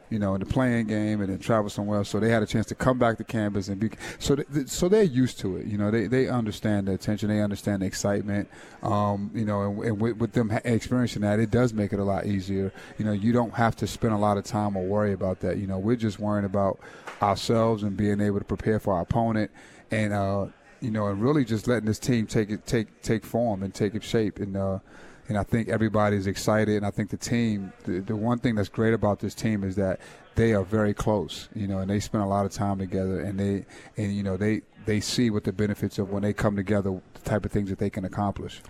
you 0.10 0.20
know, 0.20 0.36
in 0.36 0.39
the 0.39 0.46
playing 0.46 0.88
game 0.88 1.22
and 1.22 1.30
then 1.30 1.39
travel 1.39 1.70
somewhere 1.70 1.98
else. 2.00 2.10
So 2.10 2.20
they 2.20 2.30
had 2.30 2.44
a 2.44 2.46
chance 2.46 2.65
to 2.68 2.76
come 2.76 2.98
back 2.98 3.18
to 3.18 3.24
campus 3.24 3.68
and 3.68 3.80
be 3.80 3.89
so 4.20 4.36
th- 4.36 4.68
so 4.68 4.88
they're 4.88 5.04
used 5.04 5.39
to 5.39 5.58
it. 5.58 5.65
You 5.65 5.78
know, 5.78 5.91
they 5.91 6.08
they 6.08 6.28
understand 6.28 6.88
the 6.88 6.94
attention, 6.94 7.30
they 7.30 7.41
understand 7.41 7.82
the 7.82 7.86
excitement. 7.86 8.50
Um, 8.84 9.32
you 9.34 9.46
know, 9.46 9.62
and, 9.62 9.84
and 9.84 10.02
with, 10.02 10.18
with 10.18 10.34
them 10.34 10.52
experiencing 10.63 11.24
that, 11.24 11.39
it 11.39 11.52
does 11.52 11.74
make 11.74 11.94
it 11.94 12.00
a 12.00 12.04
lot 12.04 12.26
easier. 12.26 12.72
You 12.98 13.06
know, 13.06 13.12
you 13.12 13.34
don't 13.34 13.54
have 13.56 13.76
to 13.78 13.88
spend 13.88 14.13
a 14.13 14.18
lot 14.18 14.38
of 14.38 14.44
time 14.44 14.78
or 14.78 14.86
worry 14.86 15.13
about 15.13 15.39
that. 15.41 15.58
You 15.58 15.68
know, 15.68 15.80
we're 15.80 15.96
just 15.96 16.20
worrying 16.20 16.46
about 16.46 16.80
ourselves 17.22 17.84
and 17.84 17.98
being 17.98 18.22
able 18.22 18.39
to 18.39 18.46
prepare 18.46 18.80
for 18.80 18.94
our 18.94 19.02
opponent 19.02 19.52
and. 19.91 20.13
uh 20.13 20.48
you 20.82 20.91
know, 20.91 21.08
and 21.08 21.20
really 21.22 21.44
just 21.46 21.68
letting 21.68 21.86
this 21.86 21.98
team 21.98 22.28
take 22.28 22.52
it 22.52 22.68
take 22.68 23.02
take 23.02 23.26
form 23.26 23.63
and 23.63 23.74
take 23.74 24.02
shape. 24.04 24.39
And 24.39 24.56
uh, 24.56 24.80
and 25.27 25.38
I 25.38 25.43
think 25.43 25.69
everybody's 25.69 26.27
excited. 26.27 26.77
And 26.77 26.85
I 26.85 26.91
think 26.91 27.09
the 27.09 27.17
team, 27.17 27.73
the, 27.83 27.99
the 27.99 28.15
one 28.15 28.39
thing 28.39 28.55
that's 28.55 28.69
great 28.69 28.93
about 28.93 29.19
this 29.19 29.33
team 29.33 29.63
is 29.63 29.75
that 29.75 29.99
they 30.35 30.53
are 30.53 30.63
very 30.63 30.93
close. 30.93 31.49
You 31.55 31.67
know, 31.67 31.79
and 31.79 31.89
they 31.89 31.99
spend 31.99 32.23
a 32.23 32.27
lot 32.27 32.45
of 32.45 32.51
time 32.51 32.77
together. 32.77 33.21
And 33.21 33.39
they 33.39 33.65
and 33.97 34.15
you 34.15 34.23
know 34.23 34.38
they 34.38 34.61
they 34.85 34.99
see 34.99 35.29
what 35.29 35.43
the 35.43 35.53
benefits 35.53 35.97
of 35.97 36.11
when 36.11 36.21
they 36.21 36.33
come 36.33 36.55
together, 36.55 37.01
the 37.13 37.21
type 37.21 37.45
of 37.45 37.51
things 37.51 37.69
that 37.69 37.79
they 37.79 37.89
can 37.89 38.05
accomplish. 38.05 38.61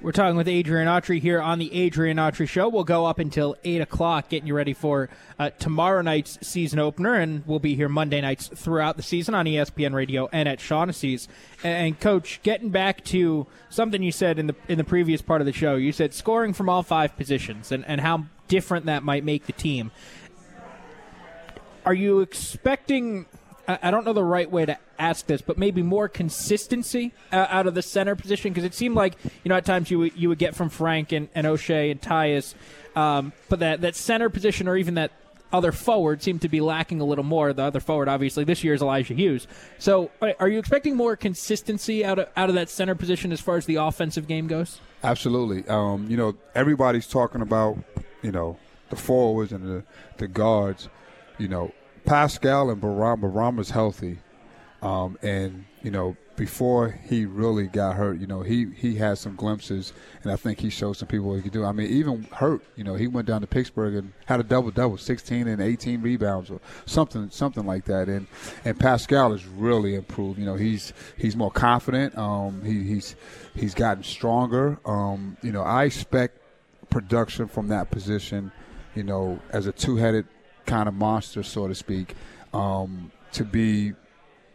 We're 0.00 0.12
talking 0.12 0.36
with 0.36 0.46
Adrian 0.46 0.86
Autry 0.86 1.20
here 1.20 1.40
on 1.40 1.58
the 1.58 1.74
Adrian 1.74 2.18
Autry 2.18 2.48
Show. 2.48 2.68
We'll 2.68 2.84
go 2.84 3.04
up 3.04 3.18
until 3.18 3.56
8 3.64 3.80
o'clock, 3.80 4.28
getting 4.28 4.46
you 4.46 4.54
ready 4.54 4.72
for 4.72 5.10
uh, 5.40 5.50
tomorrow 5.58 6.02
night's 6.02 6.38
season 6.46 6.78
opener, 6.78 7.14
and 7.14 7.44
we'll 7.48 7.58
be 7.58 7.74
here 7.74 7.88
Monday 7.88 8.20
nights 8.20 8.46
throughout 8.46 8.96
the 8.96 9.02
season 9.02 9.34
on 9.34 9.46
ESPN 9.46 9.94
Radio 9.94 10.28
and 10.32 10.48
at 10.48 10.60
Shaughnessy's. 10.60 11.26
And, 11.64 11.98
Coach, 11.98 12.40
getting 12.44 12.70
back 12.70 13.02
to 13.06 13.48
something 13.70 14.00
you 14.00 14.12
said 14.12 14.38
in 14.38 14.46
the 14.46 14.54
in 14.68 14.78
the 14.78 14.84
previous 14.84 15.20
part 15.20 15.40
of 15.40 15.46
the 15.46 15.52
show, 15.52 15.74
you 15.74 15.90
said 15.90 16.14
scoring 16.14 16.52
from 16.52 16.68
all 16.68 16.84
five 16.84 17.16
positions 17.16 17.72
and, 17.72 17.84
and 17.86 18.00
how 18.00 18.26
different 18.46 18.86
that 18.86 19.02
might 19.02 19.24
make 19.24 19.46
the 19.46 19.52
team. 19.52 19.90
Are 21.84 21.94
you 21.94 22.20
expecting 22.20 23.26
I 23.68 23.90
don't 23.90 24.04
know 24.06 24.14
the 24.14 24.24
right 24.24 24.50
way 24.50 24.64
to 24.64 24.78
ask 24.98 25.26
this, 25.26 25.42
but 25.42 25.58
maybe 25.58 25.82
more 25.82 26.08
consistency 26.08 27.12
uh, 27.32 27.46
out 27.50 27.66
of 27.66 27.74
the 27.74 27.82
center 27.82 28.16
position 28.16 28.52
because 28.52 28.64
it 28.64 28.74
seemed 28.74 28.94
like 28.94 29.14
you 29.44 29.48
know 29.50 29.56
at 29.56 29.64
times 29.66 29.90
you 29.90 29.98
would, 29.98 30.16
you 30.16 30.28
would 30.30 30.38
get 30.38 30.56
from 30.56 30.70
Frank 30.70 31.12
and, 31.12 31.28
and 31.34 31.46
Oshae 31.46 31.90
and 31.90 32.00
Tyus, 32.00 32.54
um, 32.96 33.32
but 33.48 33.58
that 33.58 33.82
that 33.82 33.94
center 33.94 34.30
position 34.30 34.68
or 34.68 34.76
even 34.76 34.94
that 34.94 35.12
other 35.52 35.72
forward 35.72 36.22
seemed 36.22 36.42
to 36.42 36.48
be 36.48 36.60
lacking 36.60 37.00
a 37.00 37.04
little 37.04 37.24
more. 37.24 37.52
The 37.52 37.62
other 37.62 37.80
forward, 37.80 38.08
obviously, 38.08 38.44
this 38.44 38.62
year 38.62 38.74
is 38.74 38.82
Elijah 38.82 39.14
Hughes. 39.14 39.46
So, 39.78 40.10
are- 40.20 40.34
are 40.40 40.48
you 40.48 40.58
expecting 40.58 40.94
more 40.96 41.16
consistency 41.16 42.04
out 42.04 42.18
of 42.18 42.28
out 42.36 42.48
of 42.48 42.54
that 42.54 42.68
center 42.70 42.94
position 42.94 43.32
as 43.32 43.40
far 43.40 43.56
as 43.56 43.66
the 43.66 43.76
offensive 43.76 44.26
game 44.26 44.46
goes? 44.46 44.80
Absolutely. 45.04 45.66
Um, 45.68 46.06
you 46.10 46.16
know, 46.16 46.36
everybody's 46.54 47.06
talking 47.06 47.40
about, 47.40 47.78
you 48.22 48.32
know, 48.32 48.58
the 48.90 48.96
forwards 48.96 49.52
and 49.52 49.64
the, 49.64 49.84
the 50.16 50.26
guards. 50.28 50.88
You 51.38 51.46
know, 51.48 51.72
Paschal 52.08 52.70
and 52.70 52.80
Baram, 52.80 53.20
Bourama's 53.20 53.70
healthy. 53.70 54.18
Um, 54.80 55.18
and, 55.22 55.66
you 55.82 55.90
know, 55.90 56.16
before 56.36 56.98
he 57.04 57.26
really 57.26 57.66
got 57.66 57.96
hurt, 57.96 58.18
you 58.18 58.26
know, 58.26 58.42
he 58.42 58.68
he 58.76 58.94
had 58.94 59.18
some 59.18 59.34
glimpses, 59.34 59.92
and 60.22 60.32
I 60.32 60.36
think 60.36 60.60
he 60.60 60.70
showed 60.70 60.92
some 60.94 61.08
people 61.08 61.28
what 61.28 61.34
he 61.34 61.42
could 61.42 61.52
do. 61.52 61.64
I 61.64 61.72
mean, 61.72 61.88
even 61.90 62.22
hurt, 62.32 62.62
you 62.76 62.84
know, 62.84 62.94
he 62.94 63.08
went 63.08 63.26
down 63.26 63.40
to 63.40 63.46
Pittsburgh 63.46 63.94
and 63.96 64.12
had 64.26 64.38
a 64.38 64.44
double 64.44 64.70
double, 64.70 64.96
16 64.96 65.48
and 65.48 65.60
18 65.60 66.00
rebounds 66.00 66.48
or 66.50 66.60
something 66.86 67.28
something 67.30 67.66
like 67.66 67.84
that. 67.86 68.08
And 68.08 68.28
and 68.64 68.78
Paschal 68.78 69.32
has 69.32 69.44
really 69.46 69.96
improved. 69.96 70.38
You 70.38 70.46
know, 70.46 70.54
he's 70.54 70.94
he's 71.16 71.36
more 71.36 71.50
confident. 71.50 72.16
Um, 72.16 72.62
he, 72.64 72.84
he's 72.84 73.16
he's 73.56 73.74
gotten 73.74 74.04
stronger. 74.04 74.78
Um, 74.86 75.36
you 75.42 75.50
know, 75.50 75.62
I 75.62 75.84
expect 75.84 76.38
production 76.88 77.48
from 77.48 77.68
that 77.68 77.90
position. 77.90 78.52
You 78.94 79.02
know, 79.02 79.40
as 79.50 79.66
a 79.66 79.72
two-headed 79.72 80.26
kind 80.68 80.88
of 80.88 80.94
monster, 80.94 81.42
so 81.42 81.66
to 81.66 81.74
speak, 81.74 82.14
um, 82.52 83.10
to 83.32 83.44
be 83.44 83.94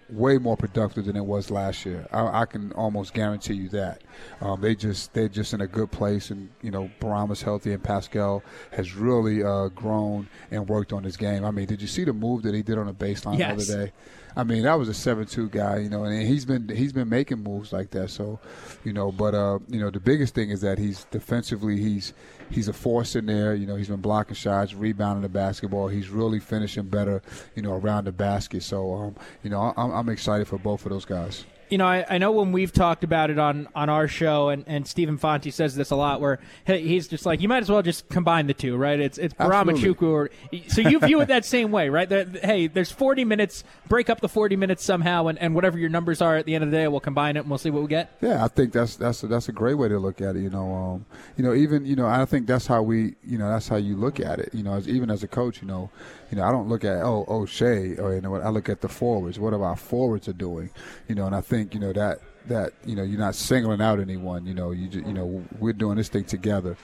way 0.09 0.37
more 0.37 0.55
productive 0.55 1.05
than 1.05 1.15
it 1.15 1.25
was 1.25 1.49
last 1.49 1.85
year. 1.85 2.07
I, 2.11 2.41
I 2.41 2.45
can 2.45 2.71
almost 2.73 3.13
guarantee 3.13 3.55
you 3.55 3.69
that. 3.69 4.03
Um, 4.41 4.61
they 4.61 4.75
just 4.75 5.13
they're 5.13 5.27
just 5.27 5.53
in 5.53 5.61
a 5.61 5.67
good 5.67 5.91
place, 5.91 6.29
and 6.29 6.49
you 6.61 6.71
know 6.71 6.89
Bourama's 6.99 7.41
healthy, 7.41 7.73
and 7.73 7.83
Paschal 7.83 8.43
has 8.71 8.93
really 8.93 9.43
uh, 9.43 9.69
grown 9.69 10.27
and 10.51 10.67
worked 10.69 10.93
on 10.93 11.03
his 11.03 11.17
game. 11.17 11.43
I 11.43 11.51
mean, 11.51 11.65
did 11.65 11.81
you 11.81 11.87
see 11.87 12.03
the 12.03 12.13
move 12.13 12.43
that 12.43 12.53
he 12.53 12.61
did 12.61 12.77
on 12.77 12.85
the 12.85 12.93
baseline 12.93 13.39
yes. 13.39 13.67
the 13.67 13.73
other 13.73 13.85
day? 13.85 13.91
I 14.35 14.43
mean, 14.43 14.63
that 14.63 14.75
was 14.75 14.89
a 14.89 14.93
seven-two 14.93 15.49
guy, 15.49 15.77
you 15.77 15.89
know, 15.89 16.03
and 16.03 16.27
he's 16.27 16.45
been 16.45 16.67
he's 16.69 16.93
been 16.93 17.09
making 17.09 17.43
moves 17.43 17.71
like 17.71 17.91
that. 17.91 18.09
So, 18.09 18.39
you 18.83 18.93
know, 18.93 19.11
but 19.11 19.35
uh, 19.35 19.59
you 19.67 19.79
know, 19.79 19.89
the 19.89 19.99
biggest 19.99 20.33
thing 20.33 20.49
is 20.49 20.61
that 20.61 20.77
he's 20.77 21.05
defensively 21.05 21.77
he's 21.77 22.13
he's 22.49 22.67
a 22.67 22.73
force 22.73 23.15
in 23.15 23.25
there. 23.27 23.53
You 23.53 23.67
know, 23.67 23.75
he's 23.75 23.89
been 23.89 24.01
blocking 24.01 24.35
shots, 24.35 24.73
rebounding 24.73 25.21
the 25.21 25.29
basketball. 25.29 25.87
He's 25.87 26.09
really 26.09 26.39
finishing 26.39 26.83
better, 26.83 27.21
you 27.55 27.61
know, 27.61 27.73
around 27.73 28.05
the 28.05 28.11
basket. 28.11 28.63
So, 28.63 28.93
um, 28.93 29.15
you 29.43 29.49
know, 29.49 29.73
I'm, 29.77 29.91
I'm 29.91 30.09
excited 30.09 30.47
for 30.47 30.57
both 30.57 30.85
of 30.85 30.91
those 30.91 31.05
guys 31.05 31.45
you 31.73 31.79
know, 31.79 31.87
I, 31.87 32.05
I, 32.07 32.17
know 32.19 32.31
when 32.31 32.51
we've 32.51 32.71
talked 32.71 33.03
about 33.03 33.31
it 33.31 33.39
on, 33.39 33.67
on 33.73 33.89
our 33.89 34.07
show, 34.07 34.49
and, 34.49 34.63
and 34.67 34.87
Stephen 34.87 35.17
Fonte 35.17 35.51
says 35.51 35.73
this 35.73 35.89
a 35.89 35.95
lot, 35.95 36.21
where 36.21 36.39
he's 36.67 37.07
just 37.07 37.25
like, 37.25 37.41
you 37.41 37.47
might 37.47 37.63
as 37.63 37.71
well 37.71 37.81
just 37.81 38.07
combine 38.09 38.45
the 38.45 38.53
two, 38.53 38.77
right? 38.77 38.99
It's 38.99 39.17
it's 39.17 39.33
Bourama 39.33 39.75
Chukwu, 39.75 40.03
or 40.03 40.29
so 40.67 40.81
you 40.81 40.99
view 40.99 41.19
it 41.21 41.29
that 41.29 41.45
same 41.45 41.71
way, 41.71 41.89
right? 41.89 42.07
That, 42.07 42.45
hey, 42.45 42.67
there's 42.67 42.91
40 42.91 43.25
minutes, 43.25 43.63
break 43.87 44.11
up 44.11 44.21
the 44.21 44.29
40 44.29 44.55
minutes 44.55 44.83
somehow, 44.83 45.25
and, 45.25 45.39
and 45.39 45.55
whatever 45.55 45.79
your 45.79 45.89
numbers 45.89 46.21
are 46.21 46.37
at 46.37 46.45
the 46.45 46.53
end 46.53 46.63
of 46.63 46.69
the 46.69 46.77
day, 46.77 46.87
we'll 46.87 46.99
combine 46.99 47.37
it 47.37 47.39
and 47.39 47.49
we'll 47.49 47.57
see 47.57 47.71
what 47.71 47.81
we 47.81 47.87
get. 47.87 48.15
Yeah, 48.21 48.45
I 48.45 48.49
think 48.49 48.71
that's 48.71 48.95
that's 48.95 49.23
a, 49.23 49.27
that's 49.27 49.49
a 49.49 49.51
great 49.51 49.73
way 49.73 49.87
to 49.87 49.97
look 49.97 50.21
at 50.21 50.35
it. 50.35 50.43
You 50.43 50.51
know, 50.51 50.75
um, 50.75 51.05
you 51.37 51.43
know, 51.43 51.55
even 51.55 51.87
you 51.87 51.95
know, 51.95 52.05
I 52.05 52.23
think 52.25 52.45
that's 52.45 52.67
how 52.67 52.83
we, 52.83 53.15
you 53.25 53.39
know, 53.39 53.49
that's 53.49 53.67
how 53.67 53.77
you 53.77 53.95
look 53.95 54.19
at 54.19 54.37
it. 54.37 54.53
You 54.53 54.61
know, 54.61 54.75
as, 54.75 54.87
even 54.87 55.09
as 55.09 55.23
a 55.23 55.27
coach, 55.27 55.59
you 55.59 55.67
know, 55.67 55.89
you 56.33 56.39
know, 56.39 56.47
I 56.47 56.51
don't 56.51 56.67
look 56.67 56.83
at 56.83 57.03
oh 57.03 57.25
Oshae 57.29 57.99
or 57.99 58.15
you 58.15 58.21
know 58.21 58.31
what 58.31 58.41
I 58.41 58.49
look 58.49 58.67
at 58.67 58.81
the 58.81 58.89
forwards. 58.89 59.37
What 59.37 59.53
are 59.53 59.63
our 59.63 59.75
forwards 59.75 60.27
are 60.27 60.33
doing? 60.33 60.71
You 61.07 61.13
know, 61.13 61.27
and 61.27 61.35
I 61.35 61.41
think 61.41 61.75
you 61.75 61.79
know 61.79 61.93
that 61.93 62.21
that 62.47 62.73
you 62.87 62.95
know 62.95 63.03
you're 63.03 63.19
not 63.19 63.35
singling 63.35 63.81
out 63.81 63.99
anyone. 63.99 64.47
You 64.47 64.55
know, 64.55 64.71
you 64.71 64.87
just, 64.87 65.05
you 65.05 65.13
know 65.13 65.43
we're 65.59 65.73
doing 65.73 65.97
this 65.97 66.09
thing 66.09 66.23
together, 66.23 66.75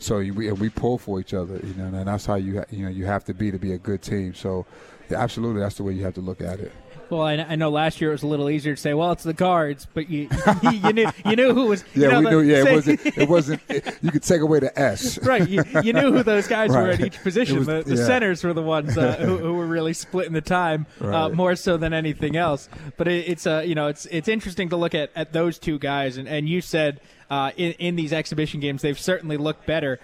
so 0.00 0.18
we 0.18 0.50
we 0.50 0.68
pull 0.70 0.98
for 0.98 1.20
each 1.20 1.34
other. 1.34 1.60
You 1.62 1.74
know, 1.74 1.84
and 1.84 2.08
that's 2.08 2.26
how 2.26 2.34
you 2.34 2.64
you 2.68 2.82
know 2.82 2.90
you 2.90 3.06
have 3.06 3.22
to 3.26 3.34
be 3.34 3.52
to 3.52 3.60
be 3.60 3.74
a 3.74 3.78
good 3.78 4.02
team. 4.02 4.34
So, 4.34 4.66
yeah, 5.08 5.18
absolutely, 5.18 5.60
that's 5.60 5.76
the 5.76 5.84
way 5.84 5.92
you 5.92 6.02
have 6.02 6.14
to 6.14 6.20
look 6.20 6.40
at 6.40 6.58
it. 6.58 6.72
Well, 7.10 7.22
I, 7.22 7.34
I, 7.34 7.56
know 7.56 7.70
last 7.70 8.00
year 8.00 8.10
it 8.10 8.14
was 8.14 8.22
a 8.22 8.26
little 8.26 8.50
easier 8.50 8.74
to 8.74 8.80
say, 8.80 8.94
well, 8.94 9.12
it's 9.12 9.22
the 9.22 9.32
guards, 9.32 9.86
but 9.92 10.10
you 10.10 10.28
you, 10.62 10.92
knew 10.92 11.06
you 11.24 11.36
knew 11.36 11.54
who 11.54 11.66
was. 11.66 11.84
Yeah, 11.94 12.08
know, 12.08 12.20
we 12.20 12.30
knew. 12.30 12.40
Yeah, 12.40 12.62
say, 12.62 12.70
it 12.70 12.74
wasn't. 12.74 13.00
It 13.16 13.28
wasn't. 13.28 13.62
It, 13.68 13.98
you 14.02 14.10
could 14.10 14.22
take 14.22 14.40
away 14.40 14.60
the 14.60 14.78
S. 14.78 15.18
right. 15.22 15.48
You, 15.48 15.64
you 15.82 15.92
knew 15.92 16.12
who 16.12 16.22
those 16.22 16.46
guys 16.46 16.70
right. 16.70 16.82
were 16.82 16.90
at 16.90 17.00
each 17.00 17.20
position. 17.22 17.58
Was, 17.58 17.66
the, 17.66 17.82
the 17.84 17.96
yeah. 17.96 18.06
centers 18.06 18.44
were 18.44 18.52
the 18.52 18.62
ones 18.62 18.96
uh, 18.96 19.16
who, 19.16 19.38
who, 19.38 19.54
were 19.54 19.66
really 19.66 19.94
splitting 19.94 20.32
the 20.32 20.40
time 20.40 20.86
uh, 21.00 21.06
right. 21.06 21.14
uh, 21.14 21.28
more 21.30 21.56
so 21.56 21.76
than 21.76 21.92
anything 21.92 22.36
else. 22.36 22.68
But 22.96 23.08
it, 23.08 23.28
it's 23.28 23.46
uh, 23.46 23.62
you 23.64 23.74
know 23.74 23.88
it's 23.88 24.06
it's 24.06 24.28
interesting 24.28 24.68
to 24.70 24.76
look 24.76 24.94
at, 24.94 25.10
at 25.14 25.32
those 25.32 25.58
two 25.58 25.78
guys, 25.78 26.16
and, 26.16 26.28
and 26.28 26.48
you 26.48 26.60
said 26.60 27.00
uh, 27.30 27.50
in 27.56 27.72
in 27.72 27.96
these 27.96 28.12
exhibition 28.12 28.60
games 28.60 28.82
they've 28.82 28.98
certainly 28.98 29.36
looked 29.36 29.66
better 29.66 29.98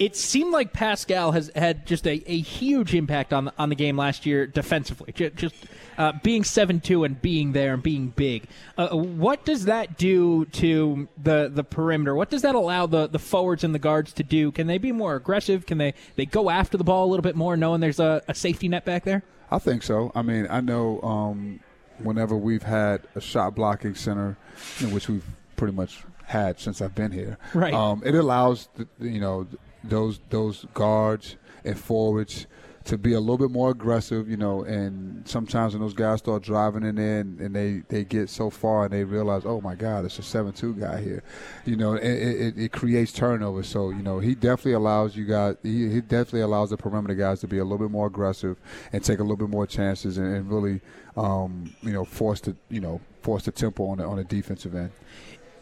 it 0.00 0.16
seemed 0.16 0.50
like 0.50 0.72
Paschal 0.72 1.32
has 1.32 1.50
had 1.54 1.86
just 1.86 2.06
a, 2.06 2.22
a 2.26 2.40
huge 2.40 2.94
impact 2.94 3.34
on 3.34 3.52
on 3.58 3.68
the 3.68 3.74
game 3.74 3.98
last 3.98 4.24
year 4.24 4.46
defensively. 4.46 5.12
Just, 5.12 5.36
just 5.36 5.54
uh, 5.98 6.12
being 6.22 6.42
seven 6.42 6.80
two 6.80 7.04
and 7.04 7.20
being 7.20 7.52
there 7.52 7.74
and 7.74 7.82
being 7.82 8.08
big. 8.08 8.44
Uh, 8.78 8.88
what 8.96 9.44
does 9.44 9.66
that 9.66 9.98
do 9.98 10.46
to 10.46 11.06
the 11.22 11.50
the 11.54 11.62
perimeter? 11.62 12.14
What 12.14 12.30
does 12.30 12.40
that 12.42 12.54
allow 12.54 12.86
the, 12.86 13.08
the 13.08 13.18
forwards 13.18 13.62
and 13.62 13.74
the 13.74 13.78
guards 13.78 14.14
to 14.14 14.22
do? 14.22 14.50
Can 14.50 14.66
they 14.66 14.78
be 14.78 14.90
more 14.90 15.16
aggressive? 15.16 15.66
Can 15.66 15.76
they, 15.76 15.92
they 16.16 16.24
go 16.24 16.48
after 16.48 16.78
the 16.78 16.84
ball 16.84 17.04
a 17.06 17.10
little 17.10 17.22
bit 17.22 17.36
more, 17.36 17.54
knowing 17.54 17.82
there's 17.82 18.00
a, 18.00 18.22
a 18.26 18.34
safety 18.34 18.68
net 18.68 18.86
back 18.86 19.04
there? 19.04 19.22
I 19.50 19.58
think 19.58 19.82
so. 19.82 20.12
I 20.14 20.22
mean, 20.22 20.46
I 20.48 20.62
know 20.62 21.02
um, 21.02 21.60
whenever 21.98 22.34
we've 22.34 22.62
had 22.62 23.02
a 23.14 23.20
shot 23.20 23.54
blocking 23.54 23.94
center, 23.94 24.38
in 24.80 24.92
which 24.92 25.10
we've 25.10 25.26
pretty 25.56 25.74
much 25.74 26.04
had 26.30 26.60
since 26.60 26.80
I've 26.80 26.94
been 26.94 27.12
here, 27.12 27.38
right? 27.54 27.74
Um, 27.74 28.02
it 28.04 28.14
allows 28.14 28.68
the, 28.76 28.86
you 29.00 29.20
know 29.20 29.46
those 29.84 30.20
those 30.30 30.66
guards 30.74 31.36
and 31.64 31.78
forwards 31.78 32.46
to 32.82 32.96
be 32.96 33.12
a 33.12 33.20
little 33.20 33.36
bit 33.36 33.50
more 33.50 33.70
aggressive, 33.70 34.28
you 34.28 34.38
know, 34.38 34.62
and 34.62 35.28
sometimes 35.28 35.74
when 35.74 35.82
those 35.82 35.92
guys 35.92 36.18
start 36.18 36.42
driving 36.42 36.82
in 36.82 36.94
there 36.94 37.20
and, 37.20 37.38
and 37.38 37.54
they, 37.54 37.82
they 37.88 38.04
get 38.04 38.30
so 38.30 38.48
far 38.48 38.84
and 38.84 38.92
they 38.92 39.04
realize, 39.04 39.42
oh 39.44 39.60
my 39.60 39.74
God, 39.74 40.06
it's 40.06 40.18
a 40.18 40.22
7 40.22 40.52
2 40.52 40.74
guy 40.74 41.00
here, 41.00 41.22
you 41.66 41.76
know, 41.76 41.92
it, 41.92 42.02
it, 42.02 42.58
it, 42.58 42.72
creates 42.72 43.12
turnovers. 43.12 43.68
So, 43.68 43.90
you 43.90 44.02
know, 44.02 44.18
he 44.18 44.34
definitely 44.34 44.72
allows 44.72 45.14
you 45.14 45.26
guys, 45.26 45.56
he, 45.62 45.90
he, 45.90 46.00
definitely 46.00 46.40
allows 46.40 46.70
the 46.70 46.78
perimeter 46.78 47.14
guys 47.14 47.40
to 47.40 47.46
be 47.46 47.58
a 47.58 47.64
little 47.64 47.78
bit 47.78 47.90
more 47.90 48.06
aggressive 48.06 48.56
and 48.92 49.04
take 49.04 49.18
a 49.18 49.22
little 49.22 49.36
bit 49.36 49.50
more 49.50 49.66
chances 49.66 50.16
and, 50.16 50.34
and 50.34 50.50
really, 50.50 50.80
um, 51.18 51.74
you 51.82 51.92
know, 51.92 52.04
force 52.04 52.40
the, 52.40 52.56
you 52.70 52.80
know, 52.80 52.98
force 53.20 53.44
the 53.44 53.52
tempo 53.52 53.88
on 53.88 53.98
the, 53.98 54.04
on 54.04 54.16
the 54.16 54.24
defensive 54.24 54.74
end. 54.74 54.90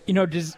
You 0.09 0.15
know, 0.15 0.27
does 0.27 0.57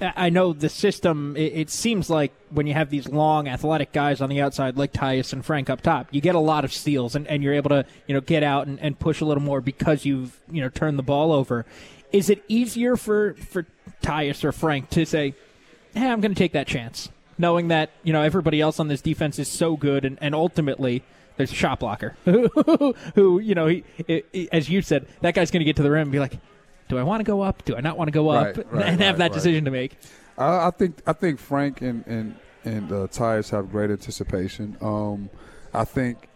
I 0.00 0.30
know 0.30 0.52
the 0.52 0.68
system. 0.68 1.36
It, 1.36 1.70
seems 1.70 2.08
like 2.08 2.32
when 2.50 2.66
you 2.66 2.74
have 2.74 2.88
these 2.88 3.08
long, 3.08 3.48
athletic 3.48 3.92
guys 3.92 4.20
on 4.20 4.28
the 4.28 4.40
outside, 4.40 4.76
like 4.76 4.92
Tyus 4.92 5.32
and 5.32 5.44
Frank 5.44 5.68
up 5.68 5.80
top, 5.80 6.06
you 6.12 6.20
get 6.20 6.36
a 6.36 6.40
lot 6.40 6.64
of 6.64 6.72
steals, 6.72 7.16
and, 7.16 7.26
and 7.26 7.42
you're 7.42 7.54
able 7.54 7.70
to 7.70 7.84
you 8.06 8.14
know 8.14 8.20
get 8.20 8.44
out 8.44 8.68
and, 8.68 8.78
and 8.80 8.98
push 8.98 9.20
a 9.20 9.24
little 9.24 9.42
more 9.42 9.60
because 9.60 10.04
you've 10.04 10.38
you 10.50 10.60
know 10.60 10.68
turned 10.68 10.98
the 10.98 11.02
ball 11.02 11.32
over. 11.32 11.66
Is 12.12 12.30
it 12.30 12.44
easier 12.46 12.96
for 12.96 13.34
for 13.34 13.66
Tyus 14.00 14.44
or 14.44 14.52
Frank 14.52 14.90
to 14.90 15.04
say, 15.04 15.34
"Hey, 15.94 16.08
I'm 16.08 16.20
going 16.20 16.34
to 16.34 16.38
take 16.38 16.52
that 16.52 16.68
chance," 16.68 17.08
knowing 17.36 17.68
that 17.68 17.90
you 18.04 18.12
know 18.12 18.22
everybody 18.22 18.60
else 18.60 18.78
on 18.78 18.86
this 18.86 19.00
defense 19.00 19.38
is 19.40 19.48
so 19.48 19.76
good, 19.76 20.04
and, 20.04 20.16
and 20.20 20.32
ultimately 20.32 21.02
there's 21.36 21.50
a 21.50 21.56
shot 21.56 21.80
blocker 21.80 22.16
who, 22.24 23.38
you 23.38 23.54
know, 23.54 23.66
he, 23.66 23.84
he, 24.06 24.48
as 24.50 24.68
you 24.68 24.82
said, 24.82 25.06
that 25.20 25.34
guy's 25.34 25.52
going 25.52 25.60
to 25.60 25.64
get 25.64 25.76
to 25.76 25.84
the 25.84 25.90
rim 25.90 26.02
and 26.02 26.12
be 26.12 26.18
like, 26.18 26.32
do 26.88 26.98
I 26.98 27.02
want 27.02 27.20
to 27.20 27.24
go 27.24 27.42
up? 27.42 27.64
Do 27.64 27.76
I 27.76 27.80
not 27.80 27.96
want 27.96 28.08
to 28.08 28.12
go 28.12 28.28
up? 28.30 28.56
Right, 28.56 28.66
right, 28.72 28.86
and 28.86 29.00
have 29.00 29.18
that 29.18 29.32
decision 29.32 29.64
to 29.64 29.70
make. 29.70 29.96
I, 30.36 30.68
I, 30.68 30.70
think 30.70 31.00
I 31.06 31.12
think 31.12 31.38
Frank 31.38 31.82
and 31.82 32.06
and 32.06 32.36
and 32.64 32.92
uh, 32.92 33.06
Tyus 33.08 33.50
have 33.50 33.70
great 33.70 33.90
anticipation. 33.90 34.76
Um, 34.80 35.30
I 35.72 35.84
think 35.84 36.28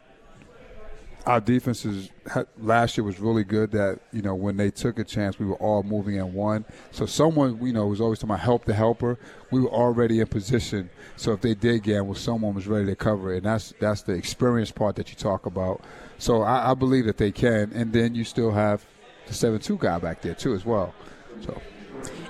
our 1.24 1.40
defenses 1.40 2.10
last 2.58 2.96
year 2.96 3.04
was 3.04 3.20
really 3.20 3.44
good. 3.44 3.70
That 3.70 4.00
you 4.12 4.22
know 4.22 4.34
when 4.34 4.56
they 4.56 4.70
took 4.70 4.98
a 4.98 5.04
chance, 5.04 5.38
we 5.38 5.46
were 5.46 5.56
all 5.56 5.82
moving 5.82 6.16
in 6.16 6.34
one. 6.34 6.64
So 6.90 7.06
someone 7.06 7.64
you 7.64 7.72
know 7.72 7.86
was 7.86 8.00
always 8.00 8.18
talking 8.18 8.30
about 8.30 8.40
help 8.40 8.64
the 8.64 8.74
helper. 8.74 9.18
We 9.50 9.60
were 9.60 9.70
already 9.70 10.20
in 10.20 10.26
position. 10.26 10.90
So 11.16 11.32
if 11.32 11.40
they 11.40 11.54
did 11.54 11.84
gamble, 11.84 12.14
someone 12.14 12.54
was 12.54 12.66
ready 12.66 12.86
to 12.86 12.96
cover 12.96 13.32
it. 13.32 13.38
And 13.38 13.46
that's 13.46 13.72
that's 13.78 14.02
the 14.02 14.12
experience 14.12 14.70
part 14.70 14.96
that 14.96 15.10
you 15.10 15.16
talk 15.16 15.46
about. 15.46 15.82
So 16.18 16.42
I, 16.42 16.72
I 16.72 16.74
believe 16.74 17.06
that 17.06 17.18
they 17.18 17.32
can. 17.32 17.72
And 17.72 17.92
then 17.92 18.14
you 18.14 18.24
still 18.24 18.52
have 18.52 18.84
the 19.26 19.34
seven 19.34 19.60
two 19.60 19.78
guy 19.78 19.98
back 19.98 20.22
there 20.22 20.34
too 20.34 20.54
as 20.54 20.64
well. 20.64 20.94
So 21.40 21.60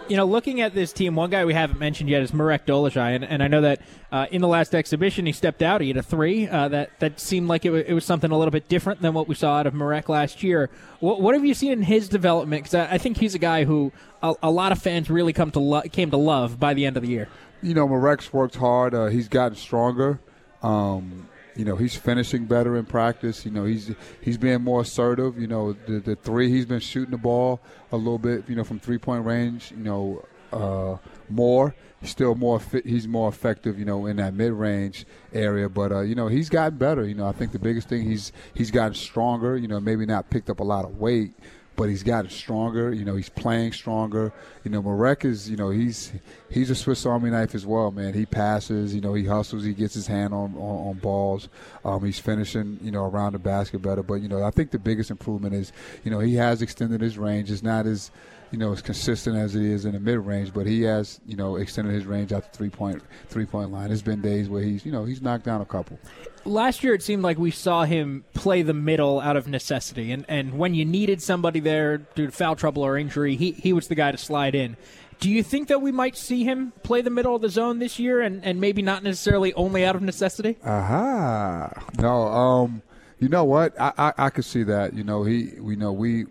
you 0.08 0.16
know, 0.16 0.24
looking 0.24 0.60
at 0.60 0.74
this 0.74 0.92
team, 0.92 1.14
one 1.14 1.30
guy 1.30 1.44
we 1.44 1.54
haven't 1.54 1.78
mentioned 1.78 2.10
yet 2.10 2.22
is 2.22 2.34
Marek 2.34 2.66
Dolezaj, 2.66 3.14
and, 3.14 3.24
and 3.24 3.42
I 3.42 3.48
know 3.48 3.62
that 3.62 3.80
uh, 4.10 4.26
in 4.30 4.42
the 4.42 4.48
last 4.48 4.74
exhibition 4.74 5.26
he 5.26 5.32
stepped 5.32 5.62
out. 5.62 5.80
He 5.80 5.88
had 5.88 5.96
a 5.96 6.02
three. 6.02 6.46
Uh, 6.46 6.68
that 6.68 6.98
that 7.00 7.20
seemed 7.20 7.48
like 7.48 7.64
it, 7.64 7.68
w- 7.68 7.84
it 7.86 7.94
was 7.94 8.04
something 8.04 8.30
a 8.30 8.36
little 8.36 8.50
bit 8.50 8.68
different 8.68 9.00
than 9.00 9.14
what 9.14 9.28
we 9.28 9.34
saw 9.34 9.58
out 9.58 9.66
of 9.66 9.74
Marek 9.74 10.08
last 10.08 10.42
year. 10.42 10.70
What, 11.00 11.20
what 11.20 11.34
have 11.34 11.44
you 11.44 11.54
seen 11.54 11.72
in 11.72 11.82
his 11.82 12.08
development? 12.08 12.64
Because 12.64 12.74
I, 12.74 12.94
I, 12.94 12.98
think 12.98 13.16
he's 13.16 13.34
a 13.34 13.38
guy 13.38 13.64
who 13.64 13.92
a, 14.22 14.34
a, 14.42 14.50
lot 14.50 14.72
of 14.72 14.82
fans 14.82 15.08
really 15.08 15.32
come 15.32 15.50
to 15.52 15.60
lo- 15.60 15.82
came 15.82 16.10
to 16.10 16.16
love 16.16 16.58
by 16.60 16.74
the 16.74 16.84
end 16.84 16.96
of 16.96 17.02
the 17.02 17.08
year. 17.08 17.28
You 17.62 17.74
know, 17.74 17.88
Marek's 17.88 18.32
worked 18.32 18.56
hard. 18.56 18.94
Uh, 18.94 19.06
he's 19.06 19.28
gotten 19.28 19.56
stronger. 19.56 20.20
Um, 20.62 21.28
you 21.56 21.64
know, 21.64 21.76
he's 21.76 21.94
finishing 21.94 22.46
better 22.46 22.76
in 22.76 22.86
practice. 22.86 23.44
You 23.44 23.50
know, 23.50 23.64
he's 23.64 23.92
he's 24.20 24.38
being 24.38 24.62
more 24.62 24.82
assertive. 24.82 25.38
You 25.38 25.46
know, 25.46 25.72
the 25.72 26.00
the 26.00 26.16
three 26.16 26.48
he's 26.50 26.66
been 26.66 26.80
shooting 26.80 27.10
the 27.10 27.18
ball 27.18 27.60
a 27.90 27.96
little 27.96 28.18
bit. 28.18 28.48
You 28.48 28.56
know, 28.56 28.64
from 28.64 28.78
three 28.78 28.98
point 28.98 29.24
range. 29.24 29.70
You 29.70 29.84
know, 29.84 30.24
uh, 30.52 30.96
more. 31.28 31.74
Still 32.04 32.34
more. 32.34 32.60
He's 32.84 33.06
more 33.06 33.28
effective. 33.28 33.78
You 33.78 33.84
know, 33.84 34.06
in 34.06 34.16
that 34.16 34.34
mid 34.34 34.52
range 34.52 35.06
area. 35.32 35.68
But 35.68 35.92
uh, 35.92 36.00
you 36.00 36.14
know, 36.14 36.28
he's 36.28 36.48
gotten 36.48 36.78
better. 36.78 37.06
You 37.06 37.14
know, 37.14 37.26
I 37.26 37.32
think 37.32 37.52
the 37.52 37.58
biggest 37.58 37.88
thing 37.88 38.02
he's 38.02 38.32
he's 38.54 38.70
gotten 38.70 38.94
stronger. 38.94 39.56
You 39.56 39.68
know, 39.68 39.78
maybe 39.78 40.06
not 40.06 40.30
picked 40.30 40.50
up 40.50 40.60
a 40.60 40.64
lot 40.64 40.84
of 40.84 40.98
weight, 40.98 41.32
but 41.76 41.88
he's 41.88 42.02
gotten 42.02 42.30
stronger. 42.30 42.92
You 42.92 43.04
know, 43.04 43.16
he's 43.16 43.28
playing 43.28 43.72
stronger. 43.72 44.32
You 44.64 44.70
know, 44.70 44.82
Marek 44.82 45.24
is, 45.24 45.48
you 45.48 45.56
know, 45.56 45.70
he's 45.70 46.12
he's 46.50 46.70
a 46.70 46.74
Swiss 46.74 47.06
Army 47.06 47.30
knife 47.30 47.54
as 47.54 47.66
well, 47.66 47.90
man. 47.90 48.14
He 48.14 48.26
passes, 48.26 48.94
you 48.94 49.00
know, 49.00 49.14
he 49.14 49.24
hustles, 49.24 49.64
he 49.64 49.72
gets 49.72 49.94
his 49.94 50.06
hand 50.06 50.34
on 50.34 50.54
on, 50.54 50.88
on 50.88 50.98
balls. 50.98 51.48
Um, 51.84 52.04
he's 52.04 52.18
finishing, 52.18 52.78
you 52.82 52.90
know, 52.90 53.04
around 53.04 53.32
the 53.32 53.38
basket 53.38 53.80
better. 53.82 54.02
But 54.02 54.14
you 54.14 54.28
know, 54.28 54.42
I 54.42 54.50
think 54.50 54.70
the 54.70 54.78
biggest 54.78 55.10
improvement 55.10 55.54
is, 55.54 55.72
you 56.04 56.10
know, 56.10 56.20
he 56.20 56.34
has 56.36 56.62
extended 56.62 57.00
his 57.00 57.18
range. 57.18 57.50
It's 57.50 57.62
not 57.62 57.86
as 57.86 58.10
you 58.52 58.58
know, 58.58 58.70
as 58.70 58.82
consistent 58.82 59.34
as 59.34 59.56
it 59.56 59.62
is 59.62 59.86
in 59.86 59.92
the 59.92 60.00
mid 60.00 60.18
range, 60.18 60.52
but 60.52 60.66
he 60.66 60.82
has, 60.82 61.20
you 61.26 61.36
know, 61.36 61.56
extended 61.56 61.94
his 61.94 62.04
range 62.04 62.32
out 62.32 62.52
the 62.52 62.56
three 62.56 62.68
point 62.68 63.02
three 63.28 63.46
point 63.46 63.72
line. 63.72 63.88
There's 63.88 64.02
been 64.02 64.20
days 64.20 64.48
where 64.48 64.62
he's, 64.62 64.84
you 64.84 64.92
know, 64.92 65.04
he's 65.04 65.22
knocked 65.22 65.44
down 65.44 65.62
a 65.62 65.64
couple. 65.64 65.98
Last 66.44 66.82
year, 66.82 66.94
it 66.94 67.02
seemed 67.02 67.22
like 67.22 67.38
we 67.38 67.50
saw 67.50 67.84
him 67.84 68.24
play 68.34 68.62
the 68.62 68.74
middle 68.74 69.20
out 69.20 69.36
of 69.36 69.46
necessity, 69.46 70.10
and 70.12 70.24
and 70.28 70.58
when 70.58 70.74
you 70.74 70.84
needed 70.84 71.22
somebody 71.22 71.60
there 71.60 71.98
due 71.98 72.26
to 72.26 72.32
foul 72.32 72.56
trouble 72.56 72.82
or 72.82 72.98
injury, 72.98 73.36
he 73.36 73.52
he 73.52 73.72
was 73.72 73.88
the 73.88 73.94
guy 73.94 74.10
to 74.12 74.18
slide 74.18 74.54
in. 74.54 74.76
Do 75.20 75.30
you 75.30 75.44
think 75.44 75.68
that 75.68 75.80
we 75.80 75.92
might 75.92 76.16
see 76.16 76.42
him 76.42 76.72
play 76.82 77.00
the 77.00 77.10
middle 77.10 77.36
of 77.36 77.42
the 77.42 77.48
zone 77.48 77.78
this 77.78 77.98
year, 78.00 78.20
and, 78.20 78.44
and 78.44 78.60
maybe 78.60 78.82
not 78.82 79.04
necessarily 79.04 79.54
only 79.54 79.84
out 79.84 79.94
of 79.94 80.02
necessity? 80.02 80.56
Aha! 80.64 81.72
No, 81.98 82.22
um, 82.26 82.82
you 83.20 83.28
know 83.28 83.44
what? 83.44 83.80
I, 83.80 83.92
I 83.96 84.12
I 84.18 84.30
could 84.30 84.44
see 84.44 84.64
that. 84.64 84.94
You 84.94 85.04
know, 85.04 85.22
he 85.22 85.52
we 85.60 85.76
know 85.76 85.92
we 85.92 86.26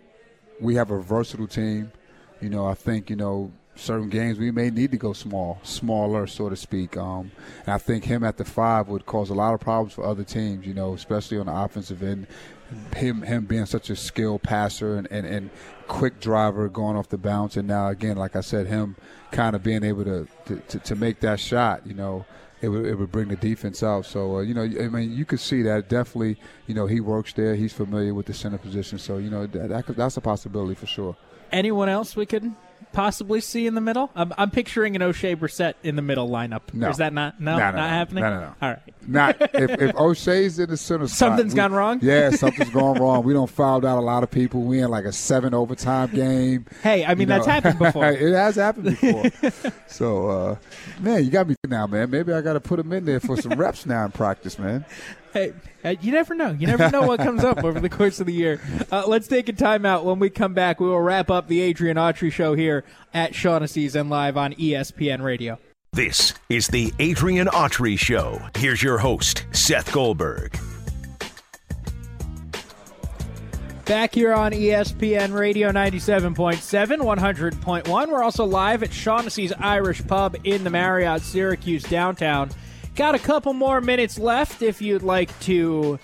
we 0.60 0.74
have 0.74 0.90
a 0.90 1.00
versatile 1.00 1.46
team. 1.46 1.90
You 2.42 2.50
know, 2.50 2.66
I 2.66 2.74
think 2.74 3.08
you 3.08 3.16
know 3.16 3.50
certain 3.82 4.08
games 4.08 4.38
we 4.38 4.50
may 4.50 4.70
need 4.70 4.90
to 4.92 4.96
go 4.96 5.12
small, 5.12 5.58
smaller, 5.62 6.26
so 6.26 6.48
to 6.48 6.56
speak. 6.56 6.96
Um, 6.96 7.32
and 7.66 7.74
I 7.74 7.78
think 7.78 8.04
him 8.04 8.24
at 8.24 8.36
the 8.36 8.44
five 8.44 8.88
would 8.88 9.04
cause 9.06 9.30
a 9.30 9.34
lot 9.34 9.54
of 9.54 9.60
problems 9.60 9.92
for 9.92 10.04
other 10.04 10.24
teams. 10.24 10.66
You 10.66 10.74
know, 10.74 10.94
especially 10.94 11.38
on 11.38 11.46
the 11.46 11.54
offensive 11.54 12.02
end. 12.02 12.26
Him 12.96 13.20
him 13.20 13.44
being 13.44 13.66
such 13.66 13.90
a 13.90 13.96
skilled 13.96 14.42
passer 14.42 14.96
and, 14.96 15.06
and, 15.10 15.26
and 15.26 15.50
quick 15.88 16.20
driver 16.20 16.70
going 16.70 16.96
off 16.96 17.10
the 17.10 17.18
bounce, 17.18 17.58
and 17.58 17.68
now 17.68 17.88
again, 17.88 18.16
like 18.16 18.34
I 18.34 18.40
said, 18.40 18.66
him 18.66 18.96
kind 19.30 19.54
of 19.54 19.62
being 19.62 19.84
able 19.84 20.04
to 20.04 20.26
to, 20.46 20.56
to, 20.56 20.78
to 20.78 20.96
make 20.96 21.20
that 21.20 21.40
shot. 21.40 21.86
You 21.86 21.94
know. 21.94 22.24
It 22.62 22.68
would, 22.68 22.86
it 22.86 22.94
would 22.94 23.10
bring 23.10 23.26
the 23.26 23.34
defense 23.34 23.82
out. 23.82 24.06
So, 24.06 24.36
uh, 24.36 24.40
you 24.42 24.54
know, 24.54 24.62
I 24.62 24.86
mean, 24.86 25.10
you 25.10 25.24
could 25.24 25.40
see 25.40 25.62
that 25.62 25.88
definitely, 25.88 26.38
you 26.68 26.76
know, 26.76 26.86
he 26.86 27.00
works 27.00 27.32
there. 27.32 27.56
He's 27.56 27.72
familiar 27.72 28.14
with 28.14 28.26
the 28.26 28.34
center 28.34 28.56
position. 28.56 29.00
So, 29.00 29.16
you 29.16 29.30
know, 29.30 29.48
that, 29.48 29.68
that 29.68 29.96
that's 29.96 30.16
a 30.16 30.20
possibility 30.20 30.76
for 30.76 30.86
sure 30.86 31.16
anyone 31.52 31.88
else 31.88 32.16
we 32.16 32.26
could 32.26 32.52
possibly 32.92 33.40
see 33.40 33.66
in 33.66 33.74
the 33.74 33.80
middle? 33.80 34.10
I'm, 34.14 34.32
I'm 34.36 34.50
picturing 34.50 34.96
an 34.96 35.02
Oshae 35.02 35.36
Brissett 35.36 35.74
in 35.82 35.96
the 35.96 36.02
middle 36.02 36.28
lineup. 36.28 36.72
No. 36.72 36.88
Is 36.90 36.96
that 36.98 37.12
not 37.12 37.40
no, 37.40 37.52
no, 37.52 37.58
no 37.58 37.64
not 37.64 37.74
no. 37.74 37.80
happening? 37.82 38.24
No, 38.24 38.30
no, 38.30 38.40
no. 38.40 38.54
All 38.60 38.68
right. 38.70 38.78
Not 39.06 39.40
if, 39.54 39.70
if 39.70 39.94
Oshae's 39.96 40.58
in 40.58 40.70
the 40.70 40.76
center 40.76 41.06
spot, 41.06 41.16
Something's 41.18 41.52
we- 41.52 41.56
gone 41.56 41.72
wrong? 41.72 41.98
Yeah, 42.02 42.30
something's 42.36 42.70
gone 42.70 42.98
wrong. 43.00 43.24
We 43.24 43.32
don't 43.32 43.50
fouled 43.50 43.84
out 43.84 43.98
a 43.98 44.00
lot 44.00 44.22
of 44.22 44.30
people. 44.30 44.62
We 44.62 44.80
in 44.80 44.90
like 44.90 45.04
a 45.04 45.12
seven 45.12 45.54
overtime 45.54 46.10
game. 46.10 46.66
Hey, 46.82 47.04
I 47.04 47.10
mean 47.14 47.20
You 47.20 47.26
that's 47.26 47.46
know. 47.46 47.52
happened 47.52 47.78
before. 47.78 48.06
it 48.10 48.32
has 48.34 48.56
happened 48.56 48.98
before. 48.98 49.24
so, 49.86 50.28
uh, 50.28 50.56
man, 51.00 51.24
you 51.24 51.30
got 51.30 51.48
me 51.48 51.54
now, 51.66 51.86
man. 51.86 52.10
Maybe 52.10 52.32
I 52.32 52.40
got 52.40 52.54
to 52.54 52.60
put 52.60 52.78
him 52.78 52.92
in 52.92 53.04
there 53.04 53.20
for 53.20 53.36
some 53.40 53.52
reps 53.52 53.86
now 53.86 54.04
in 54.04 54.12
practice, 54.12 54.58
man. 54.58 54.84
Hey, 55.32 55.52
you 56.00 56.12
never 56.12 56.34
know. 56.34 56.50
You 56.50 56.66
never 56.66 56.90
know 56.90 57.02
what 57.06 57.18
comes 57.20 57.42
up 57.42 57.64
over 57.64 57.80
the 57.80 57.88
course 57.88 58.20
of 58.20 58.26
the 58.26 58.32
year. 58.32 58.60
Uh, 58.90 59.04
let's 59.06 59.28
take 59.28 59.48
a 59.48 59.52
timeout. 59.52 60.04
When 60.04 60.18
we 60.18 60.30
come 60.30 60.54
back, 60.54 60.80
we 60.80 60.86
will 60.86 61.00
wrap 61.00 61.30
up 61.30 61.48
the 61.48 61.60
Adrian 61.60 61.96
Autry 61.96 62.30
show 62.30 62.54
here 62.54 62.84
at 63.14 63.34
Shaughnessy's 63.34 63.96
and 63.96 64.10
live 64.10 64.36
on 64.36 64.52
ESPN 64.54 65.22
Radio. 65.22 65.58
This 65.94 66.32
is 66.48 66.68
the 66.68 66.92
Adrian 66.98 67.48
Autry 67.48 67.98
Show. 67.98 68.40
Here's 68.56 68.82
your 68.82 68.96
host, 68.98 69.44
Seth 69.52 69.92
Goldberg. 69.92 70.58
Back 73.84 74.14
here 74.14 74.32
on 74.32 74.52
ESPN 74.52 75.34
Radio 75.34 75.70
97.7, 75.70 76.98
100.1. 76.98 78.08
We're 78.08 78.22
also 78.22 78.44
live 78.44 78.82
at 78.82 78.92
Shaughnessy's 78.92 79.52
Irish 79.52 80.06
Pub 80.06 80.36
in 80.44 80.64
the 80.64 80.70
Marriott 80.70 81.20
Syracuse 81.20 81.82
downtown. 81.82 82.50
Got 82.94 83.14
a 83.14 83.18
couple 83.18 83.54
more 83.54 83.80
minutes 83.80 84.18
left 84.18 84.60
if 84.60 84.82
you'd 84.82 85.02
like 85.02 85.38
to 85.40 85.98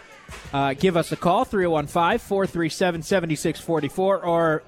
uh, 0.55 0.73
give 0.73 0.97
us 0.97 1.13
a 1.13 1.17
call, 1.17 1.45
315 1.45 2.19
437 2.19 3.03
7644, 3.03 4.25
or 4.25 4.63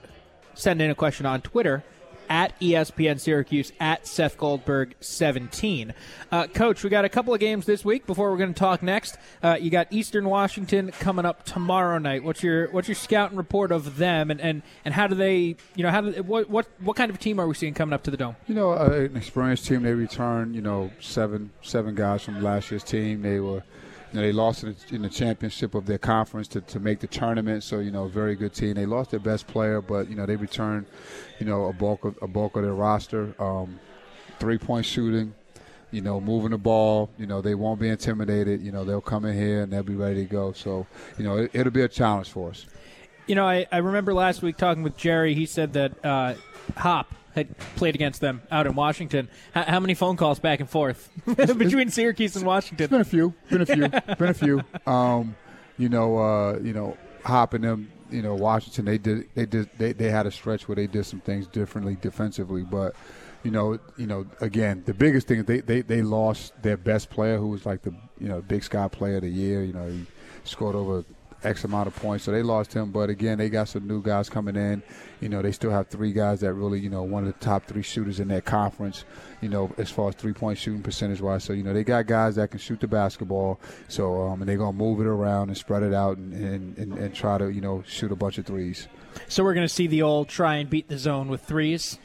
send 0.54 0.82
in 0.82 0.90
a 0.90 0.94
question 0.94 1.24
on 1.24 1.40
Twitter 1.40 1.82
at 2.30 2.58
ESPN 2.60 3.20
Syracuse 3.20 3.72
at 3.80 4.06
Seth 4.06 4.38
Goldberg 4.38 4.94
17. 5.00 5.92
Uh, 6.30 6.46
Coach, 6.46 6.84
we 6.84 6.88
got 6.88 7.04
a 7.04 7.08
couple 7.08 7.34
of 7.34 7.40
games 7.40 7.66
this 7.66 7.84
week 7.84 8.06
before 8.06 8.30
we're 8.30 8.38
going 8.38 8.54
to 8.54 8.58
talk 8.58 8.82
next. 8.82 9.18
Uh, 9.42 9.58
you 9.60 9.68
got 9.68 9.88
Eastern 9.90 10.26
Washington 10.28 10.92
coming 10.92 11.26
up 11.26 11.44
tomorrow 11.44 11.98
night. 11.98 12.22
What's 12.22 12.42
your 12.42 12.70
what's 12.70 12.86
your 12.86 12.94
scouting 12.94 13.36
report 13.36 13.72
of 13.72 13.96
them, 13.96 14.30
and, 14.30 14.40
and, 14.40 14.62
and 14.84 14.94
how 14.94 15.08
do 15.08 15.16
they 15.16 15.56
you 15.74 15.82
know 15.82 15.90
how 15.90 16.00
do, 16.02 16.22
what 16.22 16.48
what 16.48 16.68
what 16.78 16.96
kind 16.96 17.10
of 17.10 17.18
team 17.18 17.40
are 17.40 17.48
we 17.48 17.54
seeing 17.54 17.74
coming 17.74 17.92
up 17.92 18.04
to 18.04 18.10
the 18.10 18.16
dome? 18.16 18.36
You 18.46 18.54
know, 18.54 18.70
uh, 18.72 19.08
an 19.10 19.16
experienced 19.16 19.66
team. 19.66 19.82
They 19.82 19.92
returned, 19.92 20.54
you 20.54 20.62
know, 20.62 20.92
seven 21.00 21.50
seven 21.62 21.96
guys 21.96 22.22
from 22.22 22.40
last 22.40 22.70
year's 22.70 22.84
team. 22.84 23.22
They 23.22 23.40
were, 23.40 23.64
you 24.12 24.16
know, 24.18 24.22
they 24.22 24.32
lost 24.32 24.64
in 24.64 24.74
the, 24.74 24.94
in 24.94 25.02
the 25.02 25.08
championship 25.08 25.74
of 25.74 25.86
their 25.86 25.98
conference 25.98 26.48
to, 26.48 26.60
to 26.62 26.80
make 26.80 27.00
the 27.00 27.06
tournament. 27.06 27.62
So 27.62 27.78
you 27.78 27.90
know, 27.90 28.08
very 28.08 28.34
good 28.34 28.52
team. 28.52 28.74
They 28.74 28.86
lost 28.86 29.10
their 29.10 29.20
best 29.20 29.46
player, 29.46 29.80
but 29.80 30.08
you 30.08 30.16
know, 30.16 30.26
they 30.26 30.36
returned, 30.36 30.86
you 31.38 31.46
know, 31.46 31.66
a 31.66 31.72
bulk 31.72 32.04
of 32.04 32.18
a 32.20 32.26
bulk 32.26 32.56
of 32.56 32.62
their 32.62 32.74
roster. 32.74 33.34
Um, 33.38 33.78
three 34.38 34.58
point 34.58 34.86
shooting. 34.86 35.34
You 35.92 36.00
know, 36.00 36.20
moving 36.20 36.52
the 36.52 36.58
ball. 36.58 37.10
You 37.18 37.26
know, 37.26 37.40
they 37.40 37.56
won't 37.56 37.80
be 37.80 37.88
intimidated. 37.88 38.62
You 38.62 38.70
know, 38.70 38.84
they'll 38.84 39.00
come 39.00 39.24
in 39.24 39.36
here 39.36 39.62
and 39.62 39.72
they'll 39.72 39.82
be 39.82 39.96
ready 39.96 40.24
to 40.24 40.30
go. 40.30 40.52
So, 40.52 40.86
you 41.18 41.24
know, 41.24 41.36
it, 41.38 41.50
it'll 41.52 41.72
be 41.72 41.82
a 41.82 41.88
challenge 41.88 42.30
for 42.30 42.50
us. 42.50 42.66
You 43.26 43.34
know, 43.34 43.44
I, 43.44 43.66
I 43.72 43.78
remember 43.78 44.14
last 44.14 44.40
week 44.40 44.56
talking 44.56 44.84
with 44.84 44.96
Gerry. 44.96 45.34
He 45.34 45.46
said 45.46 45.72
that 45.72 46.04
uh, 46.04 46.34
Hop 46.76 47.12
had 47.34 47.56
played 47.76 47.94
against 47.94 48.20
them 48.20 48.42
out 48.50 48.66
in 48.66 48.74
Washington. 48.74 49.28
H- 49.54 49.66
how 49.66 49.80
many 49.80 49.94
phone 49.94 50.16
calls 50.16 50.38
back 50.38 50.60
and 50.60 50.68
forth 50.68 51.10
between 51.36 51.90
Syracuse 51.90 52.36
and 52.36 52.44
Washington? 52.44 52.84
It's 52.84 52.90
been 52.90 53.00
a 53.00 53.04
few. 53.04 53.34
Been 53.50 53.62
a 53.62 53.66
few. 53.66 53.88
been 54.16 54.28
a 54.28 54.34
few. 54.34 54.62
Um, 54.86 55.36
you 55.78 55.88
know, 55.88 56.18
uh, 56.18 56.58
you 56.58 56.72
know, 56.72 56.96
hopping 57.24 57.62
them. 57.62 57.90
You 58.10 58.22
know, 58.22 58.34
Washington. 58.34 58.84
They 58.84 58.98
did. 58.98 59.28
They 59.34 59.46
did. 59.46 59.70
They, 59.78 59.92
they 59.92 60.10
had 60.10 60.26
a 60.26 60.30
stretch 60.30 60.66
where 60.66 60.76
they 60.76 60.86
did 60.86 61.06
some 61.06 61.20
things 61.20 61.46
differently 61.46 61.96
defensively, 62.00 62.62
but. 62.62 62.94
You 63.42 63.50
know, 63.50 63.78
you 63.96 64.06
know. 64.06 64.26
Again, 64.42 64.82
the 64.84 64.92
biggest 64.92 65.26
thing 65.26 65.38
is 65.38 65.46
they, 65.46 65.60
they, 65.62 65.80
they 65.80 66.02
lost 66.02 66.52
their 66.60 66.76
best 66.76 67.08
player, 67.08 67.38
who 67.38 67.46
was 67.46 67.64
like 67.64 67.80
the 67.80 67.94
you 68.18 68.28
know 68.28 68.42
Big 68.42 68.62
Sky 68.62 68.86
Player 68.88 69.16
of 69.16 69.22
the 69.22 69.30
Year. 69.30 69.64
You 69.64 69.72
know, 69.72 69.88
he 69.88 70.04
scored 70.44 70.76
over 70.76 71.06
X 71.42 71.64
amount 71.64 71.86
of 71.86 71.96
points, 71.96 72.24
so 72.24 72.32
they 72.32 72.42
lost 72.42 72.72
him. 72.72 72.90
But 72.90 73.10
again, 73.10 73.38
they 73.38 73.48
got 73.48 73.68
some 73.68 73.86
new 73.86 74.02
guys 74.02 74.28
coming 74.28 74.56
in. 74.56 74.82
You 75.20 75.28
know, 75.28 75.42
they 75.42 75.52
still 75.52 75.70
have 75.70 75.88
three 75.88 76.12
guys 76.12 76.40
that 76.40 76.54
really, 76.54 76.80
you 76.80 76.90
know, 76.90 77.02
one 77.02 77.26
of 77.26 77.32
the 77.32 77.44
top 77.44 77.66
three 77.66 77.82
shooters 77.82 78.20
in 78.20 78.28
their 78.28 78.40
conference. 78.40 79.04
You 79.40 79.48
know, 79.48 79.72
as 79.78 79.90
far 79.90 80.08
as 80.08 80.14
three 80.14 80.32
point 80.32 80.58
shooting 80.58 80.82
percentage 80.82 81.20
wise. 81.20 81.44
So 81.44 81.52
you 81.52 81.62
know, 81.62 81.72
they 81.72 81.84
got 81.84 82.06
guys 82.06 82.36
that 82.36 82.50
can 82.50 82.60
shoot 82.60 82.80
the 82.80 82.88
basketball. 82.88 83.60
So 83.88 84.22
um, 84.22 84.42
and 84.42 84.48
they're 84.48 84.58
gonna 84.58 84.72
move 84.72 85.00
it 85.00 85.06
around 85.06 85.48
and 85.48 85.56
spread 85.56 85.82
it 85.82 85.94
out 85.94 86.16
and 86.16 86.32
and, 86.32 86.78
and, 86.78 86.98
and 86.98 87.14
try 87.14 87.38
to 87.38 87.50
you 87.50 87.60
know 87.60 87.82
shoot 87.86 88.12
a 88.12 88.16
bunch 88.16 88.38
of 88.38 88.46
threes. 88.46 88.88
So 89.28 89.42
we're 89.42 89.54
going 89.54 89.66
to 89.66 89.72
see 89.72 89.88
the 89.88 90.02
old 90.02 90.28
try 90.28 90.56
and 90.56 90.70
beat 90.70 90.88
the 90.88 90.96
zone 90.96 91.28
with 91.28 91.42
threes 91.42 91.98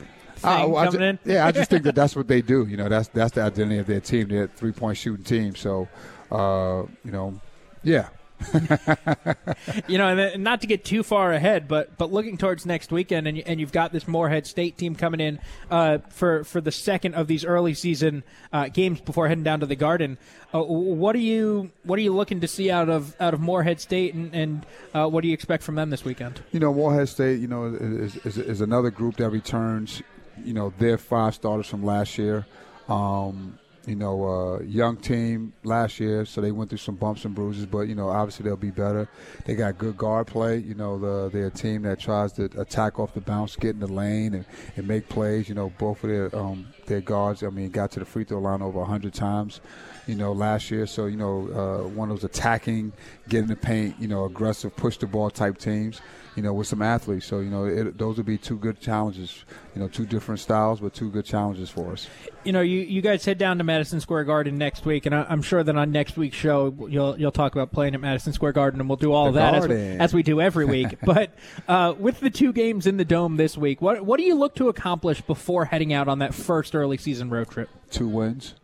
Ah, 0.44 0.66
well, 0.68 0.78
I 0.78 0.86
coming 0.86 1.02
in. 1.02 1.20
Yeah, 1.26 1.46
I 1.46 1.52
just 1.52 1.70
think 1.70 1.84
that 1.84 1.96
that's 1.96 2.16
what 2.16 2.28
they 2.28 2.42
do. 2.42 2.66
You 2.68 2.78
know, 2.78 2.90
that's 2.90 3.08
that's 3.10 3.34
the 3.34 3.42
identity 3.42 3.80
of 3.80 3.88
their 3.88 4.00
team. 4.00 4.28
They're 4.28 4.44
a 4.46 4.48
three 4.48 4.72
point 4.72 4.98
shooting 4.98 5.24
team. 5.24 5.56
So, 5.56 5.88
uh, 6.32 6.84
you 7.04 7.12
know, 7.12 7.40
yeah. 7.84 8.10
You 9.88 9.98
know, 9.98 10.08
and 10.18 10.44
not 10.44 10.62
to 10.62 10.68
get 10.68 10.86
too 10.86 11.04
far 11.04 11.32
ahead, 11.34 11.68
but 11.68 11.98
but 11.98 12.12
looking 12.12 12.38
towards 12.38 12.66
next 12.66 12.92
weekend, 12.92 13.28
and, 13.28 13.38
you- 13.38 13.44
and 13.46 13.60
you've 13.60 13.72
got 13.72 13.92
this 13.92 14.08
Morehead 14.08 14.46
State 14.48 14.78
team 14.78 14.96
coming 14.96 15.20
in 15.20 15.40
uh, 15.70 16.00
for 16.10 16.44
for 16.44 16.62
the 16.62 16.72
second 16.72 17.16
of 17.16 17.28
these 17.28 17.44
early 17.46 17.74
season 17.74 18.24
uh, 18.54 18.68
games 18.70 19.02
before 19.02 19.28
heading 19.28 19.44
down 19.44 19.60
to 19.60 19.66
the 19.66 19.76
Garden. 19.76 20.18
Uh, 20.54 20.62
what 20.64 21.16
are 21.16 21.20
you 21.20 21.72
what 21.84 21.98
are 22.00 22.02
you 22.02 22.14
looking 22.14 22.40
to 22.42 22.48
see 22.48 22.72
out 22.72 22.90
of 22.90 23.16
out 23.20 23.34
of 23.34 23.40
Morehead 23.40 23.80
State, 23.82 24.14
and, 24.14 24.34
and 24.34 24.66
uh, 24.94 25.08
what 25.08 25.22
do 25.22 25.28
you 25.28 25.34
expect 25.34 25.64
from 25.64 25.76
them 25.76 25.90
this 25.90 26.06
weekend? 26.06 26.42
You 26.52 26.60
know, 26.60 26.74
Morehead 26.74 27.10
State, 27.10 27.40
you 27.40 27.48
know, 27.48 27.66
is, 27.80 28.16
is, 28.18 28.38
is 28.38 28.62
another 28.62 28.90
group 28.92 29.18
that 29.18 29.30
returns, 29.30 30.02
you 30.44 30.54
know, 30.54 30.74
their 30.80 30.98
five 30.98 31.36
starters 31.36 31.68
from 31.68 31.84
last 31.84 32.18
year. 32.18 32.46
Um, 32.88 33.58
you 33.88 33.96
know, 33.96 34.26
uh, 34.26 34.60
young 34.64 34.98
team 34.98 35.54
last 35.64 36.00
year, 36.00 36.26
so 36.26 36.42
they 36.42 36.52
went 36.52 36.70
through 36.70 36.80
some 36.80 36.96
bumps 36.96 37.26
and 37.26 37.36
bruises, 37.36 37.66
but, 37.66 37.82
you 37.82 37.96
know, 37.96 38.10
obviously 38.10 38.44
they'll 38.44 38.56
be 38.56 38.72
better. 38.72 39.08
They 39.46 39.56
got 39.56 39.78
good 39.78 39.98
guard 39.98 40.28
play. 40.28 40.58
You 40.58 40.76
know, 40.76 40.98
the, 40.98 41.30
they're 41.30 41.48
a 41.48 41.52
team 41.52 41.84
that 41.84 42.00
tries 42.00 42.34
to 42.34 42.46
attack 42.60 43.00
off 43.00 43.14
the 43.14 43.22
bounce, 43.22 43.56
get 43.56 43.72
in 43.72 43.80
the 43.80 43.88
lane, 43.88 44.34
and, 44.34 44.46
and 44.76 44.88
make 44.88 45.10
plays. 45.10 45.50
You 45.50 45.56
know, 45.56 45.72
both 45.78 46.04
of 46.04 46.10
their, 46.10 46.36
um, 46.36 46.68
their 46.86 47.02
guards, 47.02 47.44
I 47.44 47.50
mean, 47.50 47.70
got 47.70 47.92
to 47.92 48.00
the 48.00 48.06
free 48.06 48.24
throw 48.24 48.40
line 48.40 48.62
over 48.62 48.80
100 48.80 49.14
times 49.14 49.62
you 50.08 50.16
know, 50.16 50.32
last 50.32 50.72
year. 50.72 50.86
So, 50.86 51.06
you 51.06 51.18
know, 51.18 51.50
uh, 51.86 51.88
one 51.88 52.10
of 52.10 52.18
those 52.22 52.24
attacking, 52.24 52.94
get 53.28 53.40
in 53.40 53.48
the 53.48 53.56
paint, 53.56 53.96
you 54.00 54.08
know, 54.08 54.26
aggressive, 54.26 54.76
push 54.76 54.98
the 54.98 55.08
ball 55.08 55.30
type 55.30 55.58
teams, 55.58 56.02
you 56.36 56.44
know, 56.44 56.54
with 56.54 56.68
some 56.68 56.82
athletes. 56.82 57.26
So, 57.26 57.40
you 57.40 57.50
know, 57.50 57.66
it, 57.66 57.98
those 57.98 58.18
would 58.18 58.26
be 58.26 58.38
two 58.38 58.58
good 58.58 58.80
challenges, 58.80 59.46
you 59.74 59.82
know, 59.82 59.88
two 59.88 60.06
different 60.06 60.40
styles, 60.40 60.80
but 60.80 60.94
two 60.94 61.10
good 61.10 61.26
challenges 61.26 61.70
for 61.70 61.94
us. 61.94 62.08
you 62.44 62.52
know, 62.52 62.62
you, 62.62 62.82
you 62.82 63.02
guys 63.02 63.26
head 63.26 63.38
down 63.38 63.58
to 63.58 63.64
Madison 63.64 64.00
Square 64.00 64.26
Garden 64.26 64.58
next 64.58 64.86
week, 64.86 65.06
and 65.06 65.16
I, 65.16 65.26
am 65.32 65.42
sure 65.42 65.64
that 65.64 65.76
on 65.76 65.92
next 65.92 66.18
week's 66.18 66.38
show 66.38 66.76
you'll 66.90 67.18
you'll 67.20 67.32
talk 67.32 67.54
about 67.54 67.72
playing 67.72 67.96
at 67.96 68.02
Madison 68.02 68.34
Square 68.34 68.54
Garden, 68.54 68.80
and 68.80 68.90
we'll 68.90 68.98
do 68.98 69.12
all 69.12 69.24
the 69.24 69.30
of 69.30 69.36
that 69.36 69.56
as 69.56 69.68
we, 69.68 69.76
as 69.76 70.14
we, 70.14 70.24
do 70.24 70.42
every 70.42 70.66
week. 70.66 70.98
but 71.04 71.32
uh, 71.68 71.96
with 71.98 72.20
the 72.20 72.30
two 72.30 72.54
games 72.54 72.86
in 72.86 72.98
the 72.98 73.06
dome 73.06 73.38
this 73.38 73.58
week, 73.58 73.82
what 73.82 74.06
what 74.06 74.20
do 74.20 74.24
you 74.24 74.36
look 74.36 74.56
to 74.56 74.70
accomplish 74.70 75.22
before 75.22 75.66
heading 75.66 75.94
out 75.94 76.08
on 76.08 76.20
that 76.20 76.34
first 76.34 76.76
early 76.76 76.98
season 76.98 77.30
road 77.30 77.50
trip? 77.50 77.70
Two 77.90 78.08
wins. 78.08 78.56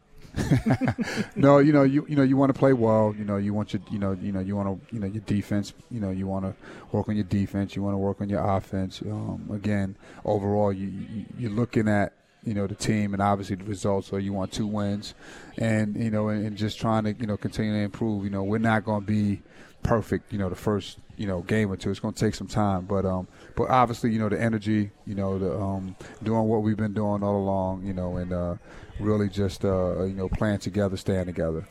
No, 1.36 1.60
you 1.60 1.74
know, 1.74 1.84
you 1.84 2.06
you 2.08 2.16
know, 2.16 2.24
you 2.24 2.38
want 2.38 2.54
to 2.54 2.58
play 2.58 2.74
well. 2.74 3.14
You 3.18 3.26
know, 3.26 3.38
you 3.38 3.54
want 3.54 3.74
your, 3.74 3.82
you 3.92 4.00
know, 4.00 4.14
you 4.14 4.32
know, 4.32 4.40
you 4.40 4.56
want 4.56 4.90
to, 4.90 4.96
you 4.96 5.00
know, 5.02 5.08
your 5.08 5.22
defense. 5.24 5.74
You 5.90 6.00
know, 6.00 6.12
you 6.12 6.28
want 6.28 6.46
to 6.46 6.56
work 6.96 7.10
on 7.10 7.16
your 7.16 7.26
defense. 7.26 7.76
You 7.76 7.84
want 7.84 7.94
to 7.94 7.98
work 7.98 8.22
on 8.22 8.30
your 8.30 8.44
offense. 8.44 9.02
Um, 9.02 9.50
again, 9.54 9.96
overall, 10.26 10.72
you, 10.72 10.88
you 10.88 11.26
you're 11.38 11.52
looking 11.52 11.88
at 11.88 12.14
you 12.44 12.54
know 12.54 12.66
the 12.68 12.76
team 12.76 13.14
and 13.14 13.22
obviously 13.22 13.56
the 13.56 13.66
results. 13.66 14.08
So 14.08 14.18
you 14.18 14.34
want 14.34 14.52
two 14.52 14.68
wins, 14.68 15.14
and 15.58 15.96
you 15.96 16.12
know, 16.12 16.30
and, 16.30 16.46
and 16.46 16.58
just 16.58 16.80
trying 16.80 17.04
to 17.06 17.14
you 17.14 17.28
know 17.28 17.38
continue 17.38 17.74
to 17.74 17.80
improve. 17.80 18.24
You 18.24 18.30
know, 18.30 18.44
we're 18.44 18.58
not 18.58 18.86
going 18.86 19.02
to 19.02 19.08
be 19.08 19.42
perfect. 19.84 20.32
You 20.32 20.40
know, 20.40 20.50
the 20.50 20.56
first 20.56 20.98
you 21.18 21.28
know 21.28 21.42
game 21.42 21.72
or 21.72 21.78
two. 21.78 21.92
It's 21.92 22.00
going 22.00 22.14
to 22.14 22.20
take 22.20 22.36
some 22.36 22.48
time, 22.48 22.86
but 22.86 23.06
um, 23.06 23.28
but 23.56 23.70
obviously 23.70 24.12
you 24.12 24.20
know 24.20 24.30
the 24.30 24.40
energy. 24.40 24.92
You 25.06 25.16
know, 25.16 25.40
the 25.40 25.60
um, 25.60 25.96
doing 26.24 26.44
what 26.44 26.64
we've 26.64 26.78
been 26.78 26.94
doing 26.94 27.24
all 27.24 27.38
along. 27.38 27.86
You 27.86 27.94
know, 27.94 28.18
and 28.18 28.34
uh, 28.34 28.56
really 29.00 29.30
just 29.30 29.66
uh, 29.66 30.04
you 30.04 30.14
know 30.14 30.30
playing 30.30 30.60
together, 30.60 30.98
staying 30.98 31.26
together. 31.26 31.68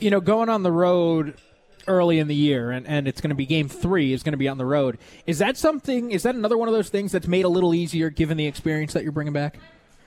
You 0.00 0.10
know, 0.10 0.20
going 0.20 0.48
on 0.48 0.62
the 0.62 0.72
road 0.72 1.34
early 1.88 2.20
in 2.20 2.28
the 2.28 2.34
year 2.34 2.70
and, 2.70 2.86
and 2.86 3.08
it's 3.08 3.20
going 3.20 3.30
to 3.30 3.34
be 3.34 3.44
game 3.44 3.68
three 3.68 4.12
is 4.12 4.22
going 4.22 4.32
to 4.32 4.38
be 4.38 4.46
on 4.46 4.56
the 4.56 4.64
road 4.64 4.96
is 5.26 5.38
that 5.38 5.56
something 5.56 6.12
is 6.12 6.22
that 6.22 6.32
another 6.32 6.56
one 6.56 6.68
of 6.68 6.74
those 6.74 6.88
things 6.88 7.10
that's 7.10 7.26
made 7.26 7.44
a 7.44 7.48
little 7.48 7.74
easier 7.74 8.08
given 8.08 8.36
the 8.36 8.46
experience 8.46 8.92
that 8.92 9.02
you're 9.02 9.10
bringing 9.10 9.32
back 9.32 9.58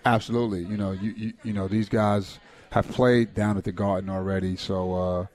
Absolutely. 0.05 0.63
You 0.63 0.77
know, 0.77 0.91
you, 0.91 1.13
you, 1.17 1.33
you 1.43 1.53
know 1.53 1.67
these 1.67 1.89
guys 1.89 2.39
have 2.71 2.87
played 2.89 3.33
down 3.33 3.57
at 3.57 3.63
the 3.63 3.71
Garden 3.71 4.09
already, 4.09 4.55
so 4.55 4.93
uh, 4.93 5.25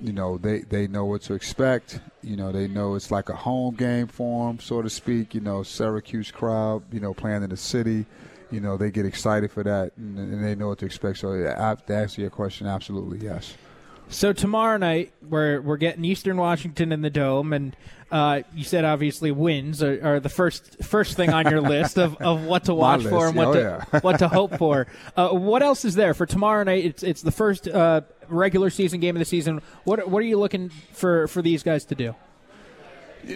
you 0.00 0.12
know 0.12 0.38
they 0.38 0.60
they 0.60 0.86
know 0.86 1.04
what 1.04 1.22
to 1.22 1.34
expect. 1.34 2.00
You 2.22 2.36
know, 2.36 2.52
they 2.52 2.68
know 2.68 2.94
it's 2.94 3.10
like 3.10 3.28
a 3.28 3.36
home 3.36 3.74
game 3.74 4.06
for 4.06 4.48
them, 4.48 4.60
so 4.60 4.82
to 4.82 4.90
speak. 4.90 5.34
You 5.34 5.40
know, 5.40 5.62
Syracuse 5.62 6.30
crowd. 6.30 6.82
You 6.92 7.00
know, 7.00 7.14
playing 7.14 7.42
in 7.42 7.50
the 7.50 7.56
city. 7.56 8.06
You 8.50 8.60
know, 8.60 8.76
they 8.76 8.90
get 8.90 9.04
excited 9.04 9.52
for 9.52 9.62
that, 9.62 9.92
and, 9.98 10.18
and 10.18 10.42
they 10.42 10.54
know 10.54 10.68
what 10.68 10.78
to 10.78 10.86
expect. 10.86 11.18
So, 11.18 11.32
to 11.34 11.94
answer 11.94 12.20
your 12.20 12.30
question, 12.30 12.66
absolutely 12.66 13.18
yes. 13.18 13.54
So 14.10 14.32
tomorrow 14.32 14.78
night 14.78 15.12
we're 15.28 15.60
we're 15.60 15.76
getting 15.76 16.04
Eastern 16.04 16.38
Washington 16.38 16.92
in 16.92 17.02
the 17.02 17.10
dome, 17.10 17.52
and 17.52 17.76
uh, 18.10 18.40
you 18.54 18.64
said 18.64 18.84
obviously 18.86 19.30
wins 19.30 19.82
are, 19.82 20.00
are, 20.02 20.20
the 20.20 20.30
first 20.30 20.82
first 20.82 21.14
thing 21.14 21.30
on 21.30 21.50
your 21.50 21.60
list 21.60 21.98
of, 21.98 22.16
of 22.22 22.44
what 22.44 22.64
to 22.64 22.74
watch 22.74 23.04
for 23.04 23.28
and 23.28 23.36
what 23.36 23.48
oh, 23.48 23.52
to 23.52 23.60
yeah. 23.92 24.00
what 24.00 24.18
to 24.20 24.28
hope 24.28 24.56
for. 24.56 24.86
Uh, 25.14 25.28
what 25.30 25.62
else 25.62 25.84
is 25.84 25.94
there 25.94 26.14
for 26.14 26.24
tomorrow 26.24 26.64
night? 26.64 26.86
It's 26.86 27.02
it's 27.02 27.20
the 27.20 27.30
first 27.30 27.68
uh, 27.68 28.00
regular 28.28 28.70
season 28.70 29.00
game 29.00 29.16
of 29.16 29.20
the 29.20 29.24
season. 29.24 29.62
What 29.84 30.08
what 30.08 30.20
are 30.20 30.26
you 30.26 30.38
looking 30.38 30.70
for 30.92 31.26
for 31.28 31.42
these 31.42 31.62
guys 31.62 31.84
to 31.86 31.94
do? 31.94 32.14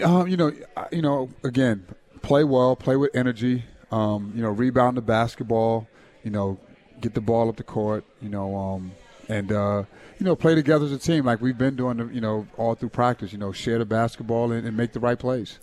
Um, 0.03 0.29
you 0.29 0.37
know, 0.37 0.53
you 0.91 1.03
know, 1.03 1.29
again, 1.45 1.87
play 2.23 2.45
well, 2.45 2.77
play 2.77 2.97
with 2.97 3.15
energy. 3.15 3.65
Um, 3.91 4.33
you 4.35 4.43
know, 4.43 4.49
rebound 4.49 4.97
the 4.97 5.03
basketball. 5.03 5.89
You 6.23 6.31
know, 6.31 6.59
get 7.01 7.15
the 7.15 7.21
ball 7.21 7.49
up 7.49 7.57
the 7.57 7.65
court. 7.65 8.05
You 8.21 8.29
know, 8.29 8.57
um, 8.57 8.93
and 9.29 9.53
uh, 9.53 9.85
you 10.19 10.25
know, 10.27 10.37
play 10.37 10.55
together 10.55 10.85
as 10.85 10.93
a 10.93 10.99
team 10.99 11.25
like 11.25 11.41
we've 11.41 11.59
been 11.59 11.77
doing, 11.77 12.11
you 12.13 12.21
know, 12.21 12.47
all 12.57 12.75
through 12.75 12.91
practice. 12.91 13.33
You 13.33 13.39
know, 13.39 13.53
share 13.53 13.79
the 13.79 13.85
basketball 13.85 14.53
and, 14.53 14.67
and 14.67 14.77
make 14.77 14.93
the 14.93 15.01
right 15.01 15.19
plays. 15.19 15.59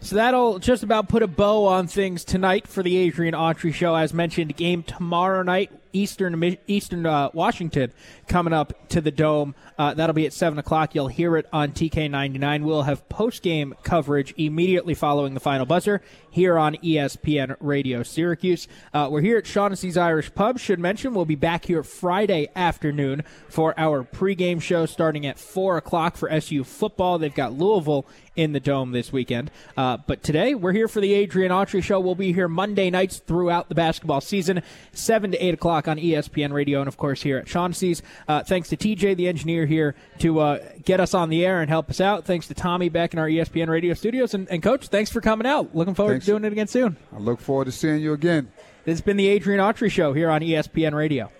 So 0.00 0.14
that'll 0.14 0.58
just 0.60 0.82
about 0.82 1.08
put 1.08 1.22
a 1.22 1.26
bow 1.26 1.66
on 1.66 1.88
things 1.88 2.24
tonight 2.24 2.68
for 2.68 2.82
the 2.82 2.96
Adrian 2.96 3.34
Autry 3.34 3.74
Show. 3.74 3.94
As 3.94 4.14
mentioned, 4.14 4.56
game 4.56 4.84
tomorrow 4.84 5.42
night, 5.42 5.72
Eastern 5.92 6.56
Eastern 6.66 7.06
uh, 7.06 7.30
Washington 7.32 7.92
coming 8.26 8.52
up 8.52 8.88
to 8.90 9.00
the 9.00 9.10
Dome. 9.10 9.54
Uh, 9.78 9.94
that'll 9.94 10.14
be 10.14 10.26
at 10.26 10.32
7 10.32 10.58
o'clock. 10.58 10.94
You'll 10.94 11.08
hear 11.08 11.36
it 11.36 11.46
on 11.52 11.72
TK99. 11.72 12.62
We'll 12.64 12.82
have 12.82 13.08
post 13.08 13.42
game 13.42 13.74
coverage 13.82 14.34
immediately 14.36 14.94
following 14.94 15.34
the 15.34 15.40
final 15.40 15.66
buzzer 15.66 16.02
here 16.38 16.56
on 16.56 16.76
ESPN 16.76 17.56
Radio 17.58 18.04
Syracuse. 18.04 18.68
Uh, 18.94 19.08
we're 19.10 19.22
here 19.22 19.38
at 19.38 19.44
Shaughnessy's 19.44 19.96
Irish 19.96 20.32
Pub. 20.36 20.56
Should 20.60 20.78
mention 20.78 21.12
we'll 21.12 21.24
be 21.24 21.34
back 21.34 21.64
here 21.64 21.82
Friday 21.82 22.46
afternoon 22.54 23.24
for 23.48 23.74
our 23.76 24.04
pregame 24.04 24.62
show 24.62 24.86
starting 24.86 25.26
at 25.26 25.36
4 25.36 25.78
o'clock 25.78 26.16
for 26.16 26.30
SU 26.30 26.62
football. 26.62 27.18
They've 27.18 27.34
got 27.34 27.54
Louisville 27.54 28.06
in 28.36 28.52
the 28.52 28.60
Dome 28.60 28.92
this 28.92 29.12
weekend. 29.12 29.50
Uh, 29.76 29.96
but 29.96 30.22
today, 30.22 30.54
we're 30.54 30.72
here 30.72 30.86
for 30.86 31.00
the 31.00 31.12
Adrian 31.12 31.50
Autry 31.50 31.82
Show. 31.82 31.98
We'll 31.98 32.14
be 32.14 32.32
here 32.32 32.46
Monday 32.46 32.88
nights 32.88 33.18
throughout 33.18 33.68
the 33.68 33.74
basketball 33.74 34.20
season, 34.20 34.62
7 34.92 35.32
to 35.32 35.44
8 35.44 35.54
o'clock 35.54 35.88
on 35.88 35.98
ESPN 35.98 36.52
Radio, 36.52 36.78
and 36.78 36.86
of 36.86 36.96
course 36.96 37.22
here 37.22 37.38
at 37.38 37.48
Shaughnessy's. 37.48 38.00
Uh, 38.28 38.44
thanks 38.44 38.68
to 38.68 38.76
TJ, 38.76 39.16
the 39.16 39.26
engineer 39.26 39.66
here, 39.66 39.96
to 40.20 40.38
uh, 40.38 40.58
get 40.88 41.00
us 41.00 41.12
on 41.12 41.28
the 41.28 41.44
air 41.44 41.60
and 41.60 41.68
help 41.68 41.90
us 41.90 42.00
out. 42.00 42.24
Thanks 42.24 42.48
to 42.48 42.54
Tommy 42.54 42.88
back 42.88 43.12
in 43.12 43.18
our 43.18 43.28
ESPN 43.28 43.68
Radio 43.68 43.92
studios. 43.92 44.32
And, 44.32 44.48
and 44.48 44.62
Coach, 44.62 44.88
thanks 44.88 45.10
for 45.10 45.20
coming 45.20 45.46
out. 45.46 45.76
Looking 45.76 45.94
forward 45.94 46.14
thanks. 46.14 46.24
to 46.24 46.32
doing 46.32 46.44
it 46.44 46.52
again 46.52 46.66
soon. 46.66 46.96
I 47.14 47.18
look 47.18 47.40
forward 47.40 47.66
to 47.66 47.72
seeing 47.72 48.00
you 48.00 48.14
again. 48.14 48.50
This 48.86 48.94
has 48.94 49.00
been 49.02 49.18
the 49.18 49.28
Adrian 49.28 49.60
Autry 49.60 49.90
Show 49.90 50.14
here 50.14 50.30
on 50.30 50.40
ESPN 50.40 50.94
Radio. 50.94 51.30